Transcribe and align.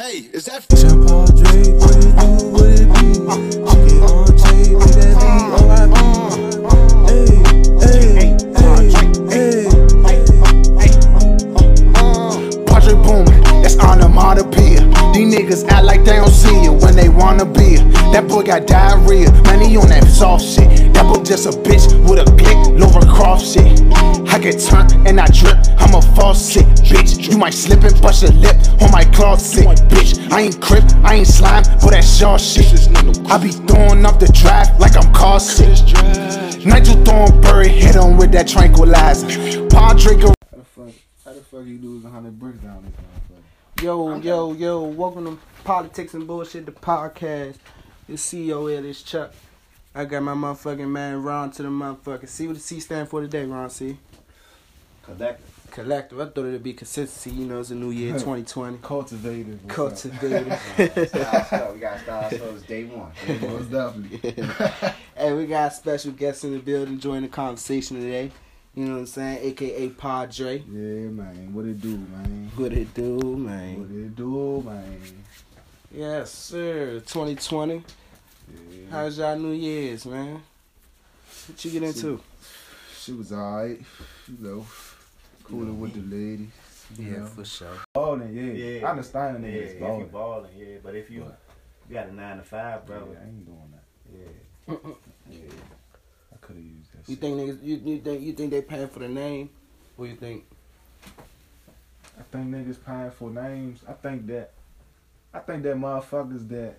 Hey, 0.00 0.28
is 0.32 0.44
that 0.44 0.68
niggas 15.48 15.66
act 15.68 15.84
like 15.84 16.04
they 16.04 16.16
don't 16.16 16.30
see 16.30 16.62
you 16.62 16.72
when 16.72 16.94
they 16.94 17.08
wanna 17.08 17.44
be 17.44 17.76
ya. 17.76 18.12
That 18.12 18.28
boy 18.28 18.42
got 18.42 18.66
diarrhea, 18.66 19.30
man, 19.44 19.60
he 19.60 19.76
on 19.76 19.88
that 19.88 20.04
soft 20.04 20.44
shit. 20.44 20.92
That 20.92 21.04
boy 21.04 21.22
just 21.24 21.46
a 21.46 21.50
bitch 21.50 21.88
with 22.08 22.20
a 22.20 22.24
glick, 22.24 22.78
Laura 22.78 23.04
Croft 23.06 23.44
shit. 23.44 23.80
I 24.28 24.38
get 24.38 24.60
turned 24.60 24.92
and 25.08 25.20
I 25.20 25.26
drip, 25.26 25.56
I'm 25.78 25.94
a 25.94 26.02
faucet, 26.14 26.66
bitch. 26.84 27.30
You 27.30 27.38
might 27.38 27.54
slip 27.54 27.82
and 27.84 28.00
bust 28.02 28.22
your 28.22 28.32
lip 28.32 28.56
on 28.82 28.90
my 28.90 29.04
closet, 29.04 29.64
bitch. 29.88 30.30
I 30.30 30.42
ain't 30.42 30.60
crip, 30.60 30.84
I 31.02 31.16
ain't 31.16 31.26
slime, 31.26 31.64
but 31.80 31.90
that's 31.90 32.20
your 32.20 32.38
shit. 32.38 32.88
I 33.30 33.38
be 33.38 33.50
throwing 33.50 34.04
up 34.04 34.20
the 34.20 34.30
drive 34.32 34.78
like 34.78 34.96
I'm 34.96 35.12
car 35.14 35.40
sick. 35.40 35.68
Nigel 36.64 37.02
Thornberry 37.04 37.68
hit 37.68 37.94
him 37.94 38.18
with 38.18 38.32
that 38.32 38.48
tranquilizer. 38.48 39.26
Go 39.68 39.78
How 39.78 39.94
the 39.94 41.40
fuck? 41.40 41.64
You 41.64 41.78
lose 41.80 42.04
hundred 42.04 42.38
bricks 42.38 42.58
down? 42.58 42.92
Yo, 43.80 44.18
yo, 44.18 44.54
yo, 44.54 44.82
welcome 44.82 45.24
to 45.24 45.38
Politics 45.62 46.12
and 46.12 46.26
Bullshit, 46.26 46.66
the 46.66 46.72
podcast. 46.72 47.58
The 48.08 48.14
CEO 48.14 48.68
here, 48.68 48.82
this 48.82 49.04
Chuck. 49.04 49.32
I 49.94 50.04
got 50.04 50.24
my 50.24 50.34
motherfucking 50.34 50.88
man 50.88 51.22
Ron 51.22 51.52
to 51.52 51.62
the 51.62 51.68
motherfucker. 51.68 52.26
See 52.26 52.48
what 52.48 52.56
the 52.56 52.60
C 52.60 52.80
stand 52.80 53.08
for 53.08 53.20
today, 53.20 53.44
Ron 53.44 53.70
C? 53.70 53.96
Collective. 55.04 55.68
Collective. 55.70 56.18
I 56.18 56.24
thought 56.24 56.46
it'd 56.46 56.60
be 56.64 56.72
consistency, 56.72 57.30
you 57.30 57.46
know, 57.46 57.60
it's 57.60 57.70
a 57.70 57.76
new 57.76 57.90
year, 57.90 58.14
2020. 58.14 58.78
Cultivated. 58.78 59.60
Cultivated. 59.68 60.58
we 60.78 61.78
got 61.78 62.00
style 62.00 62.24
ourselves 62.24 62.62
day 62.64 62.84
one. 62.84 63.12
Most 63.40 63.70
definitely. 63.70 64.44
hey, 65.16 65.32
we 65.34 65.46
got 65.46 65.70
a 65.70 65.74
special 65.76 66.10
guest 66.10 66.42
in 66.42 66.52
the 66.52 66.58
building 66.58 66.98
joining 66.98 67.22
the 67.22 67.28
conversation 67.28 68.00
today. 68.00 68.32
You 68.74 68.84
know 68.84 68.92
what 68.94 68.98
I'm 69.00 69.06
saying? 69.06 69.38
AKA 69.42 69.88
Padre. 69.90 70.58
Yeah, 70.58 71.10
man. 71.10 71.52
What 71.52 71.64
it 71.66 71.80
do, 71.80 71.96
man? 71.98 72.50
What 72.54 72.72
it 72.72 72.94
do, 72.94 73.18
man? 73.36 73.78
What 73.80 73.90
man? 73.90 74.04
it 74.04 74.16
do, 74.16 74.62
man? 74.64 75.00
Yes, 75.92 76.30
sir. 76.32 77.00
2020. 77.00 77.74
Yeah. 77.74 78.80
How's 78.90 79.18
y'all 79.18 79.36
New 79.38 79.52
Year's, 79.52 80.06
man? 80.06 80.40
What 81.48 81.64
you 81.64 81.70
get 81.72 81.82
into? 81.82 82.20
She 83.00 83.12
was 83.12 83.32
alright. 83.32 83.80
You 84.28 84.36
know, 84.38 84.66
cooling 85.44 85.80
with 85.80 85.94
the 85.94 86.16
ladies. 86.16 86.48
Yeah, 86.96 87.18
know. 87.18 87.26
for 87.26 87.44
sure. 87.44 87.68
Balling, 87.94 88.34
yeah. 88.34 88.52
Yeah. 88.52 88.86
I 88.86 88.90
understand 88.90 89.44
the 89.44 89.48
Yeah, 89.50 89.56
niggas 89.58 89.66
if 89.66 89.74
you 89.74 89.80
balling. 89.80 90.08
balling, 90.08 90.50
yeah. 90.56 90.76
But 90.82 90.94
if 90.94 91.10
you 91.10 91.24
you 91.88 91.94
got 91.94 92.08
a 92.08 92.14
nine 92.14 92.36
to 92.38 92.42
five, 92.44 92.80
Yeah, 92.82 92.86
bro, 92.86 92.96
I 93.20 93.24
ain't 93.26 93.44
doing 93.44 93.72
that. 93.72 93.84
yeah. 94.14 94.74
Yeah. 95.30 95.38
I 96.32 96.36
could 96.40 96.56
have 96.56 96.64
used 96.64 96.92
that 96.94 96.97
You 97.08 97.16
think 97.16 97.36
niggas? 97.38 97.62
You, 97.62 97.76
you 97.84 97.98
think 98.00 98.22
you 98.22 98.32
think 98.34 98.50
they 98.50 98.62
paying 98.62 98.88
for 98.88 98.98
the 99.00 99.08
name? 99.08 99.48
What 99.96 100.04
do 100.06 100.10
you 100.10 100.16
think? 100.16 100.44
I 102.18 102.22
think 102.30 102.48
niggas 102.48 102.84
paying 102.84 103.10
for 103.10 103.30
names. 103.30 103.80
I 103.88 103.92
think 103.94 104.26
that 104.26 104.52
I 105.32 105.38
think 105.40 105.62
that 105.62 105.76
motherfuckers 105.76 106.46
that 106.48 106.74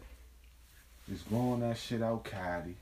is 1.11 1.21
growing 1.23 1.61
that 1.61 1.77
shit 1.77 2.03
out 2.03 2.23
Cali, 2.23 2.75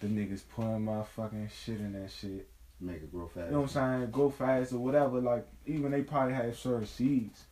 the 0.00 0.06
niggas 0.06 0.42
putting 0.54 0.86
motherfucking 0.86 1.50
shit 1.50 1.80
in 1.80 1.92
that 1.92 2.10
shit. 2.10 2.48
Make 2.80 2.96
it 2.96 3.12
grow 3.12 3.26
fast. 3.26 3.46
You 3.46 3.52
know 3.52 3.60
what 3.62 3.76
I'm 3.76 4.00
saying? 4.00 4.10
Grow 4.10 4.30
fast 4.30 4.72
or 4.72 4.78
whatever. 4.78 5.20
Like 5.20 5.46
even 5.66 5.90
they 5.90 6.02
probably 6.02 6.34
have 6.34 6.56
certain 6.56 6.86
seeds. 6.86 7.44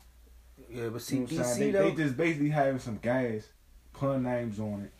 Yeah, 0.71 0.85
but 0.89 0.95
You 0.95 1.01
see, 1.01 1.19
know 1.21 1.27
saying? 1.27 1.43
DC 1.43 1.59
They, 1.59 1.71
though. 1.71 1.91
they 1.91 1.95
just 1.97 2.17
basically 2.17 2.51
having 2.51 2.79
some 2.79 2.99
gas, 3.03 3.43
putting 3.93 4.23
names 4.23 4.59
on 4.61 4.83
it, 4.83 4.93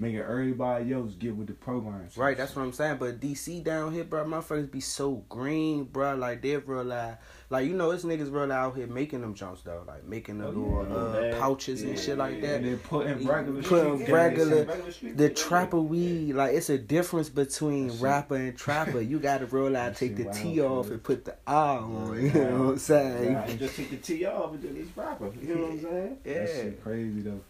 making 0.00 0.20
everybody 0.20 0.92
else 0.94 1.12
get 1.12 1.36
with 1.36 1.46
the 1.46 1.52
program. 1.52 2.08
Right, 2.16 2.36
that's 2.36 2.56
what 2.56 2.62
I'm 2.62 2.72
saying. 2.72 2.96
But 2.98 3.20
DC 3.20 3.62
down 3.62 3.92
here, 3.92 4.04
bro, 4.04 4.24
motherfuckers 4.24 4.70
be 4.70 4.80
so 4.80 5.22
green, 5.28 5.84
bro. 5.84 6.14
Like 6.16 6.40
they 6.40 6.56
realize, 6.56 7.16
like 7.50 7.66
you 7.66 7.74
know, 7.74 7.90
it's 7.90 8.04
niggas 8.04 8.32
real 8.32 8.50
out 8.50 8.76
here 8.76 8.86
making 8.86 9.20
them 9.20 9.34
jumps 9.34 9.60
though, 9.62 9.84
like 9.86 10.04
making 10.06 10.38
the 10.38 10.46
Oh, 10.46 10.50
little 10.50 10.86
yeah. 10.88 10.94
uh, 10.96 11.20
Yeah. 11.34 11.38
pouches 11.38 11.82
and 11.82 11.98
shit 11.98 12.16
like 12.16 12.36
yeah. 12.36 12.40
that. 12.40 12.54
And 12.56 12.64
they 12.64 12.76
putting 12.76 13.26
regular 13.26 13.62
Putting 13.62 13.98
shit. 13.98 14.08
regular- 14.08 14.64
Regular 14.64 15.14
The 15.16 15.28
trapper 15.30 15.80
weed, 15.80 16.32
like 16.32 16.54
it's 16.54 16.70
a 16.70 16.78
difference 16.78 17.28
between 17.28 17.88
That 17.88 17.92
shit- 17.94 18.02
rapper 18.02 18.36
and 18.36 18.56
trapper. 18.56 19.00
You 19.02 19.18
gotta 19.18 19.44
realize, 19.46 19.92
That 19.92 19.96
take 19.98 20.16
the 20.16 20.24
T 20.32 20.60
off 20.62 20.90
and 20.90 21.02
put 21.02 21.26
the 21.26 21.36
R 21.46 21.78
on. 21.80 22.22
You 22.22 22.30
know 22.32 22.40
what 22.64 22.70
I'm 22.72 22.78
saying? 22.78 23.32
Yeah, 23.32 23.56
just 23.56 23.76
take 23.76 23.90
the 23.90 23.96
T 23.98 24.24
off 24.24 24.52
and 24.54 24.62
then 24.62 24.76
he's 24.76 24.88
proper. 24.88 25.30
You 25.42 25.54
know 25.54 25.62
what 25.64 25.70
I'm 25.72 25.80
saying? 25.82 26.16
Yeah. 26.24 26.34
That 26.38 26.48
shit 26.48 26.82
crazy 26.82 27.20
though. 27.20 27.40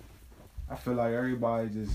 I 0.69 0.77
feel 0.77 0.95
like 0.95 1.13
everybody 1.13 1.69
just 1.69 1.93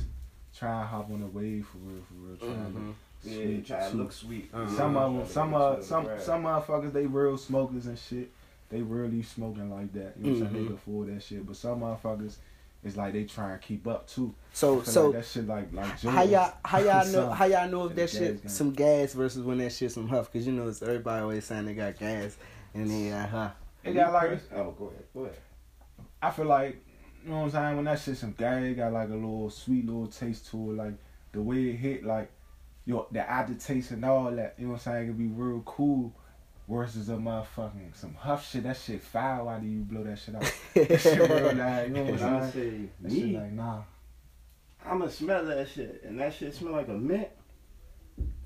trying 0.58 0.80
and 0.82 0.90
hop 0.90 1.10
on 1.12 1.20
the 1.22 1.28
wave 1.28 1.68
for 1.68 1.78
real, 1.80 2.02
for 2.08 2.14
real. 2.16 2.38
Trying 2.38 2.74
Mhm. 2.74 2.94
to 3.24 3.30
Yeah, 3.30 3.62
try 3.62 3.90
to 3.90 3.96
look 3.98 4.12
sweet. 4.12 4.50
Uh-huh. 4.54 4.70
Some 4.76 4.98
of 4.98 5.14
them, 5.18 5.28
some 5.28 5.54
uh, 5.54 5.82
some 5.82 6.06
Right. 6.08 6.22
some 6.22 6.44
motherfuckers, 6.44 6.94
they 6.94 7.06
real 7.08 7.38
smokers 7.38 7.88
and 7.88 7.98
shit. 7.98 8.30
They 8.70 8.82
really 8.82 9.22
smoking 9.24 9.70
like 9.70 9.92
that. 9.94 10.14
You 10.20 10.32
know 10.32 10.40
what 10.40 10.48
I'm 10.48 10.54
saying? 10.54 10.68
They 10.68 10.74
afford 10.74 11.08
that 11.16 11.24
shit. 11.24 11.46
But 11.46 11.56
some 11.56 11.82
motherfuckers, 11.82 12.36
it's 12.84 12.96
like 12.98 13.14
they 13.14 13.24
trying 13.24 13.58
to 13.60 13.66
keep 13.66 13.88
up 13.88 14.08
too. 14.08 14.34
So 14.54 14.82
so 14.84 15.08
like 15.08 15.14
that 15.18 15.26
shit 15.26 15.48
like 15.48 15.74
like 15.74 16.00
How 16.02 16.24
y'all 16.24 16.54
how 16.64 16.78
y'all 16.80 17.06
know 17.06 17.12
Some- 17.12 17.32
how 17.32 17.46
y'all 17.46 17.70
know 17.70 17.86
if 17.88 17.96
that 17.96 18.10
shit 18.10 18.42
game. 18.42 18.50
some 18.50 18.72
gas 18.72 19.14
versus 19.14 19.44
when 19.44 19.58
that 19.60 19.72
shit 19.72 19.92
some 19.92 20.08
huff? 20.08 20.32
Cause 20.32 20.46
you 20.46 20.54
know 20.54 20.68
it's 20.68 20.82
everybody 20.82 21.22
always 21.22 21.46
saying 21.46 21.66
they 21.66 21.74
got 21.74 21.98
gas 21.98 22.38
and 22.74 22.90
they 22.90 23.10
got 23.10 23.30
huff. 23.30 23.54
It 23.84 23.94
got 23.94 24.14
like 24.14 24.40
Oh, 24.56 24.72
go 24.72 24.86
ahead. 24.88 25.04
Go 25.14 25.22
ahead. 25.22 25.38
I 26.22 26.32
feel 26.32 26.46
like 26.46 26.84
you 27.26 27.32
know 27.32 27.38
what 27.38 27.46
I'm 27.46 27.52
saying 27.52 27.76
when 27.78 27.86
that 27.86 28.00
shit 28.00 28.18
some 28.18 28.34
gas, 28.34 28.64
it 28.64 28.76
got 28.76 28.94
like 28.94 29.10
a 29.10 29.14
little 29.14 29.50
sweet 29.50 29.86
little 29.86 30.06
taste 30.06 30.52
to 30.52 30.72
it. 30.72 30.76
Like 30.76 30.94
the 31.32 31.42
way 31.42 31.70
it 31.70 31.78
hit, 31.78 32.06
like 32.06 32.32
your 32.86 33.08
the 33.12 33.28
aftertaste 33.28 33.92
and 33.92 34.06
all 34.06 34.30
that. 34.30 34.54
You 34.60 34.66
know 34.66 34.74
what 34.74 34.88
I'm 34.88 34.94
saying? 34.94 35.04
It 35.04 35.08
can 35.08 35.18
be 35.18 35.28
real 35.28 35.62
cool. 35.66 36.14
Versus 36.68 37.10
a 37.10 37.14
motherfucking 37.14 37.96
some 37.96 38.16
huff 38.16 38.50
shit. 38.50 38.64
That 38.64 38.78
shit 38.78 39.02
foul. 39.02 39.46
Why 39.46 39.60
do 39.60 39.68
you 39.68 39.82
blow 39.82 40.04
that 40.04 40.18
shit 40.18 40.36
out? 40.36 40.42
that 40.74 41.00
shit 41.00 41.20
real 41.20 41.54
like 41.54 41.88
you 41.88 41.94
know 41.94 42.04
what 42.04 42.22
I'm 42.22 42.36
I'm 42.36 42.52
saying? 42.52 42.90
say 43.02 43.08
That 43.08 43.12
shit 43.12 43.34
like 43.34 43.52
nah. 43.52 43.82
I'ma 44.84 45.08
smell 45.08 45.46
that 45.46 45.68
shit, 45.70 46.04
and 46.06 46.20
that 46.20 46.34
shit 46.34 46.54
smell 46.54 46.74
like 46.74 46.88
a 46.88 46.94
mint. 46.94 47.28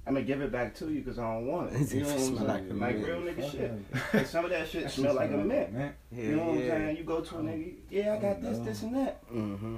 I'ma 0.09 0.21
give 0.21 0.41
it 0.41 0.51
back 0.51 0.73
to 0.75 0.89
you 0.89 1.01
because 1.01 1.19
I 1.19 1.33
don't 1.33 1.45
want 1.45 1.71
it. 1.71 1.91
You 1.93 2.01
know 2.01 2.07
what 2.07 2.15
I'm 2.15 2.19
Smell 2.19 2.47
saying? 2.47 2.79
like 2.79 2.95
Like, 2.95 2.95
a 2.95 3.05
real 3.05 3.21
nigga 3.21 3.51
shit. 3.51 3.71
Fuck 4.11 4.25
some 4.25 4.45
of 4.45 4.51
that 4.51 4.67
shit 4.67 4.83
That 4.83 4.91
smell 4.91 5.13
like 5.13 5.29
a 5.31 5.37
mint. 5.37 5.73
man. 5.73 5.93
You 6.11 6.35
know 6.35 6.43
what 6.45 6.55
I'm 6.55 6.61
saying? 6.67 6.97
You 6.97 7.03
go 7.03 7.21
to 7.21 7.35
a 7.37 7.39
nigga, 7.41 7.73
yeah, 7.91 8.13
I 8.15 8.17
got 8.17 8.41
this, 8.41 8.57
this, 8.59 8.81
and 8.81 8.95
that. 8.95 9.31
Mm-hmm. 9.31 9.77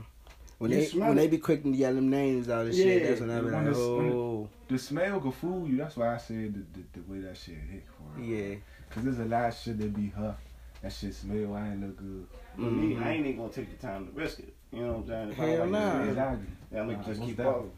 When 0.57 0.71
You 0.71 0.77
they 0.85 0.97
when 0.99 1.11
it. 1.11 1.15
they 1.15 1.27
be 1.27 1.37
quick 1.39 1.63
to 1.63 1.69
yell 1.69 1.93
them 1.93 2.09
names 2.09 2.47
out 2.49 2.65
and 2.67 2.73
shit, 2.75 3.01
Yeah, 3.01 3.09
that's 3.09 3.21
when 3.21 3.29
I 3.31 3.39
be 3.39 3.45
when 3.45 3.53
like, 3.53 3.61
it's- 3.63 3.77
when- 3.77 4.11
oh 4.13 4.49
The 4.69 4.77
smell 4.79 5.19
can 5.19 5.31
fool 5.33 5.67
you. 5.67 5.77
That's 5.77 5.97
why 5.97 6.15
I 6.15 6.17
said 6.17 6.53
the, 6.53 6.79
the, 6.79 6.99
the 7.01 7.11
way 7.11 7.19
that 7.21 7.35
shit 7.35 7.55
hit 7.69 7.83
for 7.97 8.21
it. 8.21 8.25
yeah. 8.25 8.55
Cause 8.89 9.03
there's 9.03 9.19
a 9.19 9.25
lot 9.25 9.49
of 9.49 9.55
shit 9.57 9.77
that 9.79 9.93
be 9.93 10.09
huff. 10.09 10.35
That 10.81 10.93
shit 10.93 11.13
smell. 11.13 11.55
I 11.55 11.69
ain't 11.69 11.81
look 11.81 11.97
good. 11.97 12.27
For 12.55 12.61
me. 12.61 12.97
I 12.97 13.11
ain't 13.11 13.25
even 13.25 13.37
gonna 13.41 13.51
take 13.53 13.77
the 13.79 13.85
time 13.87 14.05
to 14.07 14.11
risk 14.13 14.39
it. 14.39 14.53
You 14.71 14.81
know 14.83 14.93
what 14.93 14.97
I'm 14.99 15.07
saying? 15.07 15.29
If 15.31 15.39
I 15.39 15.45
Hell 15.45 15.59
like 15.59 15.69
nah. 15.71 16.03
yeah, 16.03 16.29
I'm 16.31 16.87
gonna 16.87 16.97
Nah, 16.97 17.03
just 17.03 17.21
keep 17.21 17.37
definitely. 17.37 17.69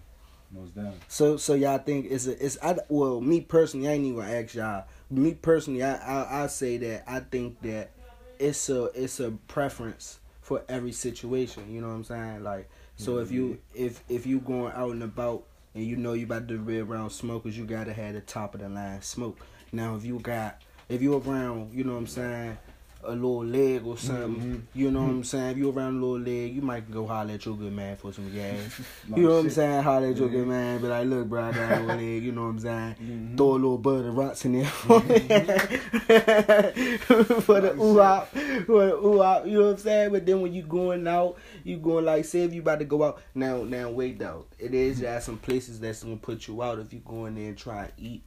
Most 0.54 0.76
down. 0.76 0.94
So 1.08 1.38
so 1.38 1.56
y'all 1.56 1.80
think 1.80 2.08
it's 2.10 2.28
a 2.28 2.46
it's 2.46 2.58
I 2.62 2.78
well 2.88 3.20
me 3.20 3.42
personally 3.42 3.88
I 3.88 3.94
ain't 3.94 4.06
even 4.06 4.20
gonna 4.20 4.32
ask 4.32 4.54
y'all. 4.54 4.86
Me 5.10 5.34
personally 5.34 5.84
I 5.84 5.96
I 5.96 6.44
I 6.44 6.48
say 6.48 6.78
that 6.78 7.04
I 7.08 7.22
think 7.22 7.62
that 7.62 7.92
it's 8.40 8.70
a 8.70 8.86
it's 8.94 9.20
a 9.20 9.32
preference 9.48 10.20
for 10.42 10.64
every 10.70 10.92
situation. 10.92 11.74
You 11.74 11.82
know 11.82 11.88
what 11.88 11.96
I'm 11.96 12.04
saying? 12.04 12.44
Like 12.44 12.70
so 12.98 13.18
if 13.18 13.32
you 13.32 13.60
mm-hmm. 13.76 13.86
if 13.86 14.04
if 14.10 14.28
you 14.28 14.40
going 14.40 14.74
out 14.74 14.92
and 14.92 15.04
about 15.04 15.44
and 15.74 15.84
you 15.84 15.96
know 15.96 16.14
you 16.14 16.26
about 16.26 16.48
to 16.50 16.60
be 16.60 16.80
around 16.80 17.10
smokers, 17.10 17.58
you 17.58 17.66
gotta 17.66 17.94
have 17.94 18.14
the 18.14 18.22
top 18.22 18.54
of 18.54 18.62
the 18.62 18.70
line 18.70 19.02
smoke. 19.02 19.40
Now 19.72 19.96
if 19.96 20.06
you 20.06 20.20
got 20.20 20.62
if 20.90 21.02
you 21.02 21.18
around, 21.18 21.74
you 21.74 21.84
know 21.84 21.94
what 21.94 22.00
I'm 22.00 22.08
saying, 22.08 22.58
a 23.06 23.12
little 23.12 23.46
leg 23.46 23.86
or 23.86 23.98
something, 23.98 24.42
Mhm. 24.42 24.62
you 24.74 24.92
know 24.92 25.02
what 25.04 25.10
I'm 25.10 25.24
saying. 25.24 25.52
If 25.52 25.58
you 25.58 25.72
around 25.72 25.98
a 25.98 26.06
little 26.06 26.20
leg, 26.20 26.56
you 26.56 26.62
might 26.62 26.90
go 26.92 27.06
holler 27.08 27.34
at 27.34 27.46
your 27.46 27.56
good 27.56 27.74
man 27.74 27.96
for 27.98 28.12
some 28.14 28.32
gas. 28.32 28.82
Like 29.10 29.18
You 29.20 29.24
know 29.28 29.36
what 29.36 29.40
I'm 29.46 29.50
saying? 29.50 29.84
Holler 29.84 30.08
at 30.08 30.18
your 30.18 30.30
good 30.30 30.48
man, 30.48 30.82
be 30.82 30.88
like, 30.88 31.08
look, 31.08 31.28
bro, 31.28 31.44
I 31.44 31.52
got 31.52 31.72
a 31.72 31.80
little 31.82 31.96
leg, 31.98 32.24
you 32.24 32.32
know 32.32 32.44
what 32.44 32.48
I'm 32.50 32.60
saying? 32.60 32.96
Mhm. 33.02 33.38
Throw 33.38 33.52
a 33.52 33.54
little 33.54 33.78
butter 33.78 34.12
rocks 34.12 34.46
in 34.46 34.54
there 34.54 34.66
for 34.66 35.00
me. 35.02 35.20
for 37.42 37.62
the 37.62 37.76
ooh 37.80 38.02
out, 38.02 38.30
for 38.30 38.86
the 38.88 38.96
ooh 38.96 39.24
out, 39.24 39.48
you 39.48 39.58
know 39.60 39.66
what 39.66 39.72
I'm 39.72 39.78
saying? 39.78 40.12
But 40.12 40.26
then 40.26 40.42
when 40.42 40.54
you 40.54 40.64
going 40.64 41.08
out, 41.08 41.38
you 41.64 41.78
going 41.78 42.06
like, 42.06 42.26
say 42.26 42.44
if 42.44 42.54
you 42.54 42.62
about 42.62 42.80
to 42.80 42.86
go 42.86 43.04
out, 43.04 43.22
now, 43.36 43.64
now 43.64 43.90
wait 43.90 44.20
though. 44.20 44.46
It 44.60 44.74
is 44.74 45.00
just 45.02 45.26
some 45.26 45.38
places 45.38 45.80
that's 45.80 46.04
gonna 46.04 46.18
put 46.18 46.48
you 46.48 46.62
out 46.64 46.80
if 46.80 46.94
you 46.94 47.02
go 47.06 47.26
in 47.26 47.36
there 47.36 47.48
and 47.50 47.58
try 47.58 47.88
to 47.88 47.92
eat. 48.02 48.24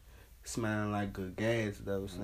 Smelling 0.49 0.93
like 0.93 1.13
good 1.13 1.35
gas 1.35 1.75
though, 1.85 2.07
so 2.07 2.21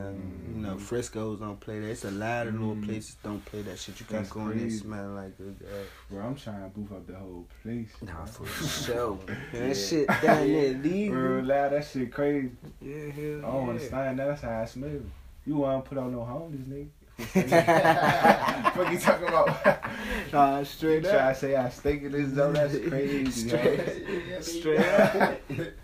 you 0.54 0.62
know 0.62 0.78
Frisco's 0.78 1.40
don't 1.40 1.58
play 1.58 1.80
that. 1.80 1.88
It's 1.90 2.04
a 2.04 2.10
lot 2.12 2.46
of 2.46 2.54
little 2.54 2.76
Mhm. 2.76 2.84
places 2.84 3.16
don't 3.20 3.44
play 3.44 3.62
that 3.62 3.76
shit. 3.80 3.98
You 3.98 4.06
can't 4.06 4.30
go 4.30 4.48
in 4.50 4.58
there 4.60 4.70
smelling 4.70 5.16
like 5.16 5.36
good 5.36 5.58
gas. 5.58 5.68
Bro, 6.08 6.20
I'm 6.26 6.36
trying 6.36 6.62
to 6.62 6.68
boof 6.78 6.92
up 6.92 7.04
the 7.08 7.16
whole 7.16 7.46
place. 7.64 7.90
Nah, 8.00 8.24
for 8.24 8.46
sure. 8.46 9.18
That 9.52 9.76
shit 9.76 10.06
down 10.06 10.46
there 10.46 10.72
Bro, 10.74 10.82
legal. 10.82 11.42
loud, 11.42 11.72
that 11.72 11.84
shit 11.84 12.12
crazy. 12.12 12.52
Yeah, 12.80 13.10
hell 13.10 13.38
I 13.38 13.40
don't 13.40 13.64
yeah. 13.64 13.70
understand 13.70 14.18
that. 14.20 14.26
That's 14.28 14.42
how 14.42 14.60
I 14.60 14.64
smell. 14.66 15.00
You 15.44 15.56
want 15.56 15.84
to 15.84 15.88
put 15.88 15.98
on 15.98 16.12
no 16.12 16.18
homies, 16.20 16.64
nigga. 16.66 16.86
Fuck 17.22 18.92
you 18.92 18.98
talking 18.98 19.28
about? 19.28 19.78
Nah, 20.32 20.62
straight 20.62 21.04
up. 21.04 21.12
Try 21.12 21.32
to 21.32 21.38
say 21.38 21.56
I 21.56 21.68
stink 21.68 22.04
in 22.04 22.12
this 22.12 22.30
zone. 22.34 22.54
That's 22.54 22.78
crazy. 22.88 23.48
Straight, 23.48 24.42
straight 24.42 24.80
up. 24.80 25.38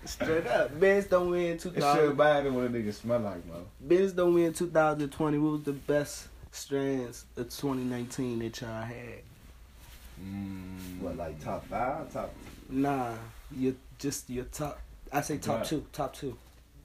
Straight 0.06 0.46
up. 0.46 0.80
Benz 0.80 1.04
don't 1.06 1.30
win 1.30 1.52
It 1.56 1.60
should 1.60 1.74
2000. 1.74 2.16
matter 2.16 2.50
what 2.52 2.64
a 2.64 2.68
nigga 2.70 2.94
smell 2.94 3.20
like, 3.20 3.46
bro. 3.46 3.56
Benz 3.78 4.12
don't 4.12 4.32
win 4.32 4.54
2020. 4.54 5.36
What 5.38 5.52
was 5.52 5.62
the 5.64 5.72
best 5.72 6.28
strands 6.50 7.26
of 7.36 7.50
2019 7.50 8.38
that 8.38 8.60
y'all 8.62 8.82
had? 8.82 9.20
Mm. 10.24 11.00
What, 11.00 11.16
like 11.18 11.38
top 11.44 11.66
five? 11.68 12.10
Top. 12.10 12.32
Nah, 12.70 13.12
you 13.54 13.76
just 13.98 14.30
your 14.30 14.44
top. 14.46 14.80
I 15.12 15.20
say 15.20 15.36
top 15.36 15.58
Right. 15.58 15.66
two. 15.66 15.84
Top 15.92 16.14
two. 16.14 16.36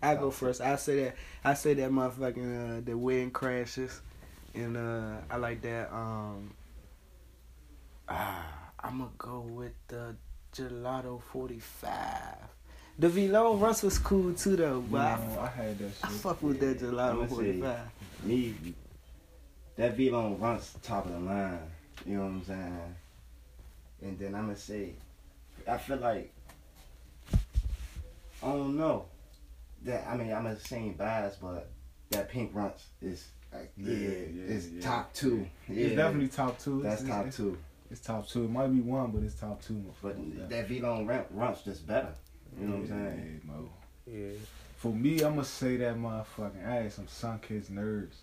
I 0.02 0.16
go 0.16 0.30
Top 0.32 0.34
first. 0.34 0.60
I 0.62 0.76
say 0.76 1.06
that. 1.06 1.16
I 1.46 1.54
say 1.54 1.74
that 1.76 1.92
motherfucking 1.92 2.80
uh, 2.80 2.82
the 2.84 2.98
wedding 2.98 3.32
crashes, 3.32 4.02
and 4.54 4.78
uh, 4.78 5.16
I 5.30 5.38
like 5.38 5.62
that. 5.62 5.92
Um, 5.94 6.54
ah, 8.08 8.46
I'm 8.80 9.00
gonna 9.00 9.10
go 9.18 9.40
with 9.42 9.74
the 9.88 10.16
gelato 10.54 11.22
45. 11.22 11.90
The 13.00 13.10
Velo 13.10 13.56
Russ 13.56 13.82
was 13.84 13.98
cool 13.98 14.34
too 14.34 14.56
though, 14.56 14.82
but 14.82 15.02
I, 15.02 15.18
I 15.42 15.48
had 15.48 15.80
that 15.80 15.92
I 16.04 16.08
shit. 16.10 16.18
fuck 16.18 16.42
with 16.44 16.60
that 16.60 16.80
gelato 16.80 17.12
I'ma 17.14 17.28
say- 17.28 17.60
45. 17.60 17.80
Me, 18.24 18.54
that 19.76 19.98
V-Long 19.98 20.40
runs 20.40 20.74
top 20.84 21.06
of 21.08 21.12
the 21.14 21.20
line. 21.20 21.60
You 22.06 22.18
know 22.18 22.24
what 22.24 22.30
I'm 22.30 22.46
saying? 22.46 22.96
And 24.04 24.20
then 24.20 24.36
I'm 24.36 24.50
to 24.54 24.56
say, 24.60 24.94
I 25.68 25.78
feel 25.78 25.98
like, 25.98 26.32
I 28.44 28.48
don't 28.48 28.78
know. 28.78 29.06
That 29.84 30.06
I 30.08 30.16
mean, 30.16 30.32
I'm 30.32 30.46
a 30.46 30.58
same 30.60 30.94
bias, 30.94 31.38
but 31.42 31.70
that 32.12 32.30
pink 32.30 32.52
runs 32.54 32.86
is, 33.02 33.28
like, 33.54 33.72
yeah, 33.78 33.92
Yeah, 33.94 34.10
yeah, 34.10 34.54
it's 34.56 34.68
yeah. 34.70 34.82
top 34.82 35.14
two. 35.14 35.48
Yeah, 35.70 35.86
It's 35.88 35.96
definitely 35.96 36.28
top 36.30 36.60
two. 36.60 36.82
That's 36.82 37.02
It's- 37.02 37.16
top 37.18 37.28
it's, 37.28 37.38
two. 37.38 37.58
It's 37.92 38.02
top 38.02 38.28
two. 38.28 38.46
It 38.46 38.50
might 38.52 38.68
be 38.68 38.82
one, 38.82 39.12
but 39.12 39.24
it's 39.24 39.36
top 39.36 39.62
two. 39.62 39.84
But 40.02 40.18
Yeah. 40.18 40.46
that 40.48 40.68
V-Long 40.68 41.06
run, 41.06 41.26
runs 41.32 41.62
just 41.62 41.86
better. 41.86 42.14
You 42.60 42.68
know 42.68 42.74
what 42.78 42.82
I'm 42.82 42.88
saying? 42.88 43.42
yeah, 43.46 43.52
Mo. 43.52 43.70
Yeah. 44.06 44.30
For 44.78 44.92
me, 44.92 45.22
I'm 45.22 45.36
gonna 45.36 45.46
say 45.46 45.78
that 45.78 45.96
motherfucking. 45.96 46.68
I 46.68 46.76
had 46.84 46.92
some 46.94 47.06
Sunkist 47.08 47.70
nerves. 47.70 48.18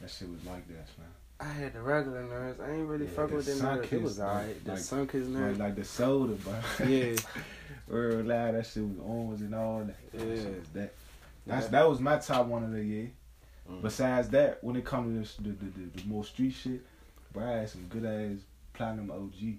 That 0.00 0.10
shit 0.10 0.28
was 0.30 0.44
like 0.44 0.66
that, 0.68 0.86
man. 0.98 1.08
I 1.40 1.44
had 1.44 1.72
the 1.72 1.80
regular 1.82 2.24
nerves. 2.24 2.58
I 2.60 2.70
ain't 2.72 2.88
really 2.88 3.04
Yeah, 3.06 3.10
fucking 3.12 3.36
with 3.36 3.46
the 3.46 3.52
them 3.52 3.60
Sun. 3.60 3.78
It 3.78 3.88
Kids, 3.90 4.02
was 4.02 4.18
like- 4.18 4.28
alright. 4.28 4.64
The 4.64 4.70
like- 4.72 4.80
Sunkist 4.80 5.34
Like, 5.50 5.58
like 5.58 5.74
the 5.76 5.84
soda, 5.84 6.34
bro. 6.34 6.54
Yeah. 6.86 7.16
Real 7.86 8.22
loud. 8.24 8.54
That 8.54 8.66
shit 8.66 8.82
was 8.84 8.98
orange 8.98 9.40
and 9.40 9.54
all 9.54 9.84
that. 9.84 10.12
That 10.12 10.26
Yeah. 10.26 10.44
that. 10.74 10.94
That's 11.46 11.64
Yeah. 11.66 11.70
that 11.70 11.88
was 11.88 12.00
my 12.00 12.18
top 12.18 12.46
one 12.46 12.64
of 12.64 12.72
the 12.72 12.84
year. 12.84 13.10
Mhm. 13.70 13.82
Besides 13.82 14.28
that, 14.30 14.62
when 14.64 14.76
it 14.76 14.84
comes 14.84 15.12
to 15.14 15.20
this, 15.20 15.36
the, 15.36 15.64
the, 15.64 15.70
the, 15.90 16.00
the 16.02 16.08
more 16.08 16.24
street 16.24 16.52
shit, 16.52 16.80
bro, 17.32 17.44
I 17.44 17.50
had 17.58 17.68
some 17.70 17.84
good 17.88 18.04
ass 18.04 18.40
platinum 18.72 19.10
OG. 19.10 19.58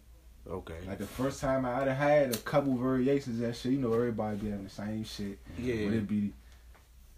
Okay. 0.51 0.77
Like 0.87 0.97
the 0.97 1.05
first 1.05 1.39
time 1.41 1.65
I 1.65 1.83
done 1.85 1.95
had 1.95 2.33
a 2.33 2.37
couple 2.39 2.75
variations 2.75 3.39
of 3.39 3.45
that 3.47 3.55
shit. 3.55 3.73
You 3.73 3.79
know, 3.79 3.93
everybody 3.93 4.37
be 4.37 4.49
having 4.49 4.63
the 4.63 4.69
same 4.71 5.03
shit, 5.03 5.37
Yeah. 5.59 5.85
but 5.85 5.93
it 5.93 6.07
be 6.07 6.33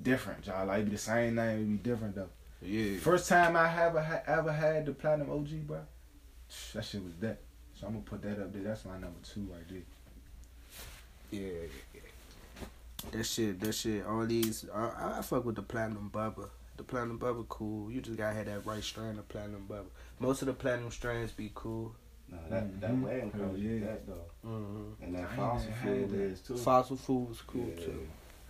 different, 0.02 0.46
y'all. 0.48 0.66
Like 0.66 0.82
it 0.82 0.86
be 0.86 0.92
the 0.92 0.98
same 0.98 1.36
name, 1.36 1.60
it 1.60 1.84
be 1.84 1.90
different 1.90 2.16
though. 2.16 2.30
Yeah. 2.62 2.98
First 3.00 3.30
time 3.30 3.56
I 3.56 3.74
ever 3.84 4.02
ha- 4.02 4.22
ever 4.28 4.52
had 4.52 4.86
the 4.86 4.92
platinum 4.92 5.30
OG, 5.32 5.66
bro, 5.68 5.80
that 6.74 6.84
shit 6.84 7.04
was 7.04 7.14
that. 7.22 7.40
So 7.80 7.88
I'm 7.88 7.94
gonna 7.94 8.04
put 8.06 8.22
that 8.24 8.40
up 8.40 8.52
there. 8.52 8.64
That's 8.64 8.84
my 8.86 8.94
number 8.94 9.20
two 9.24 9.48
right 9.52 9.64
there. 9.70 9.82
Yeah. 11.32 11.68
That 13.12 13.24
shit, 13.24 13.60
that 13.62 13.74
shit, 13.74 14.06
all 14.06 14.26
these, 14.26 14.66
I, 14.74 15.20
I- 15.20 15.22
fuck 15.22 15.46
with 15.46 15.56
the 15.56 15.62
platinum 15.64 16.10
bubba. 16.14 16.50
The 16.82 16.88
platinum 16.88 17.20
bubble 17.20 17.44
cool. 17.48 17.92
You 17.92 18.02
just 18.02 18.18
gotta 18.18 18.34
have 18.34 18.48
that 18.48 18.66
right 18.66 18.84
strand 18.84 19.20
of 19.20 19.30
platinum 19.30 19.66
bubble. 19.70 19.92
Most 20.20 20.42
of 20.42 20.48
the 20.48 20.54
platinum 20.54 20.90
strands 20.90 21.32
be 21.32 21.52
cool. 21.54 21.94
No, 22.28 22.40
that, 22.50 22.82
that 22.82 22.90
Mhm. 22.90 23.02
wedding 23.04 23.32
Hell 23.32 23.42
comes 23.42 23.60
yeah. 23.60 23.72
with 23.74 23.84
that, 23.84 24.08
though. 24.08 24.26
Mm-hmm. 24.50 25.04
And 25.04 25.16
that 25.16 25.36
fossil 25.36 25.72
fuel 25.84 25.96
had 26.00 26.10
that. 26.10 26.20
is, 26.22 26.40
too. 26.42 26.58
Fossil 26.58 26.98
food 26.98 27.30
was 27.30 27.42
cool 27.42 27.68
Yeah. 27.78 27.86
too. 27.86 28.08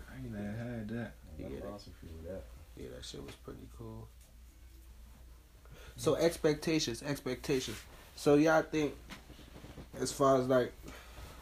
I 0.09 0.15
ain't 0.15 0.31
never 0.31 0.47
had 0.47 0.87
that. 0.87 1.11
Yeah. 1.37 1.49
That 1.49 1.61
fossil 1.63 1.91
fuel, 1.99 2.13
that. 2.23 2.43
Yeah, 2.77 2.87
that 2.95 3.03
shit 3.03 3.21
was 3.21 3.35
pretty 3.43 3.67
cool. 3.77 4.07
So 5.97 6.15
expectations, 6.15 7.03
expectations. 7.03 7.75
So 8.15 8.35
y'all 8.35 8.61
think, 8.61 8.95
as 9.99 10.13
far 10.13 10.39
as 10.39 10.47
like, 10.47 10.71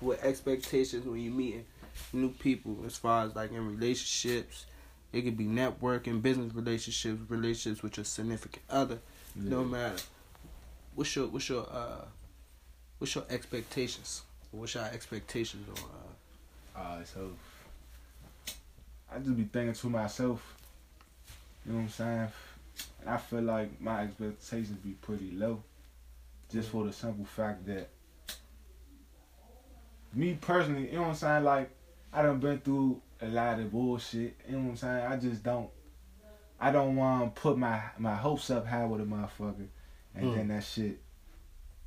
with 0.01 0.24
expectations 0.24 1.06
when 1.06 1.19
you 1.19 1.30
meeting 1.30 1.65
new 2.13 2.30
people, 2.31 2.80
as 2.88 2.97
far 2.97 3.25
as 3.27 3.36
like 3.36 3.51
in 3.51 3.68
relationships, 3.68 4.65
it 5.12 5.22
could 5.22 5.38
be 5.38 5.46
networking, 5.46 6.22
business 6.22 6.54
relationships, 6.54 7.20
relationships 7.30 7.82
with 7.82 7.98
your 7.98 8.04
significant 8.04 8.64
other. 8.70 9.00
No 9.36 9.64
matter. 9.64 10.02
What's 10.96 11.16
your 11.16 11.28
what's 11.28 11.50
your 11.50 11.66
uh, 11.72 12.06
what's 12.98 13.16
your 13.16 13.26
expectations? 13.30 14.24
What's 14.52 14.76
your 14.76 14.84
expectations 14.86 15.68
on? 15.70 15.84
Uh, 15.84 16.80
Alright, 16.80 17.08
so 17.08 17.32
I 19.12 19.20
just 19.20 19.36
be 19.36 19.44
thinking 19.44 19.74
to 19.74 19.90
myself, 19.90 20.56
you 21.66 21.72
know 21.72 21.80
what 21.80 21.84
I'm 21.84 21.90
saying? 21.90 22.28
And 23.02 23.10
I 23.10 23.18
feel 23.18 23.42
like 23.42 23.82
my 23.82 24.04
expectations 24.04 24.78
be 24.84 24.92
pretty 25.02 25.32
low. 25.32 25.62
Just 26.52 26.70
for 26.70 26.86
the 26.86 26.94
simple 26.94 27.26
fact 27.26 27.66
that 27.68 27.90
me 30.14 30.38
personally, 30.40 30.90
you 30.90 30.96
know 30.96 31.02
what 31.02 31.10
I'm 31.10 31.16
saying, 31.16 31.44
like 31.44 31.70
I 32.14 32.22
done 32.22 32.40
been 32.40 32.60
through 32.60 33.02
a 33.21 33.27
lot 33.27 33.60
of 33.60 33.71
bullshit, 33.71 34.38
you 34.48 34.56
know 34.57 34.63
what 34.63 34.69
I'm 34.71 34.75
saying? 34.77 35.06
I 35.07 35.18
just 35.18 35.44
don't 35.44 35.69
I 36.60 36.71
don't 36.71 36.95
wanna 36.95 37.30
put 37.33 37.57
my 37.57 37.81
my 37.98 38.16
hopes 38.16 38.50
up 38.50 38.66
high 38.68 38.86
with 38.86 39.01
a 39.01 39.06
motherfucker 39.06 39.68
and 40.16 40.25
Mm. 40.25 40.36
then 40.36 40.48
that 40.50 40.63
shit 40.63 41.00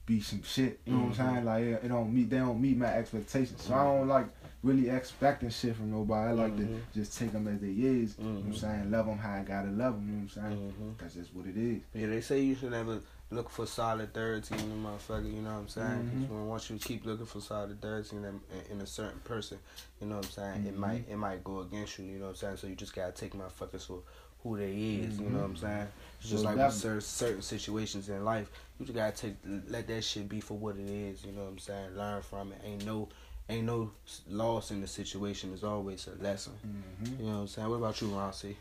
be 0.06 0.20
some 0.20 0.42
shit. 0.42 0.80
You 0.84 0.94
know 0.94 0.98
what 1.04 1.12
Mhm. 1.14 1.20
I'm 1.20 1.34
saying? 1.34 1.44
Like 1.44 1.62
it, 1.64 1.84
it 1.84 1.88
don't 1.88 2.12
meet 2.12 2.30
they 2.30 2.38
don't 2.38 2.60
meet 2.60 2.76
my 2.76 2.86
expectations. 2.86 3.62
So 3.62 3.74
I 3.74 3.84
don't 3.84 4.08
like 4.08 4.26
really 4.62 4.88
expecting 4.88 5.50
shit 5.50 5.74
from 5.76 5.90
nobody. 5.90 6.30
I 6.30 6.32
like 6.32 6.52
Mhm. 6.52 6.58
to 6.58 6.80
just 6.94 7.18
take 7.18 7.32
them 7.32 7.48
as 7.48 7.60
they 7.60 7.68
is. 7.70 8.16
You 8.18 8.24
know 8.24 8.34
what 8.40 8.44
I'm 8.46 8.54
saying? 8.54 8.90
Love 8.90 9.06
them 9.06 9.18
how 9.18 9.34
I 9.34 9.42
gotta 9.42 9.70
love 9.70 9.94
them. 9.94 10.06
You 10.08 10.12
know 10.14 10.22
what 10.22 10.36
I'm 10.44 10.72
saying? 10.78 10.96
That's 10.98 11.14
just 11.14 11.34
what 11.34 11.46
it 11.46 11.56
is. 11.56 11.82
Yeah, 11.94 12.06
they 12.08 12.20
say 12.20 12.40
you 12.42 12.54
should 12.54 12.70
never 12.70 13.00
look 13.32 13.48
for 13.50 13.66
solid 13.66 14.12
third 14.12 14.44
team 14.44 14.58
motherfucker, 14.84 15.26
you 15.26 15.40
know 15.42 15.52
what 15.54 15.60
I'm 15.60 15.68
saying? 15.68 16.04
'Cause 16.10 16.20
Mhm. 16.20 16.28
when 16.28 16.46
once 16.48 16.70
you 16.70 16.78
keep 16.78 17.04
looking 17.06 17.26
for 17.26 17.40
solid 17.40 17.80
third 17.80 18.08
team 18.08 18.24
in, 18.24 18.40
in 18.70 18.80
a 18.80 18.86
certain 18.86 19.20
person, 19.20 19.58
you 20.00 20.06
know 20.06 20.16
what 20.16 20.26
I'm 20.26 20.30
saying? 20.32 20.66
It 20.66 20.74
Mhm. 20.74 20.78
might 20.78 21.08
it 21.08 21.16
might 21.16 21.42
go 21.42 21.60
against 21.60 21.98
you, 21.98 22.04
you 22.04 22.18
know 22.18 22.26
what 22.26 22.30
I'm 22.30 22.36
saying? 22.36 22.56
So 22.58 22.66
you 22.66 22.74
just 22.76 22.94
gotta 22.94 23.12
take 23.12 23.32
motherfuckers 23.34 23.86
for 23.86 24.02
who 24.42 24.56
they 24.56 24.72
is, 24.72 25.18
you 25.18 25.30
know 25.30 25.38
what 25.38 25.44
I'm 25.44 25.54
Mhm. 25.54 25.58
saying? 25.60 25.88
It's 26.20 26.28
just 26.30 26.42
So 26.42 26.48
like 26.48 26.56
with 26.58 26.74
certain, 26.74 27.00
certain 27.00 27.42
situations 27.42 28.08
in 28.08 28.24
life, 28.24 28.50
you 28.78 28.86
just 28.86 28.96
gotta 28.96 29.16
take 29.16 29.36
let 29.68 29.86
that 29.88 30.02
shit 30.02 30.28
be 30.28 30.40
for 30.40 30.58
what 30.58 30.76
it 30.76 30.88
is, 30.88 31.24
you 31.24 31.32
know 31.32 31.42
what 31.44 31.50
I'm 31.50 31.58
saying? 31.58 31.96
Learn 31.96 32.22
from 32.22 32.52
it. 32.52 32.60
Ain't 32.64 32.84
no 32.84 33.08
ain't 33.48 33.66
no 33.66 33.90
loss 34.28 34.70
in 34.70 34.80
the 34.80 34.86
situation. 34.86 35.52
It's 35.52 35.64
always 35.64 36.06
a 36.06 36.14
lesson. 36.22 36.52
Mm-hmm. 36.64 37.20
You 37.20 37.26
know 37.28 37.34
what 37.36 37.40
I'm 37.42 37.48
saying? 37.48 37.68
What 37.70 37.76
about 37.76 38.00
you, 38.00 38.08
Ron 38.08 38.32
C? 38.32 38.56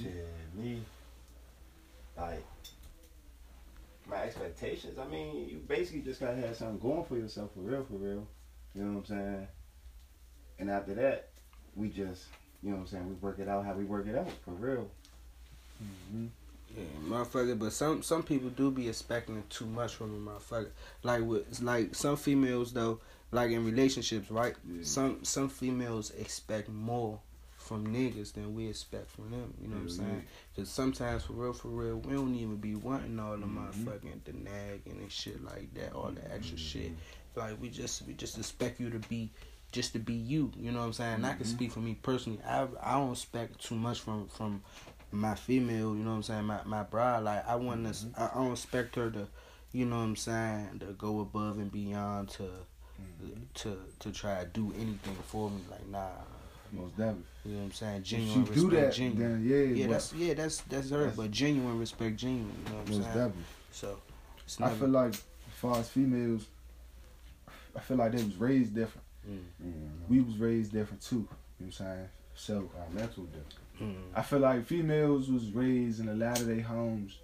Shit, 0.00 0.26
me, 0.54 0.84
like, 2.16 2.44
my 4.08 4.22
expectations, 4.22 4.98
I 4.98 5.06
mean, 5.06 5.48
you 5.48 5.58
basically 5.66 6.02
just 6.02 6.20
gotta 6.20 6.36
have 6.36 6.56
something 6.56 6.78
going 6.78 7.04
for 7.04 7.16
yourself, 7.16 7.52
for 7.54 7.60
real, 7.60 7.84
for 7.84 7.94
real. 7.94 8.26
You 8.74 8.84
know 8.84 8.92
what 8.92 8.98
I'm 8.98 9.06
saying? 9.06 9.48
And 10.58 10.70
after 10.70 10.94
that, 10.94 11.30
we 11.74 11.88
just, 11.88 12.24
you 12.62 12.70
know 12.70 12.76
what 12.76 12.82
I'm 12.82 12.86
saying, 12.88 13.08
we 13.08 13.14
work 13.14 13.38
it 13.38 13.48
out 13.48 13.64
how 13.64 13.74
we 13.74 13.84
work 13.84 14.06
it 14.06 14.16
out, 14.16 14.30
for 14.44 14.52
real. 14.52 14.90
Mm-hmm. 15.82 16.26
Yeah, 16.76 16.84
motherfucker. 17.06 17.58
But 17.58 17.72
some 17.72 18.02
some 18.02 18.22
people 18.22 18.50
do 18.50 18.70
be 18.70 18.88
expecting 18.88 19.42
too 19.48 19.66
much 19.66 19.94
from 19.94 20.14
a 20.14 20.30
motherfucker. 20.30 20.70
Like 21.02 21.22
with 21.22 21.60
like 21.62 21.94
some 21.94 22.16
females 22.16 22.72
though, 22.72 23.00
like 23.32 23.50
in 23.50 23.64
relationships, 23.64 24.30
right? 24.30 24.54
Yeah. 24.68 24.82
Some 24.82 25.24
some 25.24 25.48
females 25.48 26.10
expect 26.10 26.68
more 26.68 27.20
from 27.68 27.86
niggas 27.86 28.32
than 28.32 28.54
we 28.54 28.66
expect 28.68 29.10
from 29.10 29.30
them. 29.30 29.52
You 29.60 29.68
know 29.68 29.76
what 29.76 29.82
I'm 29.82 29.88
saying? 29.90 30.22
Because 30.54 30.70
sometimes 30.70 31.24
for 31.24 31.34
real, 31.34 31.52
for 31.52 31.68
real, 31.68 31.96
we 31.96 32.14
don't 32.14 32.34
even 32.34 32.56
be 32.56 32.74
wanting 32.74 33.20
all 33.20 33.36
the 33.36 33.46
Mhm. 33.46 33.56
motherfucking 33.84 34.24
the 34.24 34.32
nagging 34.32 34.98
and 35.00 35.12
shit 35.12 35.44
like 35.44 35.72
that, 35.74 35.92
all 35.92 36.10
the 36.10 36.24
extra 36.34 36.56
Mhm. 36.56 36.60
shit. 36.72 36.92
Like 37.36 37.60
we 37.60 37.68
just 37.68 38.02
we 38.06 38.14
just 38.14 38.38
expect 38.38 38.80
you 38.80 38.88
to 38.90 38.98
be 39.08 39.30
just 39.70 39.92
to 39.92 39.98
be 39.98 40.14
you. 40.14 40.50
You 40.56 40.72
know 40.72 40.78
what 40.80 40.86
I'm 40.86 40.92
saying? 40.94 41.14
And 41.16 41.26
I 41.26 41.34
can 41.34 41.44
Mhm. 41.44 41.50
speak 41.50 41.72
for 41.72 41.80
me 41.80 41.94
personally. 41.94 42.40
I 42.42 42.66
I 42.80 42.94
don't 42.94 43.12
expect 43.12 43.62
too 43.62 43.74
much 43.76 44.00
from 44.00 44.26
from 44.28 44.62
my 45.12 45.34
female. 45.34 45.94
You 45.94 46.04
know 46.04 46.10
what 46.10 46.16
I'm 46.16 46.22
saying? 46.22 46.44
My 46.46 46.62
my 46.64 46.82
bride. 46.84 47.20
Like 47.24 47.46
I 47.46 47.54
want 47.56 47.84
to. 47.84 47.92
Mhm. 47.92 48.12
I, 48.18 48.30
I 48.32 48.34
don't 48.42 48.52
expect 48.52 48.96
her 48.96 49.10
to. 49.10 49.28
You 49.72 49.84
know 49.84 49.98
what 49.98 50.04
I'm 50.04 50.16
saying? 50.16 50.78
To 50.80 50.86
go 50.94 51.20
above 51.20 51.58
and 51.58 51.70
beyond 51.70 52.30
to 52.30 52.48
Mm-hmm. 53.00 53.42
to 53.54 53.78
to 54.00 54.10
try 54.10 54.40
to 54.42 54.46
do 54.50 54.72
anything 54.72 55.14
for 55.26 55.50
me. 55.50 55.60
Like 55.70 55.86
nah. 55.86 56.08
Most 56.72 56.96
definitely. 56.96 57.22
You 57.44 57.52
know 57.52 57.58
what 57.58 57.64
I'm 57.66 57.72
saying? 57.72 57.96
If 57.98 58.04
Genuine 58.04 58.46
she 58.46 58.52
do 58.54 58.66
respect. 58.68 58.86
that, 58.86 58.94
genuine. 58.94 59.48
then 59.48 59.48
yeah, 59.48 59.74
yeah, 59.84 59.86
that's 59.86 60.12
yeah, 60.12 60.34
that's 60.34 60.60
that's 60.62 60.90
her. 60.90 60.98
That's- 60.98 61.16
but 61.16 61.30
genuine 61.30 61.78
respect, 61.78 62.16
genuine. 62.16 62.52
You 62.66 62.72
know 62.72 62.78
what 62.78 62.88
I'm 62.88 62.94
most 62.94 63.04
saying? 63.04 63.16
definitely. 63.16 63.42
So 63.72 63.98
it's 64.44 64.60
I 64.60 64.70
feel 64.70 64.88
like 64.88 65.14
as 65.14 65.20
far 65.56 65.76
as 65.78 65.88
females, 65.88 66.46
I 67.76 67.80
feel 67.80 67.96
like 67.96 68.12
they 68.12 68.22
was 68.22 68.36
raised 68.36 68.74
different. 68.74 69.06
Mm, 69.28 69.40
We 70.08 70.20
was 70.20 70.36
raised 70.38 70.72
different 70.72 71.02
too. 71.02 71.16
You 71.16 71.22
know 71.22 71.26
what 71.58 71.66
I'm 71.66 71.72
saying? 71.72 72.08
So 72.34 72.70
Our 72.78 72.90
mental 72.94 73.24
different. 73.24 73.54
mm, 73.80 73.96
I 74.14 74.22
feel 74.22 74.38
like 74.40 74.64
females 74.64 75.28
was 75.30 75.50
raised 75.50 76.00
in 76.00 76.08
a 76.08 76.14
lot 76.14 76.40
of 76.40 76.46
their 76.46 76.62
homes 76.62 77.18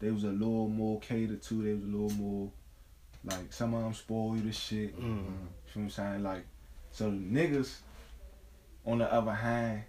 they 0.00 0.10
was 0.12 0.22
a 0.24 0.28
little 0.28 0.68
more 0.68 1.00
catered 1.00 1.42
to. 1.42 1.54
They 1.62 1.72
was 1.72 1.82
a 1.82 1.86
little 1.86 2.10
more 2.10 2.50
like 3.24 3.52
some 3.52 3.74
of 3.74 3.82
them 3.82 3.92
spoil 3.94 4.36
you 4.36 4.42
the 4.42 4.52
shit. 4.52 4.96
Mhm. 4.96 5.02
You 5.02 5.04
know 5.12 5.24
what 5.74 5.82
I'm 5.82 5.90
saying? 5.90 6.22
Like, 6.22 6.44
so 6.92 7.10
the 7.10 7.16
niggas, 7.16 7.78
on 8.86 8.98
the 8.98 9.12
other 9.12 9.32
hand, 9.32 9.82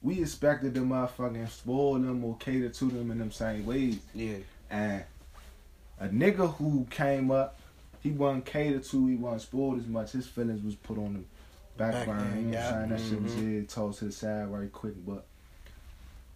we 0.00 0.20
expected 0.20 0.74
the 0.74 0.80
motherfucking 0.80 1.48
spoil 1.50 1.94
them 1.94 2.24
or 2.24 2.36
cater 2.36 2.68
to 2.68 2.84
them 2.86 3.10
in 3.10 3.18
them 3.18 3.30
same 3.32 3.66
ways. 3.66 3.98
Yeah. 4.14 4.36
And 4.70 5.04
a 5.98 6.08
nigga 6.08 6.54
who 6.54 6.86
came 6.90 7.30
up, 7.30 7.58
he 8.00 8.10
wasn't 8.10 8.46
catered 8.46 8.84
to, 8.84 9.06
he 9.08 9.16
wasn't 9.16 9.42
spoiled 9.42 9.78
as 9.80 9.86
much. 9.86 10.12
His 10.12 10.26
feelings 10.26 10.62
was 10.64 10.76
put 10.76 10.98
on 10.98 11.14
the 11.14 11.20
back, 11.76 11.92
Back 11.92 12.06
burner. 12.06 12.36
You 12.36 12.42
know 12.42 12.46
what 12.48 12.52
yeah. 12.52 12.68
I'm 12.68 12.74
saying? 12.74 12.88
That 12.90 13.00
shit 13.00 13.22
was 13.22 13.32
Mhm. 13.32 13.50
here, 13.50 13.62
tossed 13.64 13.98
to 14.00 14.04
the 14.06 14.12
side 14.12 14.48
very 14.48 14.68
quick. 14.68 14.94
But 15.04 15.26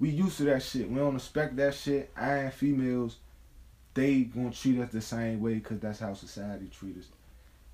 we 0.01 0.11
used 0.11 0.39
to 0.39 0.45
that 0.45 0.63
shit. 0.63 0.91
We 0.91 0.97
don't 0.97 1.15
expect 1.17 1.57
that 1.57 1.75
shit. 1.75 2.11
Iron 2.17 2.51
females, 2.51 3.19
they 3.95 4.23
gonna 4.25 4.51
treat 4.51 4.81
us 4.81 4.91
the 4.91 5.01
same 5.01 5.41
way 5.41 5.55
because 5.55 5.79
that's 5.79 6.01
how 6.01 6.15
society 6.15 6.69
treat 6.69 6.99
us. 6.99 7.07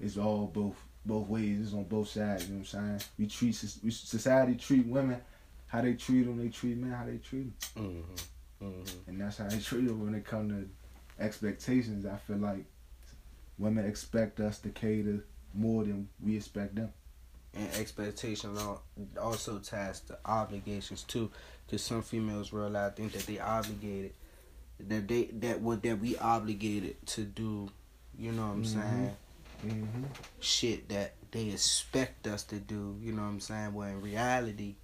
It's 0.00 0.17
all 0.19 0.47
both 0.47 0.76
both 1.09 1.27
ways. 1.29 1.59
It's 1.61 1.73
on 1.75 1.85
both 1.85 2.09
sides. 2.09 2.47
You 2.47 2.55
know 2.55 2.61
what 2.61 2.75
I'm 2.75 2.99
saying? 2.99 3.03
We 3.19 3.27
treat 3.27 3.65
we, 3.83 3.91
society 3.91 4.55
treat 4.55 4.87
women 4.87 5.21
how 5.67 5.81
they 5.83 5.95
treat 5.95 6.23
them. 6.25 6.38
They 6.38 6.49
treat 6.50 6.77
men 6.77 6.93
how 6.93 7.05
they 7.07 7.17
treat 7.19 7.50
them 7.75 7.85
Mm-hmm. 7.85 8.67
Mm-hmm. 8.67 9.11
and 9.11 9.21
that's 9.21 9.38
how 9.38 9.49
they 9.49 9.59
treat 9.69 9.87
them 9.88 10.05
when 10.05 10.15
it 10.15 10.25
comes 10.25 10.53
to 10.53 11.25
expectations. 11.25 12.07
I 12.07 12.17
feel 12.17 12.37
like 12.38 12.65
women 13.59 13.85
expect 13.87 14.38
us 14.41 14.59
to 14.61 14.69
cater 14.69 15.25
more 15.55 15.83
than 15.85 16.09
we 16.25 16.37
expect 16.37 16.75
them. 16.77 16.93
and 17.55 17.69
expectation 17.75 18.57
al- 18.59 18.83
also 19.21 19.59
ties 19.59 20.00
to 20.00 20.19
obligations 20.27 21.03
too 21.05 21.31
because 21.67 21.83
some 21.83 22.03
females 22.03 22.53
realize 22.53 22.93
think 22.95 23.12
that 23.12 23.27
they 23.27 23.38
obligated 23.41 24.12
that 24.79 25.09
they 25.09 25.25
that 25.33 25.61
what 25.61 25.83
that 25.83 25.99
we 25.99 26.17
obligated 26.19 26.95
to 27.07 27.23
do 27.25 27.69
you 28.19 28.31
know 28.33 28.47
what 28.49 28.53
i'm 28.53 28.62
Mhm. 28.65 28.75
saying 28.75 29.17
Mm-hmm. 29.67 30.05
shit 30.41 30.88
that 30.91 31.15
they 31.33 31.49
expect 31.49 32.27
us 32.27 32.45
to 32.45 32.57
do 32.57 32.97
you 33.03 33.12
know 33.12 33.23
what 33.23 33.29
i'm 33.29 33.41
saying 33.41 33.75
well 33.75 33.88
in 33.88 34.00
reality 34.00 34.77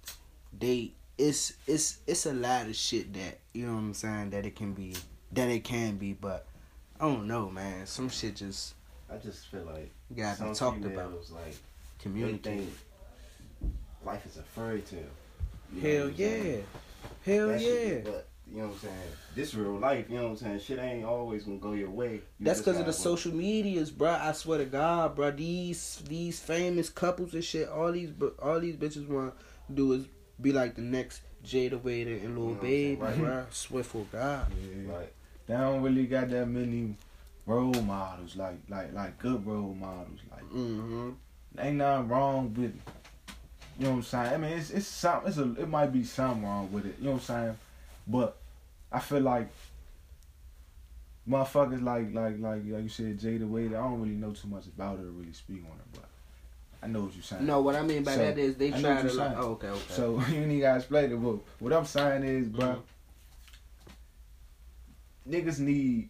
they 0.57 0.91
it's 1.17 1.53
it's 1.65 1.99
it's 2.05 2.25
a 2.25 2.33
lot 2.33 2.65
of 2.67 2.75
shit 2.75 3.13
that 3.13 3.39
you 3.53 3.65
know 3.65 3.73
what 3.73 3.79
i'm 3.79 3.93
saying 3.93 4.31
that 4.31 4.45
it 4.45 4.55
can 4.55 4.73
be 4.73 4.93
that 5.31 5.47
it 5.47 5.63
can 5.63 5.95
be 5.95 6.11
but 6.13 6.45
i 6.99 7.05
don't 7.05 7.25
know 7.25 7.49
man 7.49 7.85
some 7.85 8.09
shit 8.09 8.35
just 8.35 8.73
I 9.11 9.17
just 9.17 9.47
feel 9.47 9.63
like 9.63 9.91
gotta 10.15 10.37
some 10.37 10.49
be 10.49 10.55
talked 10.55 10.85
about 10.85 11.11
like 11.31 11.51
they 11.51 11.55
communicate 11.99 12.67
life 14.03 14.25
is 14.25 14.37
a 14.37 14.43
fairy 14.43 14.81
tale. 14.81 14.99
Hell 15.81 16.05
what 16.05 16.09
I'm 16.11 16.17
saying? 16.17 16.63
yeah 17.25 17.33
hell 17.35 17.59
shit 17.59 18.03
yeah 18.05 18.11
But 18.11 18.27
you 18.51 18.57
know 18.61 18.67
what 18.67 18.73
I'm 18.75 18.79
saying? 18.79 18.95
This 19.35 19.53
real 19.55 19.77
life, 19.79 20.05
you 20.09 20.17
know 20.17 20.23
what 20.25 20.29
I'm 20.31 20.37
saying? 20.37 20.59
Shit 20.59 20.79
ain't 20.79 21.05
always 21.05 21.43
gonna 21.43 21.57
go 21.57 21.73
your 21.73 21.89
way. 21.89 22.13
You 22.39 22.45
That's 22.45 22.59
because 22.59 22.75
of 22.79 22.85
the 22.85 22.91
gotta- 22.91 23.01
social 23.03 23.33
medias, 23.33 23.91
bro. 23.91 24.11
I 24.11 24.31
swear 24.33 24.59
to 24.59 24.65
God, 24.65 25.15
bro. 25.15 25.31
These 25.31 26.03
these 26.07 26.39
famous 26.39 26.89
couples 26.89 27.33
and 27.33 27.43
shit. 27.43 27.67
All 27.69 27.91
these 27.91 28.11
bu- 28.11 28.35
all 28.41 28.59
these 28.59 28.75
bitches 28.75 29.07
want 29.07 29.33
to 29.67 29.73
do 29.73 29.91
is 29.93 30.05
be 30.41 30.51
like 30.51 30.75
the 30.75 30.81
next 30.81 31.21
Jayda 31.45 31.79
Wayda 31.79 32.13
and 32.13 32.21
You 32.23 32.27
Lil 32.29 32.29
know 32.29 32.45
what 32.51 32.61
Baby, 32.61 33.01
saying, 33.01 33.19
bruh. 33.21 33.53
Swear 33.53 33.83
for 33.83 34.05
God. 34.11 34.47
Yeah. 34.61 34.93
Like, 34.93 35.13
They 35.47 35.53
don't 35.55 35.81
really 35.83 36.05
got 36.07 36.29
that 36.29 36.47
many 36.47 36.95
role 37.45 37.73
models, 37.81 38.35
like 38.35 38.57
like 38.69 38.93
like 38.93 39.17
good 39.19 39.45
role 39.45 39.73
models. 39.79 40.19
Like 40.31 40.43
Mm-hmm. 40.51 41.09
ain't 41.59 41.75
nothing 41.77 42.07
wrong 42.09 42.53
with 42.53 42.65
it. 42.75 42.75
you 43.77 43.85
know 43.85 43.89
what 43.91 43.95
I'm 43.97 44.03
saying? 44.03 44.33
I 44.33 44.37
mean 44.37 44.57
it's 44.57 44.69
it's 44.71 44.87
some 44.87 45.21
it's 45.25 45.37
a 45.37 45.51
it 45.59 45.67
might 45.69 45.91
be 45.91 46.03
something 46.03 46.43
wrong 46.43 46.71
with 46.71 46.85
it, 46.85 46.95
you 46.99 47.05
know 47.05 47.11
what 47.13 47.29
I'm 47.29 47.43
saying? 47.45 47.57
But 48.07 48.37
I 48.91 48.99
feel 48.99 49.21
like 49.21 49.49
motherfuckers 51.27 51.83
like 51.83 52.13
like 52.13 52.39
like 52.39 52.63
like 52.65 52.83
you 52.83 52.89
said, 52.89 53.19
Jada 53.19 53.47
Wade, 53.47 53.73
I 53.73 53.77
don't 53.77 54.01
really 54.01 54.15
know 54.15 54.31
too 54.31 54.47
much 54.47 54.67
about 54.67 54.97
her 54.97 55.03
to 55.03 55.09
really 55.09 55.33
speak 55.33 55.63
on 55.65 55.77
her, 55.77 55.83
but 55.93 56.05
I 56.83 56.87
know 56.87 57.03
what 57.03 57.13
you're 57.13 57.23
saying. 57.23 57.45
No, 57.45 57.61
what 57.61 57.75
I 57.75 57.81
mean 57.81 58.03
by 58.03 58.13
So, 58.13 58.17
that 58.19 58.37
is 58.37 58.55
they 58.55 58.73
I 58.73 58.79
try 58.79 59.01
to. 59.01 59.13
Like, 59.13 59.37
oh, 59.37 59.51
okay, 59.53 59.69
okay. 59.69 59.81
So 59.89 60.21
you 60.29 60.41
ain't 60.41 60.61
gotta 60.61 60.77
explain 60.77 61.11
it. 61.11 61.21
But 61.21 61.39
what 61.59 61.73
I'm 61.73 61.85
saying 61.85 62.23
is, 62.23 62.47
bro, 62.47 62.83
mm-hmm. 65.27 65.33
niggas 65.33 65.59
need 65.59 66.09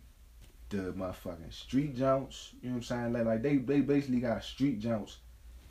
the 0.70 0.94
motherfucking 0.94 1.54
street 1.54 1.96
jumps. 1.96 2.52
You 2.62 2.70
know 2.70 2.76
what 2.76 2.78
I'm 2.78 2.84
saying? 2.84 3.14
Like, 3.14 3.26
like 3.26 3.42
they 3.42 3.58
they 3.58 3.80
basically 3.82 4.20
got 4.20 4.44
street 4.44 4.80
jumps 4.80 5.18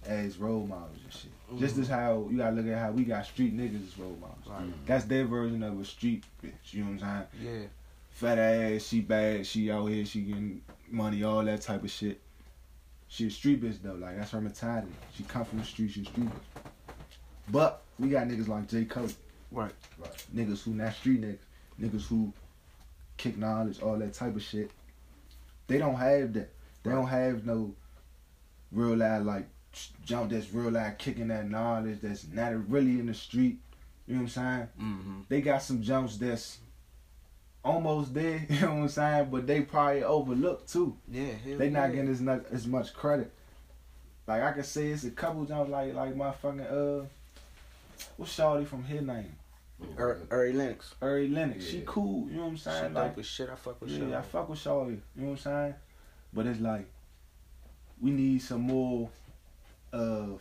as 0.07 0.39
role 0.39 0.67
models 0.67 0.99
and 1.03 1.13
shit. 1.13 1.59
Just 1.59 1.75
mm-hmm. 1.75 1.83
as 1.83 1.89
how 1.89 2.29
you 2.31 2.39
gotta 2.39 2.57
look 2.57 2.67
at 2.67 2.79
how 2.79 2.91
we 2.91 3.05
got 3.05 3.27
street 3.27 3.57
niggas 3.57 3.87
as 3.87 3.99
role 3.99 4.17
models. 4.21 4.47
Right. 4.47 4.61
Mm-hmm. 4.61 4.87
That's 4.87 5.05
their 5.05 5.25
version 5.25 5.63
of 5.63 5.81
a 5.81 5.85
street 5.85 6.25
bitch. 6.43 6.53
You 6.73 6.85
know 6.85 6.93
what 6.93 7.03
I'm 7.03 7.27
saying? 7.41 7.61
yeah. 7.61 7.67
Fat 8.11 8.39
ass, 8.39 8.83
she 8.85 9.01
bad, 9.01 9.45
she 9.45 9.71
out 9.73 9.87
here, 9.87 10.05
she 10.07 10.21
getting 10.21 10.63
money, 10.89 11.25
all 11.25 11.45
that 11.45 11.61
type 11.63 11.83
of 11.83 11.91
shit. 11.91 12.21
She 13.09 13.27
a 13.27 13.31
street 13.31 13.63
bitch 13.63 13.83
though, 13.83 13.95
like 13.95 14.17
that's 14.17 14.31
her 14.31 14.41
mentality. 14.41 14.93
She 15.17 15.25
come 15.25 15.45
from 15.45 15.59
the 15.59 15.65
street, 15.65 15.91
she 15.91 16.03
a 16.03 16.05
street 16.05 16.27
bitch. 16.27 16.63
But 17.51 17.83
we 17.99 18.09
got 18.09 18.27
niggas 18.27 18.49
like 18.49 18.69
J. 18.69 18.85
Cole 18.85 19.09
Right. 19.51 19.71
right. 19.99 20.27
niggas 20.35 20.63
who 20.63 20.73
not 20.73 20.95
street 20.95 21.23
niggas, 21.23 21.39
niggas 21.81 22.07
who 22.07 22.33
kick 23.17 23.37
knowledge, 23.37 23.81
all 23.81 23.97
that 23.99 24.15
type 24.15 24.35
of 24.35 24.43
shit. 24.43 24.71
They 25.67 25.79
don't 25.79 25.95
have 25.95 26.33
that. 26.35 26.51
They 26.83 26.91
don't 26.91 27.07
have 27.07 27.47
no 27.47 27.75
real 28.73 28.97
life 28.97 29.25
like 29.25 29.47
jump 30.05 30.31
that's 30.31 30.53
real 30.53 30.71
life 30.71 30.99
kicking 30.99 31.29
that 31.29 31.49
knowledge 31.49 32.01
that's 32.03 32.27
not 32.33 32.69
really 32.71 32.99
in 32.99 33.07
the 33.07 33.15
street. 33.15 33.59
You 34.07 34.15
know 34.15 34.23
what 34.23 34.25
I'm 34.25 34.29
saying? 34.29 34.69
Mm-hmm. 34.81 35.21
They 35.29 35.41
got 35.41 35.63
some 35.63 35.83
jumps 35.83 36.17
that's 36.19 36.59
almost 37.65 38.13
there. 38.15 38.47
You 38.51 38.61
know 38.61 38.75
what 38.75 38.83
I'm 38.83 38.89
saying? 38.89 39.29
But 39.31 39.47
they 39.47 39.63
probably 39.63 40.03
overlooked 40.03 40.73
too. 40.73 40.97
Yeah. 41.11 41.33
They 41.47 41.71
not 41.71 41.89
yeah. 41.89 41.97
getting 41.97 42.11
as 42.11 42.21
much 42.21 42.45
as 42.51 42.67
much 42.67 42.93
credit. 42.95 43.33
Like 44.27 44.43
I 44.43 44.53
can 44.53 44.65
say 44.65 44.89
it's 44.89 45.05
a 45.05 45.11
couple 45.11 45.45
jumps 45.45 45.71
like 45.71 45.95
like 45.95 46.17
my 46.17 46.31
fucking 46.31 46.61
uh, 46.61 47.05
what's 48.17 48.37
Shawty 48.37 48.67
from 48.67 48.85
his 48.85 49.03
name? 49.03 49.37
Er, 49.99 50.21
Ari 50.31 50.53
Lennox. 50.53 50.95
Ari 51.03 51.29
Lennox. 51.29 51.67
She 51.67 51.83
cool, 51.85 52.29
you 52.29 52.37
know 52.37 52.43
what 52.45 52.51
I'm 52.51 52.57
saying? 52.57 52.95
dope 52.95 52.95
Like, 52.95 53.19
as 53.19 53.27
shit. 53.27 53.51
I 53.51 53.55
fuck 53.55 53.81
with 53.81 53.91
yeah, 53.91 53.99
shit. 53.99 54.15
I 54.15 54.23
fuck 54.23 54.49
with 54.49 54.59
Shawty, 54.59 54.91
you 54.91 55.01
know 55.17 55.31
what 55.31 55.31
I'm 55.33 55.37
saying? 55.39 55.75
But 56.33 56.47
it's 56.47 56.61
like, 56.61 56.87
we 58.01 58.11
need 58.11 58.41
some 58.41 58.63
more 58.63 59.09
of 59.95 60.41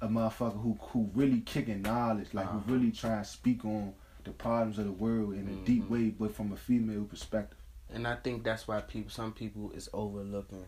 a 0.00 0.08
motherfucker 0.08 0.60
who 0.62 0.78
who 0.80 1.10
really 1.14 1.40
kicking 1.40 1.82
knowledge, 1.82 2.32
like 2.32 2.46
Uh-huh. 2.46 2.58
who 2.60 2.74
really 2.74 2.90
trying 2.90 3.22
to 3.22 3.28
speak 3.28 3.64
on 3.64 3.92
the 4.24 4.30
problems 4.30 4.78
of 4.78 4.84
the 4.86 4.92
world 4.92 5.34
in 5.34 5.48
a 5.48 5.66
deep 5.66 5.84
Mhm. 5.84 5.90
way, 5.90 6.08
but 6.10 6.34
from 6.34 6.52
a 6.52 6.56
female 6.56 7.04
perspective. 7.04 7.58
And 7.92 8.06
I 8.06 8.16
think 8.16 8.44
that's 8.44 8.68
why 8.68 8.80
people, 8.82 9.10
some 9.10 9.32
people, 9.32 9.72
is 9.72 9.88
overlooking 9.92 10.66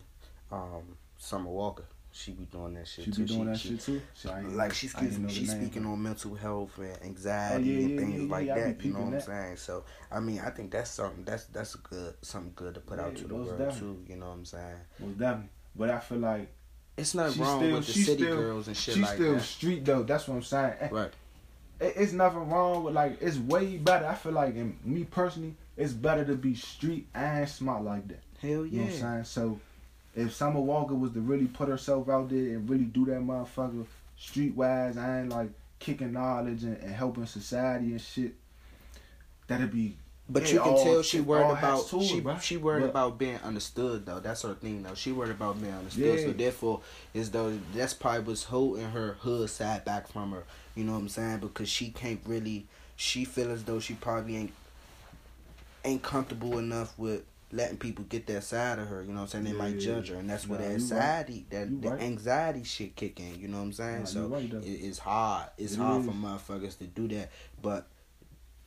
um, 0.51 0.97
Summer 1.17 1.49
Walker. 1.49 1.85
She 2.11 2.31
be 2.33 2.45
doing 2.45 2.75
that 2.75 2.87
shit 2.87 3.05
She 3.05 3.11
too. 3.11 3.15
She 3.15 3.21
be 3.23 3.27
doing 3.37 3.47
that 3.47 3.59
shit 3.59 3.79
too. 3.79 4.01
Shit, 4.13 4.31
I 4.31 4.41
like 4.41 4.73
she's 4.73 4.95
she's 5.29 5.51
speaking 5.51 5.83
on 5.85 6.03
mental 6.03 6.35
health 6.35 6.77
and 6.77 7.01
anxiety 7.01 7.69
Oh, 7.75 7.79
yeah, 7.79 7.85
and 7.87 7.97
things 7.97 8.21
yeah, 8.21 8.27
like 8.31 8.45
yeah, 8.47 8.53
I 8.53 8.59
that. 8.59 8.85
You 8.85 8.91
know 8.91 8.99
what 8.99 9.13
I'm 9.13 9.19
saying? 9.21 9.57
So 9.57 9.83
I 10.11 10.19
mean, 10.19 10.39
I 10.39 10.51
think 10.51 10.71
that's 10.71 10.91
something 10.91 11.23
that's 11.23 11.45
that's 11.45 11.73
good 11.75 12.13
something 12.21 12.53
good 12.55 12.75
to 12.75 12.81
put 12.81 12.99
out 12.99 13.15
to 13.15 13.27
the 13.27 13.33
world 13.33 13.57
definitely. 13.57 13.79
too. 13.79 14.05
You 14.09 14.17
know 14.17 14.27
what 14.27 14.33
I'm 14.33 14.45
saying? 14.45 14.75
Most 14.99 15.17
definitely. 15.17 15.49
But 15.75 15.89
I 15.89 15.99
feel 15.99 16.19
like 16.19 16.53
It's 16.97 17.15
not 17.15 17.33
She 17.33 17.39
wrong 17.41 17.59
still- 17.59 17.75
with 17.77 17.85
the 17.87 17.93
city 17.93 18.23
still- 18.23 18.37
girls 18.37 18.67
and 18.67 18.77
shit 18.77 18.93
she's 18.95 19.03
like 19.03 19.15
still 19.15 19.33
that. 19.33 19.41
street 19.41 19.85
though. 19.85 20.03
That's 20.03 20.27
what 20.27 20.35
I'm 20.35 20.43
saying. 20.43 20.73
Right. 20.91 21.11
it- 21.79 21.93
it's 21.97 22.13
nothing 22.13 22.49
wrong 22.49 22.83
with 22.83 22.93
like 22.93 23.17
it's 23.21 23.37
way 23.37 23.77
better. 23.77 24.05
I 24.05 24.15
feel 24.15 24.31
like 24.33 24.55
in 24.55 24.77
me 24.83 25.03
personally, 25.05 25.55
it's 25.75 25.93
better 25.93 26.23
to 26.25 26.35
be 26.35 26.53
street 26.55 27.07
and 27.15 27.47
smart 27.49 27.83
like 27.83 28.07
that. 28.09 28.19
Hell 28.41 28.65
You 28.65 28.79
know 28.79 28.83
what 28.85 28.93
I'm 28.93 28.99
saying? 28.99 29.23
So 29.25 29.59
if 30.15 30.33
Summer 30.33 30.59
Walker 30.59 30.93
was 30.93 31.11
to 31.13 31.21
really 31.21 31.47
put 31.47 31.67
herself 31.69 32.07
out 32.09 32.29
there 32.29 32.37
and 32.57 32.69
really 32.69 32.83
do 32.85 33.05
that 33.05 33.21
motherfucker 33.21 33.85
streetwise 34.19 34.95
and 34.97 35.31
like 35.31 35.49
kicking 35.79 36.13
knowledge 36.13 36.63
and, 36.63 36.77
and 36.77 36.93
helping 36.93 37.25
society 37.25 37.87
and 37.91 37.99
shit, 38.01 38.35
that'd 39.47 39.71
be 39.71 39.97
But 40.29 40.51
you 40.51 40.59
can 40.61 40.75
tell 40.83 41.01
she 41.01 41.19
worried 41.19 41.51
about 41.57 41.81
it, 41.93 42.01
she 42.03 42.21
bruh. 42.21 42.41
she 42.41 42.55
worried 42.57 42.81
But- 42.81 42.89
about 42.91 43.17
being 43.17 43.37
understood 43.43 44.05
though. 44.05 44.19
That's 44.21 44.41
her 44.43 44.53
thing 44.53 44.81
though. 44.83 44.93
She 44.95 45.11
worried 45.11 45.31
about 45.31 45.59
being 45.61 45.73
understood. 45.73 46.19
So 46.21 46.27
Yeah. 46.27 46.33
therefore, 46.33 46.81
is 47.13 47.31
though 47.31 47.59
that's 47.75 47.93
probably 47.93 48.21
what's 48.21 48.43
holding 48.45 48.91
her 48.91 49.17
hood 49.19 49.49
side 49.49 49.83
back 49.83 50.07
from 50.07 50.31
her. 50.31 50.43
You 50.75 50.85
know 50.85 50.93
what 50.93 50.99
I'm 50.99 51.09
saying? 51.09 51.39
Because 51.39 51.67
she 51.69 51.89
can't 51.91 52.21
really. 52.25 52.67
She 52.95 53.25
feel 53.25 53.51
as 53.51 53.63
though 53.65 53.79
she 53.79 53.95
probably 53.95 54.37
ain't 54.37 54.53
ain't 55.83 56.01
comfortable 56.03 56.57
enough 56.57 56.97
with 56.97 57.23
letting 57.51 57.77
people 57.77 58.05
get 58.05 58.25
that 58.27 58.43
side 58.43 58.79
of 58.79 58.87
her. 58.87 59.01
You 59.03 59.09
know 59.09 59.15
what 59.15 59.21
I'm 59.21 59.27
saying? 59.27 59.43
They 59.43 59.51
might 59.53 59.75
Yeah. 59.75 59.79
judge 59.95 60.09
her, 60.09 60.15
and 60.15 60.29
that's 60.29 60.47
where 60.47 60.59
Nah, 60.59 60.65
that 60.69 60.71
you 60.71 60.75
right. 60.77 60.81
anxiety, 60.81 61.45
that 61.49 61.81
the 61.81 61.89
right. 61.89 62.01
anxiety 62.01 62.63
shit 62.63 62.95
kick 62.95 63.19
in. 63.19 63.39
You 63.39 63.49
know 63.49 63.57
what 63.57 63.63
I'm 63.65 63.73
saying? 63.73 63.99
Nah, 63.99 64.05
so 64.05 64.27
right, 64.27 64.43
it, 64.51 64.55
it's 64.65 64.99
hard. 64.99 65.49
It's 65.57 65.73
It 65.73 65.77
hard 65.79 66.01
is. 66.01 66.07
for 66.07 66.13
motherfuckers 66.13 66.77
to 66.77 66.85
do 66.85 67.07
that, 67.09 67.29
but. 67.61 67.87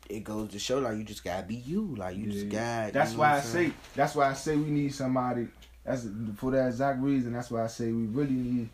It 0.08 0.24
goes 0.24 0.50
to 0.50 0.58
show 0.58 0.78
like 0.78 0.96
you 0.96 1.04
just 1.04 1.24
gotta 1.24 1.42
be 1.46 1.56
you, 1.56 1.94
like 1.96 2.16
you 2.16 2.30
just 2.30 2.46
Yeah. 2.46 2.84
got. 2.84 2.92
That's 2.92 3.10
you 3.12 3.16
know 3.16 3.22
why 3.22 3.36
I 3.36 3.40
say. 3.40 3.72
That's 3.94 4.14
why 4.14 4.30
I 4.30 4.34
say 4.34 4.56
we 4.56 4.70
need 4.70 4.94
somebody. 4.94 5.48
That's 5.84 6.06
for 6.36 6.50
that 6.52 6.68
exact 6.68 7.00
reason. 7.00 7.32
That's 7.32 7.50
why 7.50 7.64
I 7.64 7.66
say 7.68 7.86
we 7.92 8.06
really 8.06 8.32
need. 8.32 8.68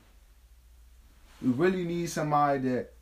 We 1.41 1.51
really 1.51 1.85
need 1.85 2.09
somebody 2.09 2.61
that 2.69 2.93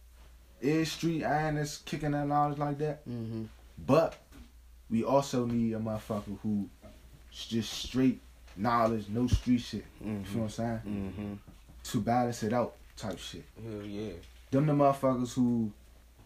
is 0.61 0.91
street 0.93 1.23
and 1.23 1.59
is 1.59 1.79
kicking 1.85 2.13
that 2.13 2.27
knowledge 2.27 2.59
like 2.59 2.79
that. 2.79 3.07
Mm-hmm. 3.09 3.45
But 3.87 4.17
we 4.91 5.05
also 5.05 5.47
need 5.47 5.75
a 5.75 5.79
motherfucker 5.79 6.39
who 6.43 6.69
just 7.33 7.73
straight 7.73 8.21
knowledge, 8.57 9.07
no 9.09 9.27
street 9.27 9.61
shit. 9.61 9.85
You 10.05 10.23
feel 10.25 10.43
what 10.43 10.45
I'm 10.45 10.51
saying? 10.51 10.81
Mm-hmm. 10.87 11.33
To 11.85 12.01
balance 12.01 12.43
it 12.43 12.53
out, 12.53 12.75
type 12.97 13.19
shit. 13.19 13.45
Hell 13.63 13.83
yeah. 13.83 14.13
Them 14.51 14.67
the 14.67 14.73
motherfuckers 14.73 15.33
who, 15.35 15.71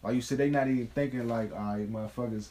like 0.05 0.15
you 0.15 0.21
said, 0.21 0.37
they 0.37 0.49
not 0.49 0.67
even 0.67 0.87
thinking 0.87 1.27
like, 1.27 1.51
all 1.53 1.75
right, 1.77 1.91
motherfuckers 1.91 2.49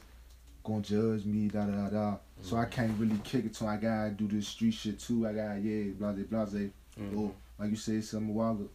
gonna 0.65 0.81
judge 0.83 1.25
me, 1.25 1.49
da 1.49 1.65
da 1.67 1.73
da 1.73 1.89
da. 1.91 2.17
So 2.43 2.57
I 2.57 2.65
can't 2.67 2.99
really 2.99 3.19
kick 3.25 3.45
it 3.47 3.55
till 3.55 3.69
I 3.69 3.77
gotta 3.77 4.11
do 4.11 4.27
this 4.29 4.49
street 4.49 4.73
shit 4.75 4.99
too. 4.99 5.27
I 5.27 5.33
got 5.33 5.63
yeah, 5.63 5.91
blase 5.99 6.27
blase. 6.27 6.71
Mhm. 6.99 7.17
Or 7.19 7.33
like 7.59 7.71
you 7.71 7.77
said 7.77 8.03
some 8.05 8.29
while 8.35 8.53
ago, 8.53 8.69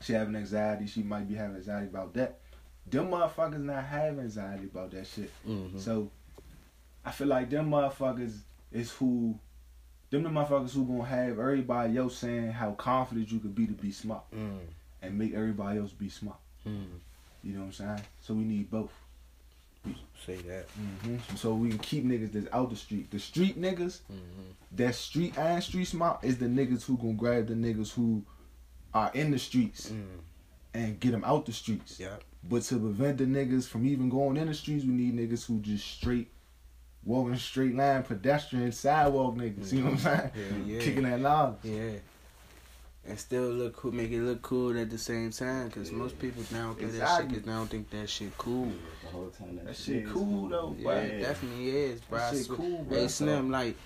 she 0.00 0.12
having 0.12 0.36
anxiety. 0.36 0.86
She 0.86 1.02
might 1.02 1.28
be 1.28 1.34
having 1.34 1.56
anxiety 1.56 1.86
about 1.88 2.12
that. 2.14 2.38
Them 2.88 3.08
motherfuckers 3.08 3.62
not 3.62 3.84
having 3.84 4.20
anxiety 4.20 4.64
about 4.66 4.90
that 4.92 5.06
shit. 5.06 5.30
Mhm. 5.46 5.78
So 5.78 6.10
I 7.04 7.10
feel 7.10 7.26
like 7.28 7.50
them 7.50 7.70
motherfuckers 7.70 8.38
is 8.72 8.90
who. 8.92 9.38
Them 10.10 10.22
the 10.22 10.28
motherfuckers 10.28 10.72
who 10.72 10.84
gonna 10.86 11.04
have 11.04 11.38
everybody 11.38 11.96
else 11.96 12.16
saying 12.18 12.52
how 12.52 12.72
confident 12.72 13.32
you 13.32 13.40
could 13.40 13.54
be 13.56 13.66
to 13.66 13.72
be 13.72 13.90
smart 13.90 14.22
Mm. 14.32 14.60
and 15.02 15.18
make 15.18 15.34
everybody 15.34 15.80
else 15.80 15.90
be 15.92 16.08
smart. 16.08 16.38
You 17.46 17.52
know 17.54 17.60
what 17.60 17.66
I'm 17.66 17.72
saying? 17.72 18.00
So 18.22 18.34
we 18.34 18.44
need 18.44 18.70
both. 18.70 18.90
Say 20.26 20.36
that. 20.36 20.66
Mm-hmm. 20.68 21.36
So 21.36 21.54
we 21.54 21.68
can 21.68 21.78
keep 21.78 22.04
niggas 22.04 22.32
that's 22.32 22.48
out 22.52 22.70
the 22.70 22.76
street. 22.76 23.10
The 23.10 23.20
street 23.20 23.60
niggas, 23.60 24.00
Mm-hmm. 24.10 24.42
that 24.72 24.94
street 24.96 25.38
and 25.38 25.62
street 25.62 25.84
smart 25.84 26.24
is 26.24 26.38
the 26.38 26.46
niggas 26.46 26.84
who 26.84 26.96
gonna 26.96 27.12
grab 27.12 27.46
the 27.46 27.54
niggas 27.54 27.92
who 27.92 28.24
are 28.92 29.10
in 29.14 29.30
the 29.30 29.38
streets 29.38 29.90
Mm. 29.90 30.04
and 30.74 30.98
get 31.00 31.12
them 31.12 31.22
out 31.24 31.46
the 31.46 31.52
streets. 31.52 32.00
Yep. 32.00 32.22
But 32.48 32.62
to 32.62 32.78
prevent 32.80 33.18
the 33.18 33.24
niggas 33.26 33.68
from 33.68 33.86
even 33.86 34.08
going 34.08 34.36
in 34.36 34.48
the 34.48 34.54
streets, 34.54 34.84
we 34.84 34.92
need 34.92 35.16
niggas 35.16 35.46
who 35.46 35.60
just 35.60 35.86
straight 35.86 36.28
walking 37.04 37.36
straight 37.36 37.76
line, 37.76 38.02
pedestrian, 38.02 38.72
sidewalk 38.72 39.36
niggas. 39.36 39.72
You 39.72 39.82
know 39.82 39.90
what 39.90 39.92
I'm 39.92 39.98
saying? 39.98 40.30
Hell 40.34 40.66
yeah. 40.66 40.80
Kicking 40.80 41.02
that 41.04 41.20
knowledge. 41.20 41.58
Yeah. 41.62 41.90
And 43.08 43.18
still 43.18 43.44
look 43.50 43.76
cool, 43.76 43.92
make 43.92 44.10
it 44.10 44.20
look 44.20 44.42
cool 44.42 44.76
at 44.76 44.90
the 44.90 44.98
same 44.98 45.30
time, 45.30 45.70
cause 45.70 45.92
most 45.92 46.18
people 46.18 46.42
now 46.50 46.74
think 46.74 46.90
that 46.92 47.16
shit, 47.18 47.28
cause 47.28 47.42
they 47.42 47.52
don't 47.52 47.70
think 47.70 47.88
that 47.90 48.08
shit 48.10 48.36
cool. 48.36 48.72
The 49.04 49.10
whole 49.10 49.28
time 49.28 49.56
that, 49.56 49.66
That 49.66 49.76
shit 49.76 50.04
is 50.04 50.10
cool, 50.12 50.48
though, 50.48 50.74
Yeah, 50.76 50.82
Bro, 50.82 50.94
it 50.96 51.20
definitely 51.20 51.70
is, 51.70 52.00
bro. 52.00 52.18
That 52.18 52.34
shit 52.36 52.48
cool, 52.48 52.82
bro. 52.82 52.98
Hey 52.98 53.08
Slim, 53.08 53.50
like, 53.52 53.76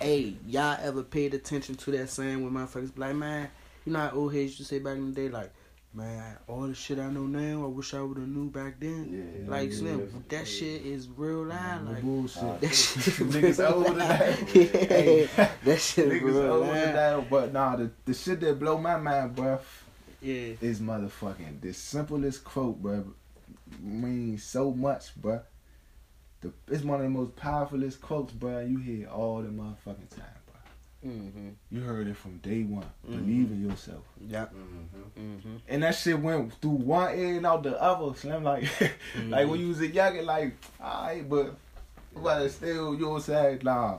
hey, 0.00 0.34
y'all 0.46 0.76
ever 0.82 1.04
paid 1.04 1.34
attention 1.34 1.76
to 1.76 1.90
that 1.92 2.10
saying 2.10 2.42
when 2.42 2.52
motherfuckers 2.52 2.92
be 2.92 3.00
like, 3.00 3.14
man, 3.14 3.48
you 3.84 3.92
know 3.92 4.00
how 4.00 4.10
old 4.10 4.34
heads 4.34 4.46
used 4.46 4.58
to 4.58 4.64
say 4.64 4.80
back 4.80 4.96
in 4.96 5.14
the 5.14 5.20
day, 5.20 5.28
like, 5.28 5.52
man, 5.94 6.36
all 6.48 6.62
the 6.62 6.74
shit 6.74 6.98
I 6.98 7.08
know 7.08 7.22
now, 7.26 7.64
I 7.64 7.68
wish 7.68 7.94
I 7.94 8.00
would 8.02 8.18
have 8.18 8.26
knew 8.28 8.50
back 8.50 8.80
then. 8.80 9.42
Yeah. 9.44 9.50
Like 9.50 9.70
yeah, 9.70 9.76
Slim, 9.76 10.00
yeah. 10.00 10.20
that 10.28 10.46
shit 10.48 10.82
is 10.84 11.08
real. 11.08 11.44
No 11.44 11.80
Like 11.88 12.02
bullshit. 12.02 12.60
that 12.60 12.74
shit, 12.74 13.14
Niggas 13.30 13.58
real 13.58 13.72
older 13.74 13.88
than 13.90 13.98
lie. 13.98 14.06
that. 14.16 14.54
Yeah, 15.36 15.50
that 15.64 15.80
shit 15.80 16.08
Niggas 16.08 16.22
real 16.22 16.58
lie. 16.60 16.72
that, 16.92 17.30
but 17.30 17.52
nah, 17.52 17.76
the, 17.76 17.90
the 18.04 18.14
shit 18.14 18.40
that 18.40 18.58
blow 18.58 18.78
my 18.78 18.96
mind, 18.98 19.36
bruh, 19.36 19.60
Yeah. 20.20 20.54
is 20.60 20.80
motherfucking 20.80 21.60
the 21.60 21.72
simplest 21.72 22.44
quote, 22.44 22.82
bruh. 22.82 23.04
Means 23.80 24.42
so 24.44 24.72
much, 24.72 25.20
bruh. 25.20 25.42
The, 26.40 26.52
it's 26.68 26.82
one 26.84 26.98
of 27.00 27.04
the 27.04 27.10
most 27.10 27.36
powerfulest 27.36 28.00
quotes, 28.00 28.32
bruh. 28.32 28.68
You 28.68 28.78
hear 28.78 29.08
all 29.08 29.42
the 29.42 29.48
motherfucking 29.48 30.10
time. 30.10 30.33
Mm-hmm. 31.04 31.50
You 31.70 31.80
heard 31.82 32.06
it 32.08 32.16
from 32.16 32.38
day 32.38 32.62
one. 32.62 32.86
Mhm. 33.06 33.10
Believe 33.18 33.50
in 33.52 33.68
yourself. 33.68 34.04
Yep. 34.26 34.54
Mhm. 34.54 35.20
Mm-hmm. 35.22 35.56
And 35.68 35.82
that 35.82 35.94
shit 35.94 36.18
went 36.18 36.54
through 36.54 36.70
one 36.70 37.18
ear 37.18 37.36
and 37.36 37.46
out 37.46 37.62
the 37.62 37.80
other. 37.80 38.14
Slim 38.16 38.42
like, 38.42 38.64
like 39.28 39.48
when 39.48 39.60
you 39.60 39.68
was 39.68 39.80
a 39.80 39.88
youngin, 39.88 40.24
like, 40.24 40.56
alright, 40.80 41.28
but 41.28 41.54
but 42.16 42.48
still, 42.48 42.94
you 42.94 43.00
know 43.02 43.10
what 43.10 43.16
I'm 43.16 43.22
saying? 43.22 43.60
Nah, 43.64 43.98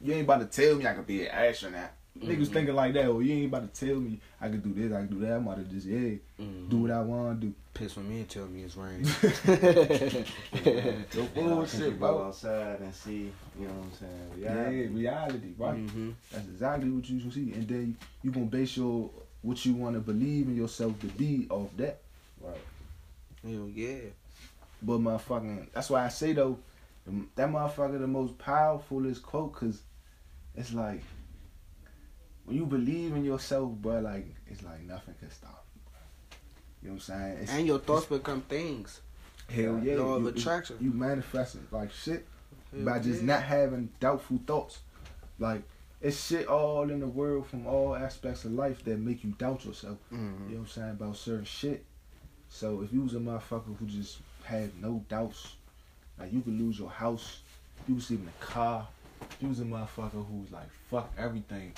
you 0.00 0.12
ain't 0.12 0.24
about 0.24 0.40
to 0.40 0.46
tell 0.62 0.76
me 0.76 0.86
I 0.86 0.92
could 0.94 1.06
be 1.06 1.22
an 1.26 1.28
astronaut. 1.32 1.90
Niggas 2.18 2.46
Mhm. 2.48 2.52
thinking 2.52 2.74
like 2.74 2.94
that, 2.94 3.06
or 3.08 3.22
you 3.22 3.32
ain't 3.34 3.46
about 3.46 3.72
to 3.72 3.86
tell 3.86 3.96
me 4.00 4.18
I 4.40 4.48
can 4.48 4.60
do 4.60 4.72
this, 4.74 4.92
I 4.92 5.06
can 5.06 5.18
do 5.18 5.20
that. 5.24 5.36
I'm 5.36 5.46
about 5.46 5.58
to 5.58 5.64
just 5.64 5.86
yeah, 5.86 6.16
Mm-hmm. 6.40 6.68
do 6.68 6.76
what 6.78 6.90
I 6.90 7.00
want 7.02 7.40
to 7.40 7.46
do. 7.48 7.54
Piss 7.74 7.94
with 7.96 8.06
me 8.06 8.18
and 8.20 8.28
tell 8.28 8.46
me 8.46 8.62
it's 8.64 8.76
rain. 8.76 9.02
No 9.02 9.08
And 9.52 9.56
I 10.66 11.02
think 11.02 11.34
bullshit, 11.34 11.98
bro. 11.98 12.18
Go 12.18 12.24
outside 12.24 12.80
and 12.80 12.92
see, 12.94 13.30
you 13.58 13.66
know 13.68 13.74
what 13.74 13.84
I'm 13.84 13.92
saying? 13.92 14.30
Yeah, 14.40 14.54
Reality. 14.68 14.86
reality, 14.94 15.52
right? 15.58 15.76
mm-hmm. 15.86 16.10
That's 16.32 16.46
exactly 16.48 16.90
what 16.90 17.08
you 17.08 17.20
should 17.20 17.32
see, 17.32 17.52
and 17.52 17.68
then 17.68 17.96
you 18.22 18.30
gonna 18.32 18.46
base 18.46 18.76
your 18.76 19.10
what 19.42 19.64
you 19.64 19.74
want 19.74 19.94
to 19.94 20.00
believe 20.00 20.48
in 20.48 20.56
yourself 20.56 20.98
to 21.00 21.06
be 21.06 21.46
off 21.50 21.68
that. 21.76 22.00
Right. 22.40 22.56
Hell 23.44 23.68
yeah. 23.72 23.98
But 24.82 24.98
motherfucking, 24.98 25.66
that's 25.72 25.90
why 25.90 26.04
I 26.04 26.08
say 26.08 26.32
though, 26.32 26.58
that 27.36 27.48
motherfucker 27.48 28.00
the 28.00 28.06
most 28.08 28.36
powerfulest 28.38 29.22
quote, 29.22 29.52
cause 29.52 29.82
it's 30.56 30.72
like 30.72 31.02
when 32.48 32.56
you 32.56 32.66
believe 32.66 33.14
in 33.14 33.24
yourself, 33.24 33.70
bro, 33.72 34.00
like 34.00 34.26
it's 34.48 34.62
like 34.62 34.80
nothing 34.82 35.14
can 35.20 35.30
stop 35.30 35.64
you. 35.74 35.80
You 36.82 36.88
know 36.88 36.94
what 36.94 36.94
I'm 36.94 37.00
saying? 37.00 37.38
It's, 37.42 37.52
And 37.52 37.66
your 37.66 37.78
thoughts 37.78 38.06
become 38.06 38.40
things. 38.42 39.00
hell 39.50 39.80
yeah, 39.82 39.96
Law 39.96 40.14
of 40.14 40.22
you, 40.22 40.28
attraction. 40.28 40.76
You, 40.80 40.90
you 40.90 40.94
manifesting 40.96 41.66
like 41.70 41.92
shit 41.92 42.26
Hell 42.74 42.84
by 42.84 42.98
just 42.98 43.20
yeah. 43.20 43.26
not 43.34 43.42
having 43.42 43.90
doubtful 44.00 44.40
thoughts. 44.46 44.80
Like 45.38 45.62
it's 46.00 46.26
shit 46.26 46.46
all 46.46 46.88
in 46.90 47.00
the 47.00 47.06
world 47.06 47.46
from 47.48 47.66
all 47.66 47.94
aspects 47.94 48.44
of 48.44 48.52
life 48.52 48.84
that 48.84 48.98
make 48.98 49.24
you 49.24 49.30
doubt 49.32 49.64
yourself. 49.64 49.98
Mhm. 50.12 50.16
You 50.48 50.54
know 50.54 50.60
what 50.60 50.60
I'm 50.60 50.66
saying 50.68 50.90
about 50.90 51.16
certain 51.16 51.44
shit. 51.44 51.84
So 52.48 52.80
if 52.82 52.92
you 52.92 53.02
was 53.02 53.14
a 53.14 53.18
motherfucker 53.18 53.76
who 53.78 53.86
just 53.86 54.18
had 54.44 54.70
no 54.80 55.04
doubts, 55.08 55.56
like 56.18 56.32
you 56.32 56.40
could 56.40 56.58
lose 56.58 56.78
your 56.78 56.88
house, 56.90 57.40
you 57.86 57.94
was 57.96 58.10
in 58.10 58.24
the 58.24 58.46
car. 58.46 58.86
If 59.20 59.42
you 59.42 59.48
was 59.48 59.60
a 59.60 59.64
motherfucker 59.64 60.24
who 60.26 60.36
was 60.40 60.52
like, 60.52 60.68
fuck 60.90 61.12
everything, 61.18 61.72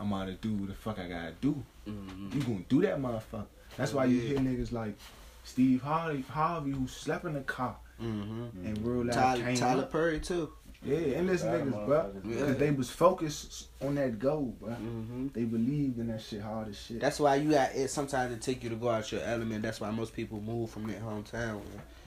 I'm 0.00 0.12
out 0.12 0.26
to 0.26 0.34
do 0.34 0.52
what 0.54 0.68
the 0.68 0.74
fuck 0.74 0.98
I 0.98 1.08
gotta 1.08 1.32
do. 1.40 1.62
Mhm. 1.86 2.34
You 2.34 2.40
gonna 2.42 2.64
do 2.68 2.82
that 2.82 2.98
motherfucker. 3.00 3.46
That's 3.76 3.92
why 3.92 4.04
you 4.06 4.18
Yeah. 4.18 4.28
hear 4.28 4.38
niggas 4.38 4.72
like 4.72 4.96
Steve 5.44 5.82
Harvey, 5.82 6.22
Harvey 6.22 6.70
who 6.72 6.86
slept 6.86 7.24
in 7.24 7.34
the 7.34 7.40
car 7.40 7.76
Mhm. 8.00 8.50
and 8.64 8.78
real 8.86 9.04
life 9.04 9.14
Tyler, 9.14 9.44
came 9.44 9.56
Tyler 9.56 9.82
up. 9.84 9.92
Perry 9.92 10.20
too. 10.20 10.52
Yeah, 10.84 10.96
and 11.18 11.28
this 11.28 11.42
Lot 11.42 11.54
niggas, 11.54 11.86
bro. 11.86 11.98
motherfuckers, 11.98 12.14
Yeah. 12.24 12.30
Because 12.36 12.56
they 12.58 12.70
was 12.70 12.88
focused 12.90 13.68
on 13.82 13.96
that 13.96 14.20
goal, 14.20 14.54
bro. 14.60 14.68
Mm-hmm. 14.70 15.28
They 15.34 15.42
believed 15.44 15.98
in 15.98 16.06
that 16.06 16.20
shit 16.22 16.40
hard 16.40 16.68
as 16.68 16.76
shit. 16.78 17.00
That's 17.00 17.18
why 17.18 17.34
you 17.34 17.50
got 17.50 17.74
it. 17.74 17.88
Sometimes 17.90 18.32
it 18.32 18.40
take 18.40 18.62
you 18.62 18.70
to 18.70 18.76
go 18.76 18.88
out 18.88 19.10
your 19.10 19.22
element. 19.22 19.62
That's 19.62 19.80
why 19.80 19.90
most 19.90 20.14
people 20.14 20.40
move 20.40 20.70
from 20.70 20.86
their 20.86 21.00
hometown 21.00 21.62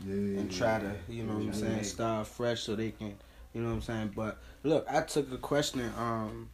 yeah. 0.06 0.14
and 0.40 0.50
try 0.50 0.80
to, 0.80 0.96
you 1.10 1.24
know 1.24 1.34
what 1.34 1.44
I'm 1.48 1.54
saying, 1.54 1.78
Yeah. 1.78 1.82
start 1.84 2.28
fresh 2.28 2.62
so 2.62 2.78
they 2.78 2.92
can, 2.92 3.16
you 3.54 3.62
know 3.62 3.68
what 3.70 3.76
I'm 3.76 3.82
saying. 3.82 4.14
But 4.16 4.38
look, 4.64 4.86
I 4.90 5.02
took 5.02 5.30
a 5.34 5.38
question 5.38 5.92
um 5.98 6.50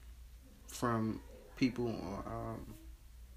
from 0.66 1.20
people 1.58 1.88
on 1.88 2.24
um, 2.26 2.74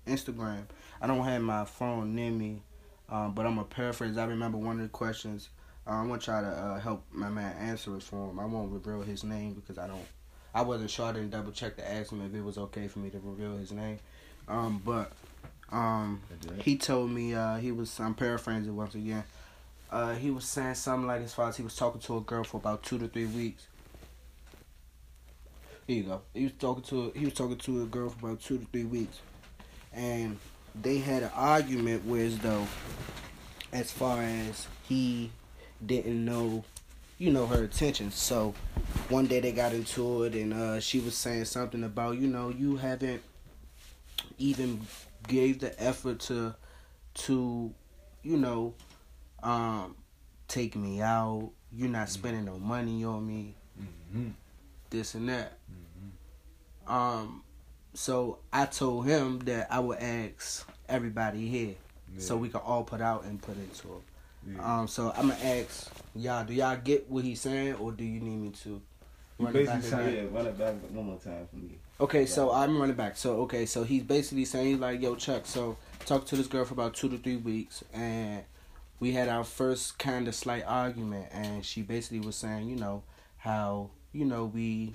Instagram. 0.06 0.64
I 1.00 1.06
don't 1.06 1.24
have 1.24 1.42
my 1.42 1.64
phone 1.64 2.14
near 2.14 2.30
me, 2.30 2.62
um, 3.09 3.35
but 3.35 3.46
I'm 3.46 3.56
gonna 3.56 3.66
paraphrase. 3.66 4.16
I 4.16 4.24
remember 4.24 4.59
one 4.59 4.76
of 4.76 4.83
the 4.83 4.88
questions. 4.88 5.48
Uh, 5.87 5.92
I'm 5.92 6.09
gonna 6.09 6.20
try 6.20 6.40
to 6.40 6.48
uh, 6.48 6.78
help 6.78 7.04
my 7.11 7.28
man 7.28 7.56
answer 7.56 7.96
it 7.96 8.02
for 8.02 8.30
him. 8.30 8.38
I 8.38 8.44
won't 8.44 8.70
reveal 8.70 9.02
his 9.02 9.24
name 9.24 9.54
because 9.54 9.78
I 9.78 9.88
don't. 9.88 10.06
I 10.54 10.62
wasn't 10.62 10.90
sure. 10.90 11.06
I 11.06 11.12
didn't 11.12 11.30
double 11.30 11.52
check 11.52 11.76
to 11.76 11.90
ask 11.90 12.12
him 12.12 12.24
if 12.24 12.35
it 12.35 12.42
was 12.42 12.59
okay 12.59 12.88
for 12.88 12.98
me 12.98 13.11
to 13.11 13.18
reveal 13.18 13.56
his 13.56 13.72
name. 13.72 13.98
Um, 14.48 14.83
but 14.85 15.12
um, 15.70 16.20
he 16.62 16.76
told 16.76 17.11
me 17.11 17.35
uh, 17.35 17.56
he 17.56 17.72
was. 17.72 17.98
I'm 17.98 18.14
paraphrasing 18.14 18.76
once 18.76 18.94
again. 18.94 19.24
Uh, 19.90 20.14
he 20.14 20.30
was 20.30 20.44
saying 20.44 20.74
something 20.74 21.06
like 21.06 21.22
as 21.22 21.35
far 21.35 21.48
as 21.48 21.56
he 21.56 21.64
was 21.64 21.74
talking 21.74 22.00
to 22.00 22.16
a 22.16 22.20
girl 22.20 22.44
for 22.44 22.59
about 22.59 22.83
two 22.83 22.98
to 22.98 23.09
three 23.09 23.26
weeks. 23.26 23.66
Here 25.90 26.05
you 26.05 26.05
go. 26.05 26.22
He 26.35 26.44
was 26.44 26.53
talking 26.53 26.85
to 26.85 27.11
he 27.16 27.24
was 27.24 27.35
talking 27.35 27.57
to 27.57 27.83
a 27.83 27.87
girl 27.87 28.11
for 28.11 28.29
about 28.29 28.40
two 28.40 28.59
to 28.59 28.64
three 28.66 28.85
weeks, 28.85 29.18
and 29.92 30.38
they 30.81 30.98
had 30.98 31.24
an 31.24 31.33
argument 31.35 32.07
where 32.07 32.24
as 32.24 32.38
though, 32.38 32.64
as 33.72 33.90
far 33.90 34.22
as 34.22 34.68
he 34.88 35.33
didn't 35.85 36.24
know, 36.24 36.62
you 37.18 37.33
know, 37.33 37.44
her 37.48 37.64
attention. 37.64 38.12
So 38.12 38.55
one 39.09 39.26
day 39.26 39.40
they 39.40 39.50
got 39.50 39.72
into 39.72 40.22
it, 40.22 40.37
and 40.37 40.55
uh, 40.55 40.79
she 40.79 41.00
was 41.00 41.16
saying 41.16 41.46
something 41.46 41.83
about 41.83 42.18
you 42.18 42.29
know 42.29 42.50
you 42.50 42.76
haven't 42.76 43.22
even 44.38 44.83
gave 45.26 45.59
the 45.59 45.74
effort 45.83 46.20
to 46.20 46.55
to 47.14 47.74
you 48.22 48.37
know 48.37 48.74
um 49.42 49.96
take 50.46 50.76
me 50.76 51.03
out. 51.03 51.50
You're 51.72 51.88
not 51.88 52.11
spending 52.11 52.44
no 52.44 52.61
money 52.61 53.03
on 53.03 53.26
me. 53.26 53.57
Mhm. 54.14 54.35
This 54.90 55.14
and 55.14 55.29
that. 55.29 55.53
Um, 56.87 57.42
so 57.94 58.38
I 58.53 58.66
told 58.66 59.07
him 59.07 59.40
that 59.40 59.68
I 59.70 59.79
would 59.81 59.98
ask 59.98 60.68
everybody 60.88 61.46
here, 61.48 61.74
so 62.18 62.37
we 62.37 62.48
can 62.48 62.61
all 62.61 62.83
put 62.85 63.00
out 63.00 63.24
and 63.24 63.40
put 63.40 63.57
into 63.57 63.88
it. 63.88 64.55
Yeah. 64.57 64.81
Um, 64.81 64.88
so 64.88 65.12
I'm 65.16 65.29
gonna 65.29 65.40
ask 65.44 65.90
y'all: 66.16 66.44
Do 66.44 66.53
y'all 66.55 66.76
get 66.83 67.09
what 67.11 67.24
he's 67.24 67.40
saying, 67.40 67.74
or 67.74 67.92
do 67.92 68.05
you 68.05 68.20
need 68.20 68.37
me 68.37 68.50
to 68.64 68.81
run 69.38 69.55
it 69.55 69.66
back? 69.66 69.81
basically 69.83 69.90
saying- 69.90 70.16
Yeah, 70.16 70.37
run 70.37 70.46
it 70.46 70.59
back 70.59 70.74
one 70.90 71.07
more 71.07 71.18
time 71.18 71.46
for 71.48 71.57
me. 71.57 71.79
Okay, 72.00 72.26
so 72.26 72.50
I'm 72.50 72.81
running 72.81 72.96
back. 72.96 73.16
So 73.16 73.42
okay, 73.42 73.66
so 73.66 73.85
he's 73.85 74.03
basically 74.03 74.46
saying 74.46 74.66
he's 74.66 74.79
like, 74.79 75.00
"Yo, 75.00 75.14
Chuck." 75.14 75.42
So 75.46 75.76
talked 76.07 76.29
to 76.29 76.37
this 76.37 76.46
girl 76.48 76.64
for 76.64 76.74
about 76.74 76.94
two 76.94 77.09
to 77.11 77.18
three 77.18 77.37
weeks, 77.37 77.85
and 77.92 78.42
we 78.98 79.12
had 79.12 79.29
our 79.29 79.44
first 79.44 79.98
kind 79.98 80.26
of 80.26 80.35
slight 80.35 80.64
argument, 80.66 81.29
and 81.33 81.64
she 81.64 81.83
basically 81.83 82.20
was 82.20 82.35
saying, 82.37 82.68
you 82.68 82.76
know, 82.76 83.03
how 83.38 83.90
you 84.12 84.25
know 84.25 84.44
we 84.46 84.94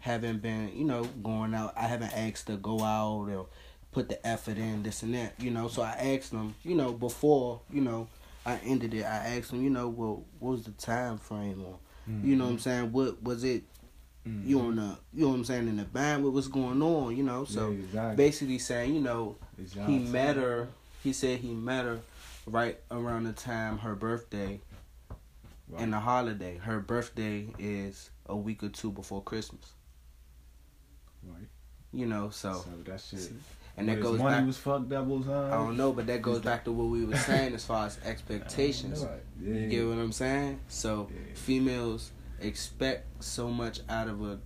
haven't 0.00 0.40
been, 0.42 0.70
you 0.76 0.84
know, 0.84 1.04
going 1.22 1.54
out. 1.54 1.74
I 1.76 1.82
haven't 1.86 2.12
asked 2.16 2.46
to 2.46 2.56
go 2.56 2.80
out 2.82 3.28
or 3.30 3.46
put 3.92 4.08
the 4.08 4.24
effort 4.26 4.56
in, 4.58 4.82
this 4.82 5.02
and 5.02 5.14
that, 5.14 5.34
you 5.38 5.50
know. 5.50 5.68
So 5.68 5.82
I 5.82 5.90
asked 6.16 6.30
them, 6.30 6.54
you 6.62 6.74
know, 6.76 6.92
before, 6.92 7.60
you 7.72 7.80
know, 7.80 8.06
I 8.46 8.58
ended 8.64 8.94
it. 8.94 9.02
I 9.04 9.36
asked 9.36 9.50
them, 9.50 9.62
you 9.62 9.70
know, 9.70 9.88
well, 9.88 10.24
what 10.38 10.50
was 10.52 10.62
the 10.64 10.70
time 10.72 11.18
frame 11.18 11.64
or, 11.66 11.78
you 12.22 12.36
know, 12.36 12.44
what 12.44 12.50
I'm 12.52 12.58
saying, 12.58 12.92
what 12.92 13.22
was 13.22 13.44
it? 13.44 13.64
Mm-hmm. 14.26 14.48
You 14.48 14.60
on 14.60 14.76
the, 14.76 14.98
you 15.14 15.22
know 15.22 15.28
what 15.28 15.34
I'm 15.36 15.44
saying, 15.44 15.68
in 15.68 15.76
the 15.76 15.84
band, 15.84 16.22
what 16.24 16.32
was 16.32 16.48
going 16.48 16.80
on, 16.82 17.16
you 17.16 17.22
know? 17.22 17.44
So 17.44 17.70
Yeah, 17.70 17.76
exactly. 17.78 18.16
basically 18.16 18.58
saying, 18.58 18.94
you 18.94 19.00
know, 19.00 19.36
It's 19.58 19.74
he 19.74 19.98
met 19.98 20.36
her. 20.36 20.68
He 21.02 21.12
said 21.12 21.40
he 21.40 21.52
met 21.54 21.84
her 21.84 22.00
right 22.46 22.78
around 22.90 23.24
the 23.24 23.32
time 23.32 23.78
her 23.78 23.94
birthday 23.94 24.60
Right. 25.70 25.82
and 25.82 25.92
the 25.92 26.00
holiday. 26.00 26.56
Her 26.58 26.80
birthday 26.80 27.48
is 27.58 28.10
a 28.28 28.36
week 28.36 28.62
or 28.62 28.68
two 28.68 28.90
before 28.92 29.22
Christmas. 29.22 29.72
Right. 31.24 31.48
You 31.92 32.06
know, 32.06 32.30
so, 32.30 32.52
So 32.64 32.70
that 32.84 33.00
shit. 33.00 33.32
and 33.76 33.88
that 33.88 34.00
goes 34.00 34.18
money 34.18 34.36
back. 34.36 34.46
was 34.46 34.56
fucked 34.58 34.92
up 34.92 35.08
something. 35.08 35.30
I 35.32 35.50
don't 35.52 35.76
know, 35.76 35.92
but 35.92 36.06
that 36.06 36.20
goes 36.22 36.40
back 36.40 36.64
to 36.64 36.72
what 36.72 36.88
we 36.88 37.04
were 37.04 37.16
saying 37.16 37.54
as 37.54 37.64
far 37.64 37.86
as 37.86 37.98
expectations. 38.04 39.04
Yeah. 39.40 39.52
You 39.54 39.68
get 39.68 39.86
what 39.86 39.98
I'm 39.98 40.12
saying? 40.12 40.60
So 40.68 41.08
Yeah. 41.10 41.34
females 41.34 42.12
expect 42.40 43.24
so 43.24 43.48
much 43.50 43.80
out 43.88 44.08
of 44.08 44.22
a 44.22 44.38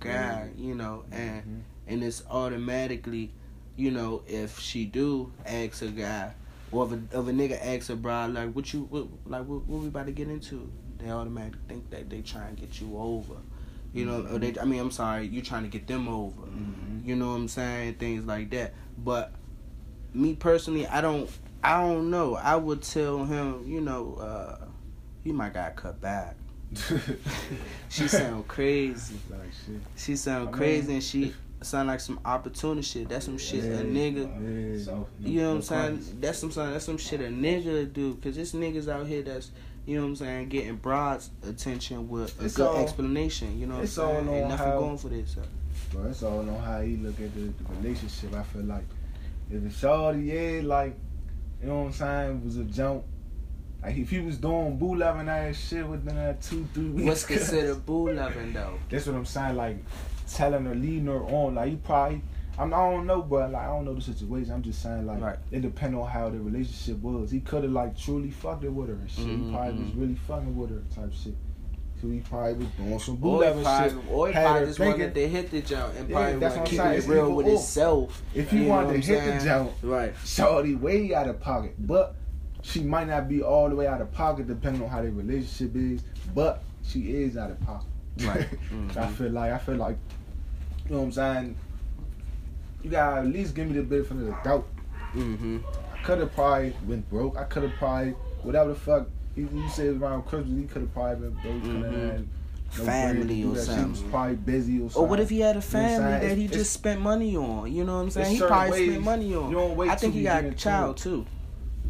guy, 0.00 0.50
you 0.56 0.74
know, 0.74 1.04
and 1.10 1.42
Mhm. 1.44 1.60
and 1.92 2.04
it's 2.04 2.22
automatically, 2.30 3.32
you 3.76 3.90
know, 3.90 4.22
if 4.26 4.58
she 4.58 4.84
do 4.84 5.32
ask 5.46 5.80
a 5.82 5.88
guy, 5.88 6.34
or 6.70 6.84
if 6.84 6.92
a, 6.92 6.96
if 6.96 7.26
a 7.28 7.32
nigga 7.32 7.58
asks 7.64 7.88
a 7.90 7.96
bride 7.96 8.34
like, 8.34 8.52
what 8.52 8.72
you, 8.74 8.82
what, 8.90 9.06
like, 9.24 9.46
what, 9.46 9.64
what 9.66 9.80
we 9.82 9.88
about 9.88 10.06
to 10.06 10.12
get 10.12 10.28
into? 10.28 10.70
They 10.98 11.10
automatically 11.10 11.60
think 11.68 11.90
that 11.90 12.10
they 12.10 12.20
trying 12.22 12.54
to 12.56 12.60
get 12.60 12.80
you 12.80 12.98
over, 12.98 13.34
you 13.92 14.04
know, 14.04 14.26
or 14.32 14.38
they, 14.38 14.54
I 14.60 14.64
mean, 14.64 14.80
I'm 14.80 14.90
sorry, 14.90 15.26
you 15.26 15.42
trying 15.42 15.62
to 15.62 15.68
get 15.68 15.86
them 15.86 16.08
over, 16.08 16.42
Mhm. 16.42 17.06
you 17.06 17.14
know 17.16 17.28
what 17.28 17.36
I'm 17.36 17.48
saying? 17.48 17.94
Things 17.94 18.24
like 18.24 18.50
that. 18.50 18.74
But 18.96 19.32
me 20.12 20.34
personally, 20.34 20.86
I 20.86 21.00
don't, 21.00 21.30
I 21.62 21.80
don't 21.80 22.10
know. 22.10 22.34
I 22.36 22.56
would 22.56 22.82
tell 22.82 23.24
him, 23.24 23.64
you 23.66 23.80
know, 23.80 24.14
uh, 24.14 24.64
he 25.24 25.32
might 25.32 25.54
got 25.54 25.76
cut 25.76 26.00
back. 26.00 26.36
She 27.88 28.06
sound 28.08 28.46
crazy. 28.48 29.16
like 29.30 29.40
shit. 29.66 29.80
She 29.96 30.16
sound 30.16 30.48
I 30.50 30.52
crazy 30.52 30.86
mean, 30.88 30.96
and 30.96 31.02
she 31.02 31.34
sound 31.62 31.88
like 31.88 32.00
some 32.00 32.20
opportunity 32.24 32.82
shit. 32.82 33.08
That's 33.08 33.24
some 33.24 33.38
shit 33.38 33.64
a 33.64 33.82
nigga. 33.82 34.76
Yeah. 34.78 34.84
So, 34.84 35.06
You 35.20 35.40
know 35.40 35.48
what 35.50 35.56
I'm 35.56 35.62
saying? 35.62 36.16
That's 36.20 36.38
some 36.38 36.50
that's 36.50 36.84
some 36.84 36.98
shit 36.98 37.20
a 37.20 37.24
nigga 37.24 37.90
do. 37.92 38.14
Cause 38.16 38.36
this 38.36 38.52
niggas 38.52 38.88
out 38.88 39.06
here 39.06 39.22
that's 39.22 39.50
you 39.88 39.96
know 39.96 40.02
what 40.02 40.08
I'm 40.08 40.16
saying 40.16 40.48
getting 40.50 40.76
broads 40.76 41.30
attention 41.48 42.10
with 42.10 42.38
a 42.42 42.44
It's 42.44 42.56
good 42.56 42.76
explanation. 42.76 43.58
You 43.58 43.66
know 43.68 43.76
what 43.76 43.80
I'm 43.80 43.86
saying? 43.86 44.28
Ain't 44.28 44.48
nothing 44.48 44.66
how- 44.66 44.78
going 44.78 44.98
for 44.98 45.08
this. 45.08 45.34
So. 45.34 45.42
Bro, 45.90 46.10
it's 46.10 46.22
all 46.22 46.40
on 46.40 46.60
how 46.60 46.82
he 46.82 46.98
look 46.98 47.18
at 47.18 47.34
the, 47.34 47.40
the 47.40 47.74
relationship. 47.80 48.34
I 48.34 48.42
feel 48.42 48.64
like 48.64 48.84
if 49.50 49.64
it's 49.64 49.82
all 49.84 50.12
the 50.12 50.20
shorty, 50.20 50.58
yeah, 50.58 50.60
like, 50.62 50.94
you 51.62 51.68
know 51.68 51.78
what 51.78 51.86
I'm 51.86 51.92
saying, 51.94 52.44
was 52.44 52.58
a 52.58 52.64
jump. 52.64 53.04
Like 53.82 53.96
if 53.96 54.10
he 54.10 54.20
was 54.20 54.36
doing 54.36 54.76
boo 54.76 54.94
loving 54.94 55.26
ass 55.26 55.56
shit 55.56 55.86
within 55.86 56.16
that 56.16 56.42
two, 56.42 56.68
three 56.74 56.90
weeks. 56.90 57.06
What's 57.06 57.24
considered 57.38 57.86
boo 57.86 58.10
loving 58.12 58.52
though? 58.52 58.78
That's 58.90 59.06
what 59.06 59.16
I'm 59.16 59.24
saying, 59.24 59.56
like 59.56 59.78
telling 60.30 60.66
her, 60.66 60.74
leading 60.74 61.06
her 61.06 61.22
on. 61.22 61.54
Like 61.54 61.70
he 61.70 61.76
probably 61.76 62.20
I'm, 62.58 62.74
I 62.74 62.78
don't 62.90 63.06
know, 63.06 63.22
but 63.22 63.52
like 63.52 63.62
I 63.62 63.66
don't 63.66 63.84
know 63.84 63.94
the 63.94 64.00
situation. 64.00 64.52
I'm 64.52 64.62
just 64.62 64.82
saying, 64.82 65.06
like 65.06 65.20
Right. 65.20 65.38
it 65.52 65.62
depend 65.62 65.94
on 65.94 66.08
how 66.08 66.28
the 66.28 66.38
relationship 66.40 67.00
was. 67.00 67.30
He 67.30 67.40
could 67.40 67.62
have 67.62 67.72
like 67.72 67.96
truly 67.96 68.30
fucked 68.30 68.64
it 68.64 68.72
with 68.72 68.88
her 68.88 68.94
and 68.94 69.10
shit. 69.10 69.24
He 69.26 69.30
mm-hmm. 69.32 69.54
probably 69.54 69.84
was 69.84 69.94
really 69.94 70.14
fucking 70.14 70.56
with 70.56 70.70
her 70.70 70.82
type 70.94 71.12
shit. 71.12 71.34
So 72.00 72.08
he 72.08 72.20
probably 72.20 72.54
was 72.54 72.68
doing 72.76 72.98
some 73.00 73.16
boo 73.16 73.42
Or 73.42 73.54
he 73.54 73.62
probably, 73.62 73.90
shit. 73.90 73.98
or 74.10 74.26
he 74.28 74.32
probably 74.32 74.66
just 74.66 74.78
wanted 74.78 75.14
to 75.14 75.28
hit 75.28 75.50
the 75.50 75.60
jump 75.62 75.94
and 75.96 76.08
Yeah, 76.08 76.16
probably 76.16 76.38
that's 76.38 76.56
want 76.56 76.68
what 76.68 76.76
to 76.76 76.82
I'm 76.82 76.94
keep 76.94 77.02
saying. 77.02 77.10
it 77.10 77.14
real 77.14 77.32
with 77.34 77.46
himself. 77.46 78.22
If 78.34 78.50
he 78.50 78.66
wanted 78.66 78.88
to 78.88 78.94
hit 78.94 79.04
saying? 79.04 79.38
the 79.38 79.44
jump, 79.44 79.72
Right. 79.82 80.14
Shorty 80.24 80.74
way 80.76 81.14
out 81.14 81.28
of 81.28 81.40
pocket, 81.40 81.74
but 81.78 82.14
she 82.62 82.82
might 82.82 83.08
not 83.08 83.28
be 83.28 83.42
all 83.42 83.68
the 83.68 83.74
way 83.74 83.86
out 83.86 84.00
of 84.00 84.12
pocket 84.12 84.46
depending 84.46 84.82
on 84.82 84.88
how 84.88 85.02
their 85.02 85.10
relationship 85.10 85.74
is. 85.74 86.02
But 86.34 86.62
she 86.84 87.12
is 87.12 87.36
out 87.36 87.50
of 87.50 87.60
pocket. 87.60 87.88
Right. 88.20 88.48
So 88.50 88.56
I 89.00 89.04
mm-hmm. 89.04 89.14
feel 89.14 89.30
like 89.30 89.52
I 89.52 89.58
feel 89.58 89.76
like 89.76 89.96
you 90.86 90.92
know 90.92 90.98
what 91.00 91.06
I'm 91.06 91.12
saying. 91.12 91.56
You 92.82 92.90
gotta 92.90 93.20
at 93.22 93.26
least 93.26 93.54
give 93.54 93.68
me 93.68 93.74
the 93.74 93.82
benefit 93.82 94.12
of 94.12 94.26
the 94.26 94.36
doubt. 94.44 94.66
Mm-hmm. 95.14 95.58
I 95.94 96.02
could 96.02 96.18
have 96.18 96.32
probably 96.34 96.74
went 96.86 97.08
broke. 97.10 97.36
I 97.36 97.44
could 97.44 97.64
have 97.64 97.72
probably 97.74 98.12
whatever 98.42 98.70
the 98.70 98.78
fuck. 98.78 99.08
You, 99.36 99.48
you 99.52 99.68
said 99.68 100.00
around 100.00 100.22
Christmas, 100.26 100.58
he 100.58 100.66
could 100.66 100.82
have 100.82 100.92
probably 100.94 101.28
been 101.28 101.34
broke. 101.42 101.62
Mhm. 101.62 101.92
had 101.92 102.18
no 102.78 102.84
Family 102.84 103.44
or 103.44 103.54
that 103.54 103.66
shit. 103.66 103.76
He 103.78 103.84
was 103.84 103.96
something. 103.96 104.10
probably 104.10 104.36
busy 104.36 104.76
or 104.76 104.90
something. 104.90 105.02
Or 105.02 105.06
what 105.06 105.20
if 105.20 105.30
he 105.30 105.40
had 105.40 105.50
a 105.50 105.52
You 105.52 105.54
know 105.54 105.60
family 105.62 106.28
that 106.28 106.36
he 106.36 106.44
It's- 106.44 106.58
just 106.60 106.72
spent 106.72 107.00
money 107.00 107.36
on? 107.36 107.72
You 107.72 107.84
know 107.84 107.96
what 107.96 108.02
I'm 108.02 108.10
saying? 108.10 108.34
He 108.34 108.40
probably 108.40 108.70
ways 108.72 108.90
spent 108.90 109.04
money 109.04 109.34
on. 109.34 109.48
you 109.50 109.56
don't 109.56 109.76
wait 109.76 109.90
I 109.90 109.94
think 109.96 110.14
he 110.14 110.22
got 110.22 110.44
a 110.44 110.50
child 110.52 110.96
too. 110.98 111.24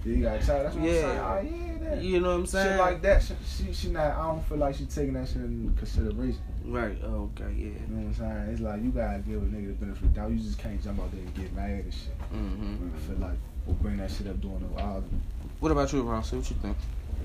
Yeah, 0.04 0.12
you 0.14 0.22
got 0.22 0.40
a 0.42 0.46
child. 0.46 0.66
That's 0.66 0.76
what 0.76 0.84
Yeah. 0.84 0.90
I'm 0.92 1.46
saying. 1.48 1.62
Oh, 1.62 1.82
yeah, 1.84 1.90
that. 1.96 2.02
You 2.02 2.20
know 2.20 2.28
what 2.28 2.34
I'm 2.34 2.46
saying? 2.46 2.68
Shit 2.70 2.78
like 2.80 3.02
that, 3.02 3.22
she, 3.22 3.34
she 3.66 3.72
she 3.72 3.88
not. 3.90 4.12
I 4.12 4.22
don't 4.28 4.44
feel 4.44 4.58
like 4.58 4.74
she's 4.76 4.94
taking 4.94 5.14
that 5.14 5.26
shit 5.26 5.36
into 5.38 5.72
consideration. 5.76 6.40
Right. 6.68 6.98
Oh, 7.02 7.30
okay. 7.32 7.50
Yeah. 7.56 7.64
You 7.64 7.72
know 7.88 7.96
what 7.96 8.06
I'm 8.06 8.14
saying? 8.14 8.52
It's 8.52 8.60
like 8.60 8.82
you 8.82 8.90
gotta 8.90 9.20
give 9.20 9.42
a 9.42 9.46
nigga 9.46 9.68
the 9.68 9.72
benefit 9.72 10.02
of 10.04 10.14
the 10.14 10.20
doubt. 10.20 10.30
You 10.30 10.38
just 10.38 10.58
can't 10.58 10.82
jump 10.82 11.00
out 11.00 11.10
there 11.12 11.20
and 11.20 11.34
get 11.34 11.52
mad 11.54 11.70
and 11.70 11.94
shit. 11.94 12.18
Mm-hmm. 12.32 12.90
I 12.94 12.98
feel 13.00 13.16
like 13.16 13.38
or 13.66 13.74
bring 13.74 13.96
that 13.98 14.10
shit 14.10 14.26
up 14.26 14.40
during 14.40 14.60
the 14.60 14.80
argument. 14.80 15.22
What 15.60 15.72
about 15.72 15.92
you, 15.92 16.02
Ron? 16.02 16.22
See 16.24 16.36
what 16.36 16.50
you 16.50 16.56
think? 16.56 16.76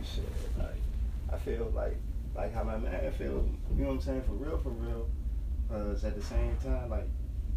shit. 0.03 0.25
Like, 0.57 0.75
I 1.31 1.37
feel 1.37 1.71
like, 1.75 1.97
like 2.35 2.53
how 2.53 2.63
my 2.63 2.77
man 2.77 3.11
feel. 3.13 3.47
You 3.75 3.83
know 3.83 3.87
what 3.87 3.93
I'm 3.93 4.01
saying? 4.01 4.23
For 4.23 4.33
real, 4.33 4.57
for 4.57 4.69
real. 4.69 5.07
Cause 5.69 6.03
at 6.03 6.15
the 6.15 6.21
same 6.21 6.55
time, 6.63 6.89
like, 6.89 7.07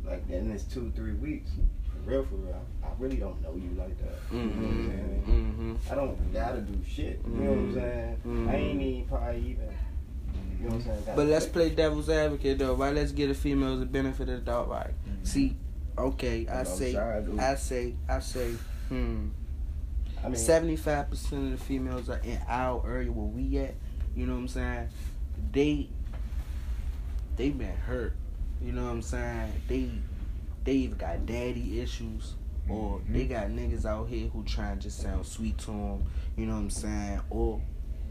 like 0.04 0.22
in 0.30 0.50
this 0.52 0.62
two, 0.64 0.92
three 0.94 1.12
weeks, 1.14 1.50
for 1.90 2.10
real, 2.10 2.24
for 2.24 2.36
real, 2.36 2.64
I 2.84 2.88
really 2.98 3.16
don't 3.16 3.42
know 3.42 3.54
you 3.56 3.70
like 3.76 3.98
that. 3.98 4.18
You 4.32 4.44
know 4.44 4.46
what 4.46 4.70
I'm 4.70 4.86
saying? 4.86 5.22
Mm-hmm. 5.26 5.92
I 5.92 5.94
don't 5.94 6.32
gotta 6.32 6.60
do 6.60 6.78
shit. 6.88 7.20
You 7.26 7.32
know 7.32 7.50
what 7.50 7.58
I'm 7.58 7.74
saying? 7.74 8.20
Mhm. 8.26 8.48
I 8.48 8.54
ain't 8.54 8.82
even 8.82 9.08
probably 9.08 9.40
even. 9.40 9.68
You 10.60 10.68
know 10.68 10.76
what 10.76 10.86
I'm 10.86 11.04
saying? 11.04 11.16
But 11.16 11.26
let's 11.26 11.46
play 11.46 11.70
devil's 11.70 12.08
advocate 12.08 12.58
though, 12.58 12.74
right? 12.74 12.94
Let's 12.94 13.12
give 13.12 13.28
the 13.28 13.34
females 13.34 13.80
the 13.80 13.86
benefit 13.86 14.28
of 14.28 14.44
the 14.44 14.50
doubt, 14.50 14.68
right? 14.68 14.94
See, 15.22 15.56
okay, 15.98 16.46
I 16.48 16.64
say. 16.64 16.96
I 16.96 17.54
say, 17.56 17.94
I 18.08 18.20
say, 18.20 18.52
hmm. 18.88 19.28
I 20.24 20.28
mean, 20.28 20.36
Seventy-five 20.36 21.10
percent 21.10 21.52
of 21.52 21.58
the 21.58 21.64
females 21.64 22.08
are 22.08 22.20
in 22.24 22.40
our 22.48 22.82
area 22.86 23.12
where 23.12 23.26
we 23.26 23.58
at. 23.58 23.74
You 24.14 24.26
know 24.26 24.32
what 24.32 24.40
I'm 24.40 24.48
saying? 24.48 24.88
They, 25.52 25.88
they 27.36 27.50
been 27.50 27.76
hurt. 27.76 28.16
You 28.62 28.72
know 28.72 28.84
what 28.84 28.92
I'm 28.92 29.02
saying? 29.02 29.52
They, 29.68 29.90
they 30.64 30.72
either 30.72 30.94
got 30.96 31.26
daddy 31.26 31.80
issues 31.80 32.34
or 32.68 33.00
they 33.08 33.26
got 33.26 33.48
niggas 33.48 33.84
out 33.84 34.08
here 34.08 34.28
who 34.28 34.42
trying 34.44 34.78
to 34.78 34.84
just 34.84 35.00
sound 35.00 35.26
sweet 35.26 35.58
to 35.58 35.66
them. 35.66 36.04
You 36.36 36.46
know 36.46 36.54
what 36.54 36.60
I'm 36.60 36.70
saying? 36.70 37.20
Or 37.30 37.60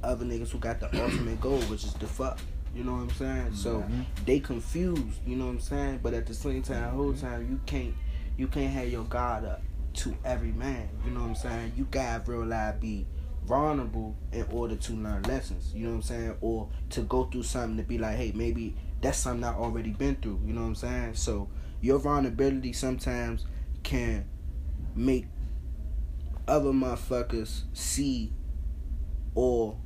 other 0.05 0.25
niggas 0.25 0.49
who 0.49 0.57
got 0.59 0.79
the 0.79 0.87
ultimate 1.03 1.39
goal, 1.41 1.59
which 1.63 1.83
is 1.83 1.93
the 1.95 2.07
fuck. 2.07 2.39
You 2.75 2.83
know 2.83 2.93
what 2.93 3.01
I'm 3.03 3.09
saying? 3.11 3.55
So 3.55 3.79
Mhm. 3.81 4.05
they 4.25 4.39
confused. 4.39 5.19
You 5.25 5.37
know 5.37 5.45
what 5.45 5.51
I'm 5.53 5.59
saying? 5.61 5.99
But 6.03 6.13
at 6.13 6.25
the 6.25 6.33
same 6.33 6.61
time, 6.61 6.83
the 6.83 6.89
whole 6.89 7.13
time 7.13 7.49
you 7.49 7.59
can't, 7.65 7.93
you 8.37 8.47
can't 8.47 8.71
have 8.73 8.89
your 8.89 9.05
guard 9.05 9.45
up 9.45 9.61
to 9.95 10.13
every 10.25 10.51
man. 10.51 10.89
You 11.05 11.11
know 11.11 11.21
what 11.21 11.29
I'm 11.29 11.35
saying? 11.35 11.73
You 11.77 11.85
gotta 11.89 12.29
real 12.29 12.45
life 12.45 12.79
be 12.81 13.07
vulnerable 13.45 14.15
in 14.33 14.43
order 14.51 14.75
to 14.75 14.93
learn 14.93 15.21
lessons. 15.23 15.71
You 15.73 15.83
know 15.85 15.89
what 15.91 15.95
I'm 15.97 16.01
saying? 16.01 16.35
Or 16.41 16.67
to 16.89 17.01
go 17.03 17.25
through 17.25 17.43
something 17.43 17.77
to 17.77 17.83
be 17.83 17.97
like, 17.97 18.17
hey, 18.17 18.31
maybe 18.35 18.75
that's 19.01 19.19
something 19.19 19.43
I 19.45 19.53
already 19.53 19.91
been 19.91 20.15
through. 20.15 20.41
You 20.45 20.51
know 20.53 20.61
what 20.61 20.67
I'm 20.67 20.75
saying? 20.75 21.13
So 21.15 21.47
your 21.79 21.99
vulnerability 21.99 22.73
sometimes 22.73 23.45
can 23.83 24.25
make 24.95 25.27
other 26.47 26.71
motherfuckers 26.71 27.61
see 27.73 28.33
or 29.35 29.77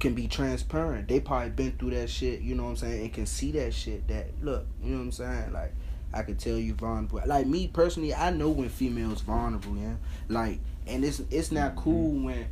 can 0.00 0.14
be 0.14 0.26
transparent. 0.26 1.08
They 1.08 1.20
probably 1.20 1.50
been 1.50 1.72
through 1.72 1.90
that 1.90 2.10
shit, 2.10 2.40
you 2.40 2.54
know 2.54 2.64
what 2.64 2.70
I'm 2.70 2.76
saying, 2.76 3.02
and 3.02 3.12
can 3.12 3.26
see 3.26 3.52
that 3.52 3.72
shit 3.74 4.08
that 4.08 4.28
look, 4.42 4.66
you 4.82 4.90
know 4.90 4.98
what 4.98 5.04
I'm 5.04 5.12
saying? 5.12 5.52
Like 5.52 5.72
I 6.12 6.22
could 6.22 6.38
tell 6.38 6.56
you 6.56 6.74
vulnerable. 6.74 7.20
Like 7.26 7.46
me 7.46 7.68
personally, 7.68 8.14
I 8.14 8.30
know 8.30 8.50
when 8.50 8.68
females 8.68 9.20
vulnerable, 9.20 9.76
yeah. 9.76 9.94
Like 10.28 10.58
and 10.86 11.04
it's 11.04 11.20
it's 11.30 11.52
not 11.52 11.76
cool 11.76 12.24
when 12.24 12.46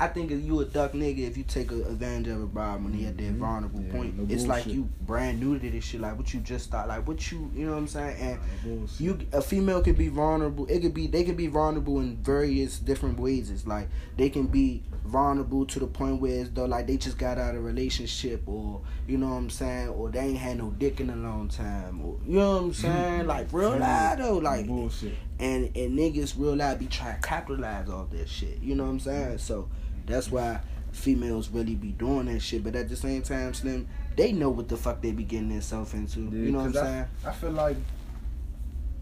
I 0.00 0.06
think 0.08 0.30
if 0.30 0.42
you 0.42 0.60
a 0.60 0.64
duck 0.64 0.92
nigga 0.92 1.18
if 1.28 1.36
you 1.36 1.44
take 1.44 1.70
a 1.72 1.74
advantage 1.82 2.28
of 2.28 2.40
a 2.42 2.46
bride 2.46 2.82
when 2.82 2.96
they 2.98 3.04
at 3.04 3.18
that 3.18 3.22
Mhm. 3.34 3.38
vulnerable 3.38 3.82
Yeah, 3.82 3.92
point. 3.92 4.18
no 4.18 4.26
it's 4.34 4.46
like 4.46 4.66
you 4.66 4.88
brand 5.02 5.40
new 5.40 5.58
to 5.58 5.70
this 5.70 5.84
shit. 5.84 6.00
Like 6.00 6.16
what 6.16 6.32
you 6.32 6.40
just 6.40 6.64
start. 6.64 6.88
Like 6.88 7.06
what 7.06 7.30
you 7.30 7.50
you 7.54 7.66
know 7.66 7.72
what 7.72 7.78
I'm 7.78 7.86
saying. 7.86 8.16
And 8.18 8.38
bullshit. 8.64 9.00
you 9.00 9.18
a 9.32 9.42
female 9.42 9.82
could 9.82 9.98
be 9.98 10.08
vulnerable. 10.08 10.66
It 10.68 10.80
could 10.80 10.94
be 10.94 11.06
they 11.06 11.22
could 11.22 11.36
be 11.36 11.48
vulnerable 11.48 12.00
in 12.00 12.16
various 12.16 12.78
different 12.78 13.20
ways. 13.20 13.50
It's 13.50 13.66
like 13.66 13.88
they 14.16 14.30
can 14.30 14.46
be 14.46 14.82
vulnerable 15.04 15.66
to 15.66 15.80
the 15.80 15.86
point 15.86 16.20
where 16.20 16.40
it's 16.40 16.50
though 16.50 16.66
like 16.66 16.86
they 16.86 16.96
just 16.96 17.18
got 17.18 17.36
out 17.36 17.54
of 17.54 17.60
a 17.60 17.64
relationship 17.64 18.42
or 18.46 18.80
you 19.08 19.18
know 19.18 19.28
what 19.28 19.34
I'm 19.36 19.50
saying 19.50 19.88
or 19.88 20.08
they 20.08 20.20
ain't 20.20 20.38
had 20.38 20.58
no 20.58 20.70
dick 20.70 21.00
in 21.00 21.10
a 21.10 21.16
long 21.16 21.48
time 21.48 22.00
or 22.04 22.16
you 22.26 22.38
know 22.38 22.52
what 22.56 22.62
I'm 22.62 22.72
saying 22.74 23.26
like 23.26 23.48
real 23.52 23.76
life 23.76 24.18
though 24.18 24.38
like 24.38 24.66
bullshit. 24.66 25.14
and 25.40 25.64
and 25.76 25.98
niggas 25.98 26.34
real 26.38 26.54
life 26.56 26.78
be 26.78 26.86
trying 26.86 27.16
to 27.20 27.26
capitalize 27.26 27.88
off 27.88 28.10
that 28.10 28.28
shit. 28.28 28.60
You 28.62 28.76
know 28.76 28.84
what 28.84 28.90
I'm 28.90 29.00
saying? 29.00 29.38
So 29.38 29.68
that's 30.06 30.30
why 30.30 30.60
females 30.92 31.48
really 31.48 31.74
be 31.74 31.92
doing 31.92 32.26
that 32.26 32.40
shit. 32.40 32.64
But 32.64 32.76
at 32.76 32.88
the 32.88 32.96
same 32.96 33.22
time, 33.22 33.54
Slim, 33.54 33.88
they 34.16 34.32
know 34.32 34.50
what 34.50 34.68
the 34.68 34.76
fuck 34.76 35.00
they 35.00 35.12
be 35.12 35.24
getting 35.24 35.48
themselves 35.48 35.94
into. 35.94 36.20
Yeah, 36.20 36.30
you 36.30 36.52
know 36.52 36.58
what 36.58 36.66
I'm 36.66 36.72
saying? 36.72 37.06
I, 37.24 37.28
I 37.28 37.32
feel 37.32 37.50
like 37.50 37.76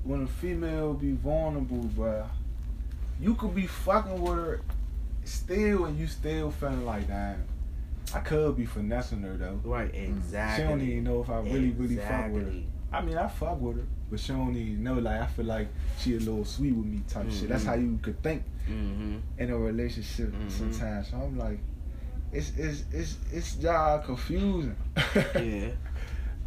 when 0.05 0.23
a 0.23 0.27
female 0.27 0.95
be 0.95 1.13
vulnerable, 1.13 1.85
bruh, 1.97 2.27
you 3.21 3.35
could 3.35 3.55
be 3.55 3.67
fucking 3.67 4.21
with 4.21 4.35
her 4.35 4.61
still, 5.25 5.87
and 5.87 5.99
you 5.99 6.07
still 6.07 6.51
feeling 6.51 6.85
like 6.85 7.09
that. 7.09 7.37
I 8.15 8.21
could 8.21 8.57
be 8.57 8.65
finessing 8.65 9.21
her 9.23 9.37
though. 9.37 9.61
Right, 9.65 9.95
exactly. 9.95 10.65
She 10.65 10.69
don't 10.69 10.81
even 10.81 11.05
know 11.05 11.21
if 11.21 11.29
I 11.29 11.41
really, 11.41 11.71
really 11.71 11.97
fuck 11.97 12.31
with 12.33 12.47
her. 12.47 12.61
I 12.91 13.03
mean, 13.03 13.19
I 13.19 13.29
fuck 13.29 13.61
with 13.61 13.77
her, 13.77 13.87
but 14.11 14.19
she 14.21 14.33
don't 14.33 14.57
even 14.57 14.83
know. 14.83 14.95
Like, 14.95 15.21
I 15.21 15.27
feel 15.27 15.45
like 15.47 15.69
she 15.99 16.17
a 16.17 16.19
little 16.19 16.45
sweet 16.45 16.73
with 16.73 16.87
me 16.87 17.03
type 17.09 17.31
shit. 17.31 17.49
That's 17.49 17.65
how 17.65 17.75
you 17.75 17.99
could 18.03 18.23
think 18.23 18.43
Mm-hmm. 18.69 19.17
in 19.39 19.51
a 19.51 19.57
relationship 19.57 20.31
Mhm. 20.33 20.51
sometimes. 20.51 21.09
So 21.11 21.17
I'm 21.17 21.39
like, 21.39 21.59
it's 22.33 22.53
it's 22.59 22.85
it's 22.93 23.17
it's 23.33 23.57
y'all 23.57 23.99
confusing. 24.01 24.77
Yeah. 25.15 25.41
you 25.41 25.73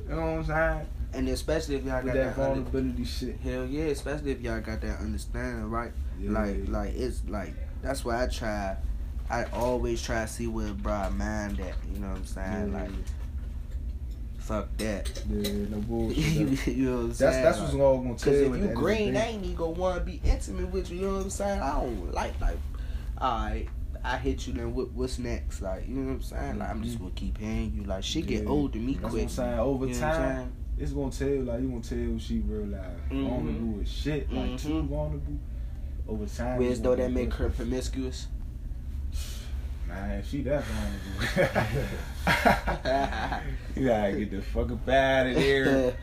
know 0.09 0.15
what 0.17 0.23
I'm 0.23 0.45
saying? 0.45 0.87
And 1.13 1.27
especially 1.29 1.75
if 1.77 1.83
y'all 1.83 2.03
got 2.03 2.05
that 2.05 2.13
that, 2.13 2.27
under- 2.39 2.61
vulnerability 2.61 3.05
shit. 3.05 3.37
hell 3.39 3.65
yeah, 3.65 3.85
especially 3.85 4.31
if 4.31 4.41
y'all 4.41 4.61
got 4.61 4.81
that 4.81 4.99
understanding, 4.99 5.69
right? 5.69 5.91
Yeah. 6.19 6.31
Like 6.31 6.67
like 6.67 6.93
it's 6.95 7.23
like 7.27 7.53
that's 7.81 8.05
why 8.05 8.23
I 8.23 8.27
try 8.27 8.77
I 9.29 9.45
always 9.45 10.01
try 10.01 10.21
to 10.21 10.27
see 10.27 10.45
where 10.47 10.67
a 10.67 10.73
bride 10.73 11.13
mind 11.17 11.59
at, 11.59 11.73
you 11.91 11.99
know 11.99 12.09
what 12.09 12.17
I'm 12.17 12.25
saying? 12.25 12.71
Yeah. 12.71 12.79
Like 12.81 12.91
fuck 14.41 14.75
that. 14.77 15.23
Yeah, 15.29 15.51
no 15.69 15.77
bullshit. 15.87 16.67
you 16.67 16.85
know 16.85 16.95
what 16.97 17.01
I'm 17.01 17.07
that's 17.09 17.19
saying? 17.19 17.43
that's 17.43 17.59
what's 17.59 17.73
all 17.75 17.97
gonna 17.99 18.15
tell 18.17 18.33
if 18.33 18.39
you 18.39 18.45
end 18.53 18.63
of 18.63 18.69
the 18.69 18.75
green. 18.75 19.15
I 19.17 19.27
ain't 19.27 19.43
even 19.43 19.55
gonna 19.55 19.71
wanna 19.71 20.01
be 20.01 20.19
intimate 20.23 20.69
with 20.71 20.89
you. 20.91 20.99
You 20.99 21.05
know 21.07 21.13
what 21.17 21.23
I'm 21.23 21.29
saying? 21.29 21.61
I 21.61 21.79
don't 21.79 22.13
like 22.13 22.39
like. 22.41 22.57
Alright, 23.19 23.67
I 24.03 24.17
hit 24.17 24.47
you. 24.47 24.53
Then 24.53 24.73
what, 24.73 24.91
what's 24.93 25.19
next? 25.19 25.61
Like 25.61 25.87
you 25.87 25.95
know 25.95 26.07
what 26.07 26.13
I'm 26.15 26.21
saying? 26.23 26.59
Like 26.59 26.69
I'm 26.69 26.83
just 26.83 26.99
gonna 26.99 27.11
keep 27.11 27.37
hitting 27.37 27.73
you. 27.75 27.83
Like 27.83 28.03
she 28.03 28.21
get 28.21 28.43
Yeah. 28.43 28.49
old 28.49 28.73
to 28.73 28.79
me 28.79 28.93
That's 28.93 29.03
what 29.03 29.11
quick. 29.11 29.23
I'm 29.23 29.29
saying. 29.29 29.59
Over 29.59 29.85
You 29.87 29.93
know 29.93 29.99
time, 29.99 30.35
saying? 30.37 30.51
it's 30.79 30.91
gonna 30.91 31.11
tell 31.11 31.43
like 31.43 31.61
you 31.61 31.69
gonna 31.69 31.81
tell 31.81 32.19
she 32.19 32.39
real 32.39 32.65
life. 32.67 32.81
Mhm. 33.11 33.29
Vulnerable 33.29 33.81
as 33.81 33.91
shit. 33.91 34.33
Like 34.33 34.57
too 34.57 34.69
Mhm. 34.69 34.87
vulnerable. 34.87 35.33
Over 36.07 36.25
time. 36.25 36.57
Whereas 36.59 36.81
though 36.81 36.95
that 36.95 37.11
make 37.11 37.33
her 37.35 37.49
promiscuous. 37.49 38.27
Man, 39.91 40.23
she 40.23 40.41
vulnerable. 40.65 41.21
you 43.75 43.85
gotta 43.87 44.13
get 44.13 44.31
the 44.31 44.41
fuck 44.41 44.71
up 44.71 44.87
out 44.87 45.27
of 45.27 45.35
there. 45.35 45.93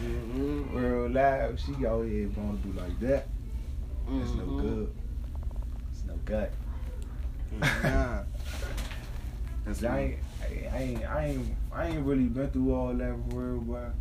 Real 0.74 1.08
life, 1.10 1.60
she 1.64 1.86
out 1.86 2.02
here 2.04 2.26
vulnerable 2.28 2.82
like 2.82 2.98
that. 3.00 3.28
It's 4.20 4.34
no 4.34 4.44
Mhm. 4.44 4.60
good. 4.60 4.94
It's 5.92 6.04
no 6.04 6.14
gut. 6.24 6.52
Nah. 7.82 8.22
Cause 9.64 9.84
I 9.84 10.00
ain't, 10.00 10.18
I 10.72 10.78
ain't, 10.82 11.04
I 11.10 11.24
ain't, 11.26 11.46
I 11.72 11.86
ain't 11.86 12.04
really 12.04 12.24
been 12.24 12.50
through 12.50 12.74
all 12.74 12.92
that 12.92 13.14
for 13.30 13.52
real, 13.52 13.60
but, 13.62 13.94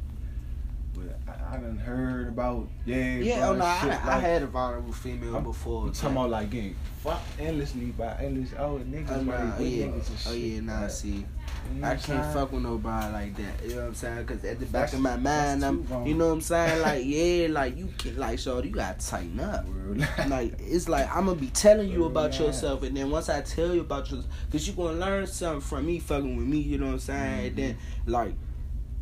but 0.93 1.19
I, 1.27 1.55
I 1.55 1.57
done 1.57 1.77
heard 1.77 2.27
about 2.29 2.67
yeah, 2.85 3.15
Yeah, 3.17 3.49
oh 3.49 3.55
no, 3.55 3.65
I, 3.65 3.79
shit, 3.79 3.89
I 3.89 4.07
like, 4.07 4.21
had 4.21 4.43
a 4.43 4.47
vulnerable 4.47 4.93
female 4.93 5.35
I'm- 5.35 5.43
before. 5.43 5.87
I'm 5.87 5.91
talking 5.93 6.17
about 6.17 6.29
like 6.29 6.49
getting 6.49 6.75
fucked 7.01 7.39
endlessly 7.39 7.87
by 7.87 8.15
endless 8.21 8.51
oh 8.57 8.79
niggas, 8.79 9.11
Oh, 9.11 9.21
nah, 9.23 9.57
with 9.57 9.67
yeah. 9.67 9.85
niggas 9.87 10.27
Oh 10.27 10.33
yeah, 10.33 10.59
nah. 10.61 10.81
like, 10.81 10.89
See, 10.91 11.07
you 11.09 11.79
know 11.81 11.87
I 11.87 11.95
can't 11.95 12.33
fuck 12.33 12.51
with 12.51 12.63
nobody 12.63 13.13
like 13.13 13.35
that. 13.37 13.63
You 13.63 13.75
know 13.75 13.81
what 13.81 13.87
I'm 13.87 13.95
saying? 13.95 14.25
Because 14.25 14.45
at 14.45 14.59
the 14.59 14.65
back 14.65 14.91
That's- 14.91 14.93
of 14.93 14.99
my 15.01 15.17
mind, 15.17 15.65
I'm, 15.65 15.85
wrong. 15.87 16.07
you 16.07 16.13
know 16.13 16.27
what 16.27 16.33
I'm 16.33 16.41
saying? 16.41 16.81
Like, 16.83 17.03
yeah, 17.05 17.47
like 17.49 17.77
you 17.77 17.89
can, 17.97 18.17
like, 18.17 18.39
so 18.39 18.61
you 18.61 18.69
gotta 18.69 18.99
tighten 19.05 19.39
up. 19.39 19.65
Like, 20.27 20.53
it's 20.59 20.87
like 20.89 21.07
I'm 21.15 21.25
gonna 21.25 21.39
be 21.39 21.47
telling 21.47 21.89
you 21.89 22.05
about 22.05 22.33
Yeah. 22.33 22.47
yourself, 22.47 22.83
and 22.83 22.95
then 22.95 23.09
once 23.11 23.29
I 23.29 23.41
tell 23.41 23.73
you 23.73 23.81
about 23.81 24.09
yourself, 24.09 24.27
cause 24.51 24.67
you 24.67 24.73
gonna 24.73 24.97
learn 24.99 25.27
something 25.27 25.61
from 25.61 25.85
me 25.85 25.99
fucking 25.99 26.35
with 26.37 26.45
me. 26.47 26.59
You 26.59 26.77
know 26.77 26.87
what 26.87 26.93
I'm 26.93 26.99
saying? 26.99 27.47
And 27.47 27.55
then 27.55 27.73
mm-hmm. 27.73 28.11
like. 28.11 28.33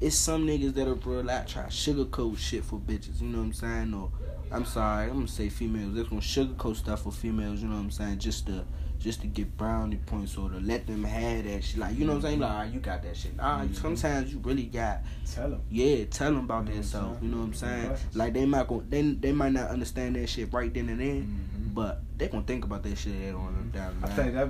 It's 0.01 0.15
some 0.15 0.47
niggas 0.47 0.73
that 0.73 0.87
are 0.87 0.95
real 0.95 1.23
like 1.23 1.47
try 1.47 1.63
sugarcoat 1.65 2.37
shit 2.37 2.63
for 2.65 2.79
bitches, 2.79 3.21
you 3.21 3.27
know 3.27 3.37
what 3.37 3.43
I'm 3.45 3.53
saying? 3.53 3.93
Or 3.93 4.09
I'm 4.51 4.65
sorry, 4.65 5.05
I'm 5.09 5.13
gonna 5.13 5.27
say 5.27 5.49
females. 5.49 5.93
They're 5.93 6.05
gonna 6.05 6.21
sugarcoat 6.21 6.75
stuff 6.77 7.03
for 7.03 7.11
females, 7.11 7.61
you 7.61 7.67
know 7.67 7.75
what 7.75 7.81
I'm 7.81 7.91
saying? 7.91 8.17
Just 8.19 8.47
to 8.47 8.65
just 8.97 9.21
to 9.21 9.27
get 9.27 9.55
brownie 9.57 9.97
points 9.97 10.37
or 10.37 10.49
to 10.49 10.59
let 10.59 10.85
them 10.87 11.03
have 11.03 11.43
that 11.45 11.63
shit. 11.63 11.77
Like 11.79 11.97
you 11.99 12.05
know 12.05 12.13
what 12.13 12.17
I'm 12.17 12.21
saying? 12.23 12.39
Like, 12.39 12.51
all 12.51 12.57
right, 12.57 12.71
you 12.73 12.79
got 12.79 13.03
that 13.03 13.15
shit. 13.15 13.35
Nah, 13.35 13.61
Mhm. 13.63 13.75
sometimes 13.75 14.33
you 14.33 14.39
really 14.39 14.63
got 14.63 15.01
Tell 15.31 15.49
them. 15.51 15.61
yeah, 15.69 16.05
tell 16.05 16.31
them 16.33 16.45
about 16.45 16.63
You 16.63 16.69
know 16.69 16.73
themselves. 16.75 17.21
You 17.21 17.27
know 17.29 17.37
what 17.37 17.43
I'm 17.43 17.53
saying? 17.53 17.91
Like 18.15 18.33
they 18.33 18.45
might 18.47 18.67
go, 18.67 18.83
they 18.89 19.01
they 19.13 19.31
might 19.31 19.53
not 19.53 19.69
understand 19.69 20.15
that 20.15 20.27
shit 20.29 20.51
right 20.51 20.73
then 20.73 20.89
and 20.89 20.99
then, 20.99 21.21
Mhm. 21.69 21.73
but 21.75 22.01
they 22.17 22.27
gonna 22.27 22.43
think 22.43 22.65
about 22.65 22.81
that 22.83 22.97
shit 22.97 23.13
later 23.19 23.37
on 23.37 23.69
down 23.71 23.93
the 24.01 24.07
line. 24.07 24.11
I 24.11 24.15
think 24.15 24.33
that 24.33 24.49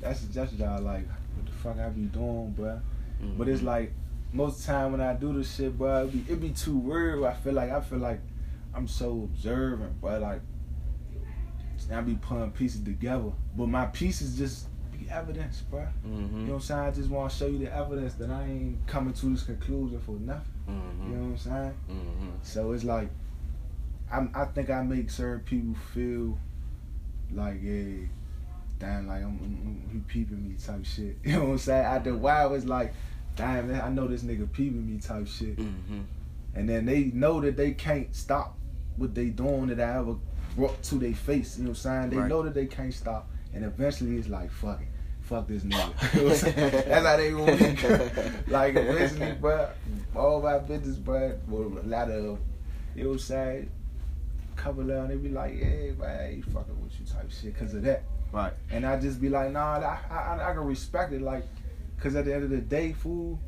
that's 0.00 0.22
just 0.24 0.54
y'all 0.54 0.82
like 0.82 1.06
what 1.36 1.46
the 1.46 1.52
fuck 1.52 1.78
I 1.78 1.88
be 1.90 2.02
doing, 2.06 2.54
bruh. 2.58 2.80
Mhm. 3.22 3.38
But 3.38 3.48
it's 3.48 3.62
like 3.62 3.92
most 4.32 4.60
of 4.60 4.66
the 4.66 4.72
time 4.72 4.92
when 4.92 5.00
I 5.00 5.14
do 5.14 5.32
this 5.32 5.54
shit, 5.54 5.76
bro, 5.76 6.04
it 6.04 6.12
be, 6.12 6.32
it 6.32 6.40
be 6.40 6.50
too 6.50 6.76
weird. 6.76 7.22
I 7.24 7.34
feel 7.34 7.52
like 7.52 7.70
I 7.70 7.80
feel 7.80 7.98
like 7.98 8.20
I'm 8.74 8.86
so 8.86 9.28
observant, 9.32 10.00
bro. 10.00 10.18
Like 10.18 10.40
I 11.92 12.00
be 12.02 12.14
putting 12.14 12.50
pieces 12.52 12.82
together, 12.82 13.32
but 13.56 13.66
my 13.66 13.86
pieces 13.86 14.36
just 14.38 14.68
be 14.92 15.08
evidence, 15.10 15.62
bro. 15.62 15.86
Mhm. 16.06 16.06
You 16.32 16.38
know 16.38 16.44
what 16.46 16.54
I'm 16.54 16.60
saying? 16.60 16.80
I 16.80 16.90
just 16.92 17.10
want 17.10 17.30
to 17.32 17.36
show 17.36 17.46
you 17.46 17.58
the 17.58 17.74
evidence 17.74 18.14
that 18.14 18.30
I 18.30 18.44
ain't 18.44 18.86
coming 18.86 19.12
to 19.14 19.26
this 19.30 19.42
conclusion 19.42 19.98
for 20.00 20.12
nothing. 20.12 20.52
Mhm. 20.68 21.08
You 21.10 21.16
know 21.16 21.22
what 21.22 21.30
I'm 21.30 21.36
saying? 21.38 21.74
Mhm. 21.90 22.30
So 22.42 22.72
it's 22.72 22.84
like 22.84 23.10
I'm, 24.12 24.30
I 24.34 24.44
think 24.44 24.70
I 24.70 24.82
make 24.82 25.08
certain 25.10 25.40
people 25.44 25.74
feel 25.94 26.36
like, 27.32 27.60
yeah, 27.62 28.06
damn, 28.78 29.06
like 29.06 29.22
I'm, 29.22 29.38
I'm, 29.42 29.88
he 29.92 29.98
peeping 30.00 30.48
me 30.48 30.54
type 30.56 30.84
shit. 30.84 31.16
You 31.24 31.32
know 31.34 31.44
what 31.44 31.50
I'm 31.52 31.58
saying? 31.58 31.84
After 31.84 32.10
a 32.10 32.16
while, 32.16 32.54
it's 32.54 32.64
like, 32.66 32.92
damn, 33.36 33.68
man, 33.70 33.80
I 33.80 33.88
know 33.88 34.06
this 34.06 34.22
nigga 34.22 34.50
peeping 34.52 34.86
me 34.92 35.00
type 35.00 35.26
shit. 35.26 35.56
Mhm. 35.56 36.04
And 36.54 36.68
then 36.68 36.84
they 36.86 37.04
know 37.14 37.40
that 37.40 37.56
they 37.56 37.72
can't 37.72 38.14
stop 38.14 38.56
what 38.96 39.14
they 39.14 39.26
doing 39.26 39.68
that 39.68 39.80
I 39.80 39.98
ever 39.98 40.16
brought 40.56 40.82
to 40.84 40.96
their 40.96 41.14
face. 41.14 41.56
You 41.58 41.64
know 41.64 41.70
what 41.70 41.78
I'm 41.78 41.82
saying? 41.82 42.10
They 42.10 42.16
Right. 42.16 42.28
know 42.28 42.42
that 42.42 42.54
they 42.54 42.66
can't 42.66 42.92
stop. 42.92 43.28
And 43.54 43.64
eventually 43.64 44.16
it's 44.16 44.28
like, 44.28 44.50
fuck 44.50 44.80
it. 44.82 44.88
Fuck 45.22 45.46
this 45.48 45.62
nigga. 45.62 45.92
You 46.14 46.20
know 46.22 46.28
what 46.28 46.32
I'm 46.32 46.38
saying? 46.54 46.70
That's 46.88 47.06
how 47.06 47.16
they 47.16 47.34
want 47.34 47.60
me. 47.60 48.42
like 48.52 48.76
eventually, 48.76 49.32
bro, 49.40 49.68
all 50.16 50.42
my 50.42 50.58
business, 50.58 50.96
bro, 50.96 51.38
well, 51.48 51.78
a 51.82 51.86
lot 51.86 52.10
of, 52.10 52.38
you 52.96 53.04
know 53.04 53.08
what 53.10 53.14
I'm 53.14 53.18
saying? 53.20 53.70
Couple 54.56 54.82
of 54.82 54.88
them, 54.88 55.08
they 55.08 55.16
be 55.16 55.28
like, 55.30 55.54
yeah, 55.58 55.92
man, 55.98 56.34
he 56.34 56.42
fucking 56.42 56.82
with 56.82 56.98
you 56.98 57.06
type 57.06 57.30
shit 57.30 57.54
because 57.54 57.72
of 57.74 57.82
that. 57.84 58.02
Right. 58.32 58.52
And 58.70 58.84
I 58.84 58.98
just 59.00 59.20
be 59.20 59.28
like, 59.28 59.52
nah, 59.52 59.78
I, 59.78 59.98
I, 60.10 60.50
I 60.50 60.52
can 60.52 60.64
respect 60.64 61.12
it, 61.12 61.22
like, 61.22 61.44
because 62.00 62.16
at 62.16 62.24
the 62.24 62.34
end 62.34 62.44
of 62.44 62.50
the 62.50 62.58
day, 62.62 62.94
fool, 62.94 63.38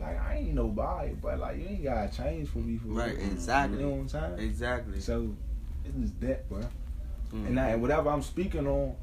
like, 0.00 0.20
I 0.22 0.36
ain't 0.36 0.54
nobody, 0.54 1.14
but, 1.20 1.40
like, 1.40 1.58
you 1.58 1.66
ain't 1.66 1.82
got 1.82 2.12
to 2.12 2.16
change 2.16 2.48
for 2.48 2.58
me, 2.58 2.78
for 2.78 2.86
Right, 2.88 3.18
exactly. 3.18 3.78
You 3.80 3.86
know 3.86 3.90
what 3.96 4.00
I'm 4.02 4.08
saying? 4.08 4.38
Exactly. 4.38 5.00
So, 5.00 5.34
it's 5.84 5.96
just 5.98 6.20
that, 6.20 6.48
bro. 6.48 6.60
Mhm. 7.32 7.46
And, 7.48 7.58
I, 7.60 7.70
and 7.70 7.82
whatever 7.82 8.08
I'm 8.10 8.22
speaking 8.22 8.68
on, 8.68 8.94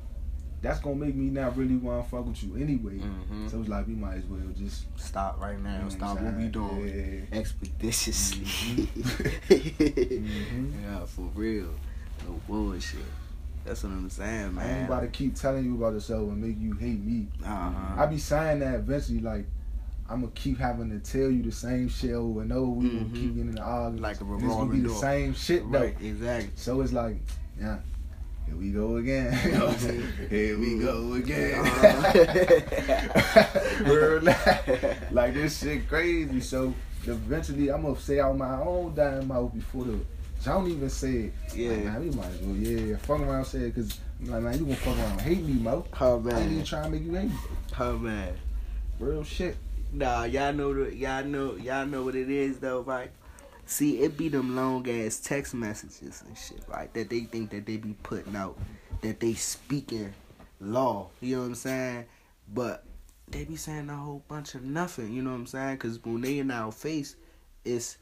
that's 0.61 0.79
to 0.97 1.05
make 1.05 1.13
me 1.13 1.25
not 1.25 1.57
really 1.57 1.75
want 1.75 2.05
to 2.05 2.09
fuck 2.09 2.25
with 2.25 2.41
you 2.41 2.55
anyway. 2.55 2.99
Mhm. 2.99 3.51
So 3.51 3.59
it's 3.59 3.67
like, 3.67 3.85
we 3.85 3.95
might 3.95 4.15
as 4.15 4.25
well 4.25 4.39
just 4.57 4.85
Stop 4.97 5.41
right 5.41 5.61
now. 5.61 5.75
You 5.75 5.83
know 5.83 5.89
Stop 5.89 6.21
what 6.21 6.37
we 6.37 6.47
doing. 6.47 7.27
Yeah. 7.31 7.37
Expeditiously. 7.37 8.45
Mhm. 8.45 10.71
Yeah, 10.81 11.05
for 11.05 11.29
real. 11.35 11.69
No 12.25 12.39
bullshit. 12.47 13.01
That's 13.65 13.83
what 13.83 13.91
I'm 13.93 14.09
saying, 14.09 14.53
man. 14.55 14.65
I 14.65 14.77
ain't 14.79 14.87
about 14.87 15.01
to 15.01 15.07
keep 15.07 15.35
telling 15.35 15.65
you 15.65 15.75
about 15.75 15.93
yourself 15.93 16.21
and 16.29 16.39
make 16.41 16.59
you 16.59 16.73
hate 16.73 16.99
me. 17.03 17.27
Uh-huh. 17.43 18.01
I 18.01 18.05
be 18.05 18.17
saying 18.19 18.59
that 18.59 18.75
eventually, 18.75 19.19
like, 19.19 19.45
I'm 20.07 20.21
gonna 20.21 20.31
keep 20.35 20.59
having 20.59 20.91
to 20.91 20.99
tell 20.99 21.31
you 21.31 21.41
the 21.41 21.51
same 21.51 21.89
shit 21.89 22.11
over 22.11 22.43
and 22.43 22.53
over. 22.53 22.69
We 22.69 22.89
gonna 22.89 23.05
keep 23.05 23.33
getting 23.35 23.49
in 23.49 23.55
the 23.55 23.61
argument. 23.63 24.01
Like 24.03 24.21
a 24.21 24.23
And 24.23 24.35
it's 24.35 24.43
gonna 24.43 24.49
revolving 24.49 24.77
be 24.77 24.81
the 24.83 24.89
door. 24.89 25.01
same 25.01 25.33
shit 25.33 25.71
though. 25.71 25.79
Right, 25.79 25.95
exactly. 25.99 26.51
So 26.55 26.81
it's 26.81 26.93
like, 26.93 27.17
yeah, 27.59 27.79
here 28.45 28.55
we 28.55 28.69
go 28.69 28.97
again. 28.97 29.33
You 29.45 29.51
know 29.53 29.65
what 29.65 29.73
I'm 29.73 29.79
saying? 29.79 30.03
here 30.29 30.59
we 30.59 30.77
go 30.77 31.13
again. 31.13 31.59
Uh-huh. 31.65 33.45
Like 35.11 35.33
this 35.33 35.57
shit 35.59 35.87
crazy. 35.89 36.39
So 36.41 36.73
eventually, 37.07 37.69
I'm 37.71 37.81
gonna 37.81 37.99
say 37.99 38.19
out 38.19 38.37
my 38.37 38.59
own 38.61 38.93
damn 38.93 39.27
mouth 39.27 39.53
before 39.55 39.85
the. 39.85 39.99
I 40.47 40.53
don't 40.53 40.69
even 40.69 40.89
say 40.89 41.11
it. 41.11 41.33
Yeah. 41.53 41.69
Like, 41.71 41.83
man, 41.85 41.99
we 42.01 42.09
might 42.11 42.27
as 42.27 42.41
well, 42.41 42.55
yeah, 42.55 42.97
fuck 42.97 43.19
around, 43.21 43.45
say 43.45 43.59
it, 43.59 43.75
cause 43.75 43.99
I'm 44.21 44.31
like, 44.31 44.41
man, 44.43 44.53
you 44.59 44.65
gonna 44.65 44.75
fuck 44.75 44.97
around 44.97 45.11
and 45.11 45.21
hate 45.21 45.43
me, 45.43 45.53
Mo. 45.53 45.85
Oh 45.99 46.23
I 46.29 46.29
ain't 46.29 46.39
even 46.39 46.55
man. 46.57 46.65
trying 46.65 46.83
to 46.83 46.89
make 46.91 47.03
you 47.03 47.13
hate 47.13 47.29
me. 47.29 47.35
Oh 47.79 47.97
man. 47.97 48.33
Real 48.99 49.23
shit. 49.23 49.57
Nah, 49.91 50.23
y'all 50.23 50.53
know 50.53 50.73
the 50.73 50.95
y'all 50.95 51.23
know 51.23 51.55
y'all 51.55 51.85
know 51.85 52.03
what 52.03 52.15
it 52.15 52.29
is 52.29 52.59
though, 52.59 52.81
right? 52.81 53.11
See, 53.65 53.99
it 53.99 54.17
be 54.17 54.29
them 54.29 54.55
long 54.55 54.87
ass 54.89 55.19
text 55.19 55.53
messages 55.53 56.23
and 56.27 56.37
shit, 56.37 56.61
right? 56.67 56.93
That 56.93 57.09
they 57.09 57.21
think 57.21 57.49
that 57.51 57.65
they 57.65 57.77
be 57.77 57.95
putting 58.03 58.35
out, 58.35 58.57
that 59.01 59.19
they 59.19 59.33
speaking 59.33 60.13
law. 60.59 61.09
You 61.21 61.35
know 61.37 61.41
what 61.41 61.47
I'm 61.47 61.55
saying? 61.55 62.05
But 62.53 62.83
they 63.27 63.43
be 63.43 63.55
saying 63.55 63.89
a 63.89 63.95
whole 63.95 64.23
bunch 64.27 64.55
of 64.55 64.63
nothing. 64.63 65.11
You 65.13 65.23
know 65.23 65.31
what 65.31 65.37
I'm 65.37 65.47
saying? 65.47 65.77
Cause 65.77 65.99
when 66.03 66.21
they 66.21 66.39
in 66.39 66.51
our 66.51 66.71
face, 66.71 67.15
it's 67.63 67.97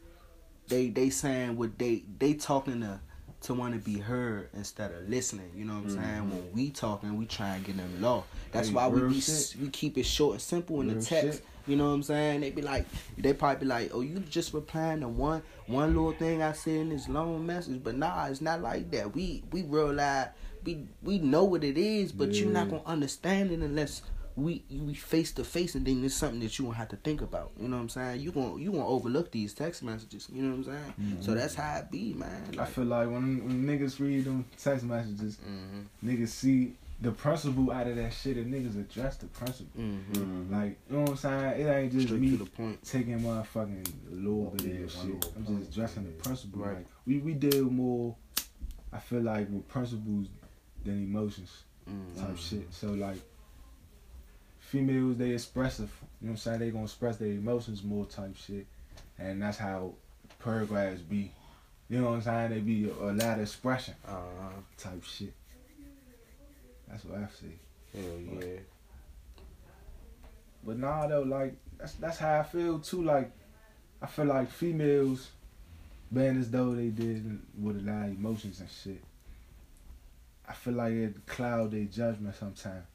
they 0.67 0.89
they 0.89 1.10
saying 1.10 1.58
what 1.58 1.78
they 1.78 2.04
they 2.19 2.34
talking 2.34 2.82
to 2.82 2.99
to 3.43 3.54
want 3.54 3.73
to 3.73 3.80
be 3.80 3.99
heard 3.99 4.49
instead 4.54 4.91
of 4.91 5.10
listening. 5.10 5.52
You 5.56 5.65
know 5.65 5.73
what 5.73 5.84
I'm 5.84 5.89
mm-hmm. 5.89 6.04
saying? 6.04 6.30
When 6.30 6.54
we 6.54 6.69
talking, 6.69 7.17
we 7.17 7.26
try 7.26 7.56
and 7.56 7.65
get 7.65 7.76
them 7.78 8.02
law. 8.02 8.23
That's 8.52 8.69
Hey, 8.69 8.73
why 8.73 8.88
we 8.88 9.02
be 9.02 9.21
we 9.62 9.69
keep 9.69 9.97
it 9.97 10.06
short 10.06 10.34
and 10.34 10.41
simple 10.41 10.80
in 10.82 10.88
Real 10.88 10.99
the 10.99 11.06
text. 11.06 11.39
shit. 11.39 11.45
You 11.67 11.78
know 11.78 11.88
what 11.88 11.93
I'm 11.93 12.04
saying? 12.04 12.41
They 12.41 12.52
be 12.52 12.62
like, 12.62 12.86
they 13.17 13.34
probably 13.34 13.62
be 13.62 13.65
like, 13.65 13.91
oh, 13.93 14.02
you 14.02 14.19
just 14.19 14.54
replying 14.54 15.02
to 15.02 15.08
one 15.08 15.43
one 15.67 15.95
little 15.95 16.12
thing 16.13 16.41
I 16.41 16.52
said 16.54 16.73
in 16.73 16.89
this 16.89 17.08
long 17.08 17.45
message, 17.45 17.82
but 17.84 17.95
nah, 17.95 18.26
it's 18.26 18.41
not 18.41 18.62
like 18.62 18.91
that. 18.91 19.13
We 19.13 19.43
we 19.52 19.63
realize 19.63 20.30
we 20.65 20.86
we 21.02 21.19
know 21.19 21.43
what 21.43 21.63
it 21.63 21.78
is, 21.78 22.12
but 22.12 22.34
you're 22.34 22.49
not 22.49 22.69
gonna 22.69 22.84
understand 22.86 23.52
it 23.52 23.60
unless 23.60 24.02
we 24.36 24.63
we 24.72 24.93
face 24.93 25.32
to 25.34 25.43
face, 25.43 25.76
and 25.76 25.86
then 25.86 26.04
it's 26.04 26.15
something 26.15 26.39
that 26.39 26.58
you 26.58 26.65
gonna 26.65 26.78
have 26.78 26.89
to 26.89 26.96
think 26.98 27.22
about. 27.22 27.52
You 27.60 27.67
know 27.67 27.76
what 27.78 27.84
I'm 27.84 27.89
saying? 27.89 28.22
You 28.22 28.32
gonna 28.32 28.58
you 28.60 28.72
gonna 28.72 28.88
overlook 28.88 29.32
these 29.32 29.54
text 29.54 29.84
messages. 29.84 30.28
You 30.32 30.41
know 30.43 30.56
what 30.58 30.67
I'm 30.67 30.93
saying? 30.98 31.22
So 31.22 31.34
that's 31.36 31.56
how 31.56 31.78
it 31.78 31.91
be, 31.91 32.13
man. 32.13 32.56
I 32.58 32.65
feel 32.65 32.86
like 32.86 33.08
when, 33.08 33.46
when 33.46 33.65
niggas 33.65 34.00
read 34.00 34.26
them 34.26 34.46
text 34.58 34.86
messages, 34.86 35.38
mhm, 35.48 35.86
niggas 36.04 36.30
see 36.30 36.74
the 37.02 37.12
principle 37.12 37.69
out 37.72 37.86
of 37.88 37.96
that 37.98 38.13
shit 38.13 38.38
and 38.38 38.54
niggas 38.54 38.80
address 38.80 39.17
the 39.17 39.26
principle. 39.28 39.82
mhm. 39.82 40.50
Like, 40.50 40.78
you 40.89 40.96
know 40.96 41.02
what 41.02 41.10
I'm 41.12 41.17
saying? 41.17 41.62
It 41.62 41.69
ain't 41.69 41.91
just 41.91 42.06
Straight 42.08 42.22
me 42.22 42.30
to 42.32 42.38
the 42.38 42.46
point. 42.50 42.82
taking 42.84 43.19
motherfucking 43.19 43.88
a 44.12 44.15
little 44.15 44.52
bit 44.58 44.65
Yeah, 44.65 44.72
of 44.86 44.96
one 44.96 45.19
shit. 45.22 45.32
I'm 45.36 45.60
just 45.60 45.72
addressing 45.72 46.04
yeah. 46.04 46.10
the 46.17 46.24
principle. 46.24 46.62
Right. 46.62 46.76
Like 46.78 46.86
we 47.06 47.17
we 47.19 47.34
deal 47.34 47.65
more 47.65 48.15
I 48.93 49.00
feel 49.00 49.22
like 49.22 49.50
with 49.52 49.67
principles 49.67 50.28
than 50.86 51.04
emotions 51.04 51.63
Mhm. 51.89 52.19
type 52.19 52.38
shit. 52.38 52.74
So 52.74 52.93
like 52.93 53.17
females 54.74 55.18
they 55.18 55.30
expressive, 55.30 55.92
you 56.20 56.28
know 56.28 56.32
what 56.32 56.32
I'm 56.32 56.38
saying? 56.38 56.60
They 56.60 56.72
gonna 56.72 56.86
express 56.86 57.18
their 57.18 57.28
emotions 57.28 57.84
more 57.84 58.06
type 58.08 58.36
shit. 58.36 58.66
And 59.20 59.40
that's 59.40 59.60
how 59.60 59.94
paragraphs 60.40 61.02
be. 61.02 61.32
You 61.90 62.02
know 62.02 62.10
what 62.10 62.16
I'm 62.16 62.22
saying? 62.24 62.50
They 62.50 62.60
be 62.60 62.90
a, 62.90 62.94
a 62.94 63.14
lot 63.14 63.38
of 63.38 63.42
expression 63.42 63.94
Uh, 64.08 64.50
type 64.76 65.04
shit. 65.04 65.34
That's 66.88 67.06
what 67.06 67.20
I 67.20 67.28
see. 67.40 67.56
hell 67.94 68.40
yeah. 68.42 68.60
But 70.66 70.80
nah 70.80 71.06
though, 71.06 71.22
like 71.22 71.56
that's 71.78 71.94
that's 71.94 72.18
how 72.18 72.40
I 72.40 72.44
feel 72.44 72.80
too. 72.80 73.04
Like 73.04 73.32
I 74.02 74.08
feel 74.08 74.26
like 74.26 74.50
females 74.50 75.30
being 76.12 76.40
as 76.40 76.50
though 76.50 76.74
they 76.74 76.88
did 76.88 77.40
with 77.62 77.78
a 77.78 77.92
lot 77.92 78.06
of 78.08 78.18
emotions 78.18 78.60
and 78.60 78.70
shit. 78.72 79.04
I 80.50 80.54
feel 80.54 80.74
like 80.74 80.94
it 80.94 81.28
cloud 81.28 81.72
their 81.72 81.86
judgment 81.86 82.36
sometimes. 82.36 82.86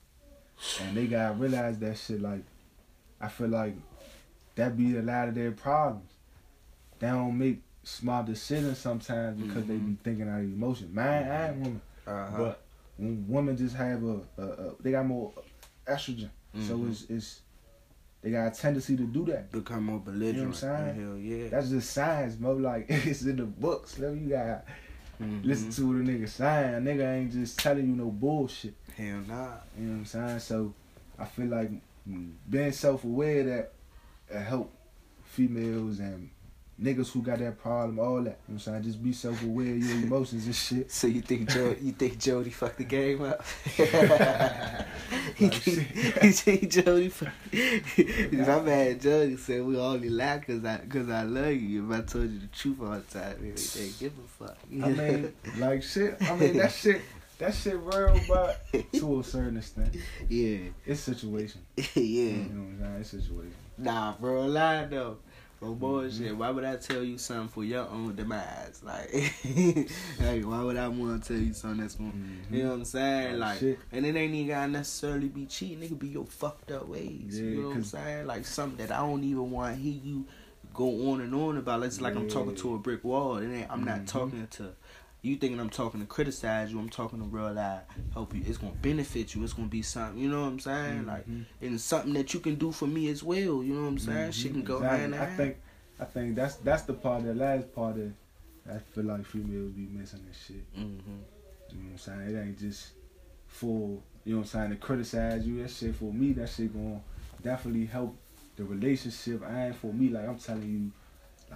And 0.80 0.96
they 0.96 1.06
gotta 1.06 1.34
realize 1.34 1.78
that 1.78 1.96
shit 1.98 2.20
like 2.20 2.42
I 3.20 3.28
feel 3.28 3.48
like 3.48 3.74
that 4.56 4.76
be 4.76 4.96
a 4.96 5.02
lot 5.02 5.28
of 5.28 5.34
their 5.34 5.52
problems. 5.52 6.10
They 6.98 7.08
don't 7.08 7.38
make 7.38 7.60
smart 7.84 8.26
decisions 8.26 8.78
sometimes 8.78 9.40
because 9.40 9.64
they 9.66 9.76
be 9.76 9.96
thinking 10.02 10.28
out 10.28 10.38
of 10.40 10.44
emotion. 10.44 10.92
Man, 10.92 11.30
I 11.30 11.48
ain't 11.48 11.56
woman. 11.58 11.80
Uh-huh. 12.06 12.36
But 12.38 12.60
women 12.98 13.56
just 13.56 13.76
have 13.76 14.02
a, 14.02 14.20
a, 14.36 14.42
a 14.42 14.72
they 14.80 14.90
got 14.92 15.06
more 15.06 15.32
estrogen. 15.86 16.30
So 16.66 16.76
Mhm. 16.78 16.90
it's 16.90 17.04
it's 17.10 17.40
they 18.20 18.30
got 18.32 18.48
a 18.48 18.50
tendency 18.60 18.96
to 18.96 19.04
do 19.04 19.24
that. 19.26 19.52
become 19.52 19.84
more 19.84 20.00
belligerent. 20.00 20.36
You 20.36 20.42
know 20.42 20.48
what 20.48 20.62
I'm 20.64 20.94
saying? 20.96 21.06
Hell 21.08 21.16
yeah. 21.18 21.48
That's 21.50 21.68
just 21.68 21.90
science, 21.92 22.38
mo. 22.40 22.52
Like 22.54 22.86
it's 22.88 23.22
in 23.22 23.36
the 23.36 23.44
books. 23.44 23.98
Let 23.98 24.14
you 24.16 24.28
got 24.30 24.64
Mhm. 25.20 25.44
listen 25.44 25.70
to 25.70 25.86
what 25.88 25.96
a 25.96 26.00
nigga 26.00 26.28
saying. 26.28 26.74
A 26.74 26.78
nigga 26.78 27.14
ain't 27.16 27.32
just 27.32 27.58
telling 27.58 27.88
you 27.88 27.94
no 27.96 28.10
bullshit. 28.10 28.74
Hell 28.98 29.22
nah. 29.28 29.52
You 29.78 29.84
know 29.84 29.92
what 29.92 29.98
I'm 29.98 30.06
saying? 30.06 30.38
So 30.40 30.74
I 31.18 31.24
feel 31.24 31.46
like 31.46 31.70
being 32.50 32.72
self 32.72 33.04
aware 33.04 33.44
that 33.44 33.72
it 34.28 34.40
help 34.42 34.72
females 35.24 36.00
and 36.00 36.30
niggas 36.82 37.10
who 37.12 37.22
got 37.22 37.38
that 37.38 37.60
problem, 37.60 38.00
all 38.00 38.16
that. 38.16 38.24
You 38.24 38.24
know 38.24 38.34
what 38.46 38.52
I'm 38.54 38.58
saying? 38.58 38.82
Just 38.82 39.02
be 39.02 39.12
self 39.12 39.40
aware 39.44 39.70
of 39.70 39.78
your 39.78 39.98
emotions 40.02 40.46
and 40.46 40.54
shit. 40.54 40.90
So 40.90 41.06
you 41.06 41.20
think 41.20 41.48
Joe, 41.48 41.76
you 41.80 41.92
think 41.92 42.18
Jody 42.18 42.50
fucked 42.50 42.78
the 42.78 42.84
game 42.84 43.22
up? 43.22 43.44
he 45.36 45.48
think, 45.48 46.34
think 46.34 46.68
Jody 46.68 47.08
fucked. 47.08 47.32
My 48.32 48.60
man 48.60 48.98
Jody 48.98 49.36
said 49.36 49.64
we 49.64 49.78
only 49.78 50.10
laugh 50.10 50.44
cause 50.44 50.64
I 50.64 50.78
cause 50.88 51.08
I 51.08 51.22
love 51.22 51.52
you. 51.52 51.88
If 51.88 51.98
I 52.00 52.02
told 52.02 52.30
you 52.30 52.40
the 52.40 52.46
truth 52.48 52.80
all 52.80 52.90
the 52.90 53.00
time, 53.02 53.36
they 53.40 53.90
give 54.00 54.12
a 54.18 54.44
fuck. 54.44 54.58
I 54.72 54.88
mean, 54.88 55.32
like 55.58 55.84
shit. 55.84 56.16
I 56.20 56.34
mean 56.34 56.56
that 56.56 56.72
shit. 56.72 57.00
That 57.38 57.54
shit 57.54 57.78
real, 57.78 58.20
but 58.26 58.60
to 58.94 59.20
a 59.20 59.24
certain 59.24 59.56
extent, 59.58 59.96
yeah, 60.28 60.58
it's 60.84 61.00
situation. 61.00 61.60
yeah. 61.76 61.82
You 61.94 62.32
know 62.34 62.62
what 62.62 62.68
I'm 62.70 62.78
saying? 62.80 62.96
It's 63.00 63.10
situation. 63.10 63.54
Nah, 63.78 64.14
bro, 64.18 64.46
lie 64.46 64.86
though. 64.86 65.18
For 65.60 65.70
bullshit, 65.74 66.36
why 66.36 66.50
would 66.50 66.64
I 66.64 66.76
tell 66.76 67.02
you 67.02 67.18
something 67.18 67.48
for 67.48 67.64
your 67.64 67.88
own 67.88 68.14
demise? 68.14 68.80
Like, 68.84 69.10
like 70.20 70.44
why 70.44 70.62
would 70.62 70.76
I 70.76 70.86
want 70.86 71.24
to 71.24 71.28
tell 71.34 71.42
you 71.42 71.52
something 71.52 71.80
that's 71.80 71.96
going 71.96 72.44
You 72.48 72.62
know 72.62 72.68
what 72.70 72.74
I'm 72.76 72.84
saying? 72.84 73.38
Like 73.40 73.58
shit. 73.58 73.78
and 73.90 74.06
it 74.06 74.14
ain't 74.14 74.32
even 74.34 74.46
gotta 74.46 74.70
necessarily 74.70 75.26
be 75.28 75.46
cheating. 75.46 75.82
It 75.82 75.88
could 75.88 75.98
be 75.98 76.08
your 76.08 76.26
fucked 76.26 76.70
up 76.70 76.86
ways. 76.86 77.40
Yeah, 77.40 77.42
you 77.44 77.60
know 77.62 77.68
what 77.68 77.76
I'm 77.76 77.84
saying? 77.84 78.26
Like 78.28 78.46
something 78.46 78.86
that 78.86 78.94
I 78.96 79.00
don't 79.00 79.24
even 79.24 79.50
want 79.50 79.74
to 79.74 79.80
hear 79.82 80.00
you 80.00 80.26
go 80.74 81.10
on 81.10 81.20
and 81.22 81.34
on 81.34 81.56
about. 81.56 81.82
It's 81.82 82.00
like 82.00 82.14
I'm 82.14 82.28
talking 82.28 82.54
to 82.54 82.74
a 82.76 82.78
brick 82.78 83.02
wall. 83.02 83.40
Ain't, 83.40 83.66
I'm 83.68 83.84
not 83.84 84.02
Mhm. 84.02 84.06
talking 84.06 84.46
to 84.52 84.74
you 85.22 85.36
thinking 85.36 85.58
I'm 85.58 85.70
talking 85.70 86.00
to 86.00 86.06
criticize 86.06 86.70
you. 86.72 86.78
I'm 86.78 86.88
talking 86.88 87.18
to 87.20 87.26
realize 87.26 87.82
help 88.12 88.34
you. 88.34 88.42
It's 88.46 88.58
gonna 88.58 88.72
benefit 88.80 89.34
you. 89.34 89.42
It's 89.44 89.52
gonna 89.52 89.68
be 89.68 89.82
something. 89.82 90.18
You 90.20 90.28
know 90.30 90.42
what 90.42 90.48
I'm 90.48 90.60
saying? 90.60 91.06
Like, 91.06 91.26
Mhm. 91.28 91.44
and 91.60 91.74
it's 91.74 91.82
something 91.84 92.12
that 92.14 92.32
you 92.34 92.40
can 92.40 92.54
do 92.54 92.70
for 92.72 92.86
me 92.86 93.08
as 93.08 93.22
well. 93.22 93.62
You 93.62 93.74
know 93.74 93.82
what 93.82 93.88
I'm 93.88 93.98
saying? 93.98 94.32
She 94.32 94.48
Mhm. 94.48 94.52
can 94.52 94.64
go 94.64 94.76
Exactly. 94.76 95.00
hand 95.00 95.14
in 95.14 95.20
I 95.20 95.26
think, 95.36 95.56
I 96.00 96.04
think 96.04 96.36
that's 96.36 96.56
that's 96.56 96.82
the 96.82 96.94
part, 96.94 97.24
the 97.24 97.34
last 97.34 97.74
part 97.74 97.96
that 97.96 98.12
I 98.72 98.78
feel 98.78 99.04
like 99.04 99.24
females 99.24 99.72
be 99.72 99.86
missing 99.86 100.20
and 100.24 100.34
shit. 100.34 100.64
hmm 100.74 100.82
You 101.70 101.78
know 101.78 101.84
what 101.84 101.90
I'm 101.92 101.98
saying? 101.98 102.20
It 102.36 102.40
ain't 102.40 102.58
just 102.58 102.92
for 103.46 104.00
you 104.24 104.34
know 104.34 104.40
what 104.40 104.54
I'm 104.54 104.60
saying 104.60 104.70
to 104.70 104.76
criticize 104.76 105.46
you. 105.46 105.62
That 105.62 105.70
shit 105.70 105.94
for 105.96 106.12
me, 106.12 106.32
that 106.34 106.48
shit 106.48 106.72
gonna 106.72 107.00
definitely 107.42 107.86
help 107.86 108.16
the 108.56 108.64
relationship. 108.64 109.42
And 109.44 109.74
for 109.74 109.92
me 109.92 110.08
like 110.10 110.28
I'm 110.28 110.38
telling 110.38 110.68
you, 110.70 110.92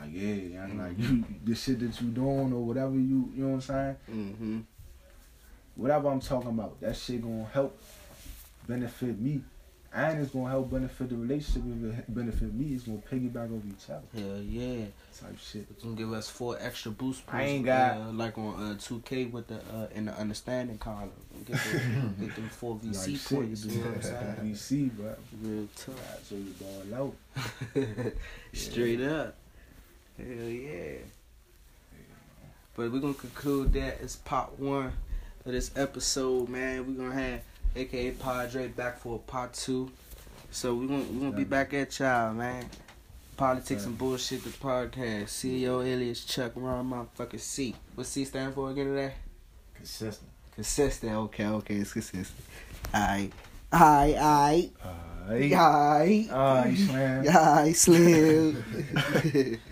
like 0.02 0.10
yeah, 0.12 0.64
I'm 0.64 0.78
like 0.78 0.98
you 0.98 1.24
the 1.44 1.54
shit 1.54 1.80
that 1.80 2.00
you 2.00 2.08
doing 2.08 2.52
or 2.52 2.64
whatever 2.64 2.94
you 2.94 3.30
you 3.34 3.44
know 3.44 3.48
what 3.48 3.54
I'm 3.54 3.60
saying. 3.60 3.96
hmm 4.06 4.60
Whatever 5.74 6.08
I'm 6.10 6.20
talking 6.20 6.50
about, 6.50 6.80
that 6.82 6.96
shit 6.96 7.22
gonna 7.22 7.44
help 7.52 7.80
benefit 8.68 9.18
me. 9.18 9.42
And 9.94 10.20
it's 10.22 10.32
gonna 10.32 10.48
help 10.48 10.70
benefit 10.70 11.10
the 11.10 11.16
relationship. 11.16 11.62
If 11.84 11.98
it 11.98 12.14
benefit 12.14 12.52
me, 12.54 12.74
it's 12.74 12.84
gonna 12.84 12.98
piggyback 12.98 13.44
over 13.52 13.66
each 13.68 13.90
other. 13.90 14.02
Hell 14.14 14.42
yeah. 14.42 14.84
Type 15.20 15.38
shit. 15.38 15.66
It's 15.70 15.82
gonna 15.84 15.96
give 15.96 16.12
us 16.14 16.30
four 16.30 16.56
extra 16.60 16.90
boost 16.92 17.26
points. 17.26 17.42
I 17.42 17.42
ain't 17.44 17.64
got- 17.66 17.96
uh, 18.00 18.12
like 18.12 18.38
on 18.38 18.54
uh, 18.54 18.74
2K 18.76 19.30
with 19.30 19.48
the 19.48 19.56
uh, 19.56 19.88
in 19.94 20.06
the 20.06 20.18
understanding 20.18 20.78
column. 20.78 21.10
Get, 21.46 21.56
the, 21.58 21.78
get 22.26 22.34
them 22.36 22.48
four 22.48 22.76
VC 22.76 22.96
Like 22.96 23.20
shit, 23.20 23.36
points. 23.38 23.64
You 23.66 23.80
know 23.82 23.86
what 23.88 23.96
I'm 23.96 24.02
saying? 24.02 24.54
VC, 24.54 24.90
bro. 24.96 25.14
Real 25.42 25.68
tough. 25.76 25.86
God, 25.94 26.24
so 26.24 26.34
you 26.36 26.54
ball 26.94 27.14
out. 27.74 28.14
Straight 28.52 29.00
up. 29.02 29.36
Hell 30.22 30.48
yeah. 30.48 30.98
But 32.76 32.92
we're 32.92 33.00
gonna 33.00 33.14
conclude 33.14 33.72
that 33.74 34.00
as 34.00 34.16
part 34.16 34.58
one 34.58 34.92
of 35.44 35.52
this 35.52 35.70
episode, 35.76 36.48
man. 36.48 36.86
We're 36.86 37.04
gonna 37.04 37.20
have 37.20 37.40
AKA 37.74 38.12
Padre 38.12 38.68
back 38.68 39.00
for 39.00 39.18
part 39.18 39.52
two. 39.52 39.90
So 40.50 40.74
we're 40.74 40.86
gonna 40.86 41.04
we're 41.04 41.20
gonna 41.20 41.36
be 41.36 41.44
back 41.44 41.74
at 41.74 41.98
y'all, 41.98 42.32
man. 42.32 42.66
Politics 43.36 43.84
and 43.86 43.98
bullshit 43.98 44.44
the 44.44 44.50
podcast. 44.50 45.24
CEO 45.24 45.84
alias 45.84 46.24
Chuck 46.24 46.52
Ron 46.54 46.90
motherfucking 46.90 47.40
C. 47.40 47.74
What 47.94 48.06
C 48.06 48.24
stand 48.24 48.54
for 48.54 48.70
again 48.70 48.86
today? 48.86 49.14
Consistent. 49.74 50.30
Consistent. 50.54 51.12
Okay, 51.12 51.46
okay, 51.46 51.74
it's 51.76 51.92
consistent. 51.92 52.28
Alright. 52.94 53.32
Alright, 53.72 54.16
alright. 54.16 54.72
Aight. 55.28 55.52
Alright. 55.52 56.28
Aight, 56.28 56.76
Slam. 56.76 57.26
Alright, 57.36 57.76
Slim. 57.76 59.60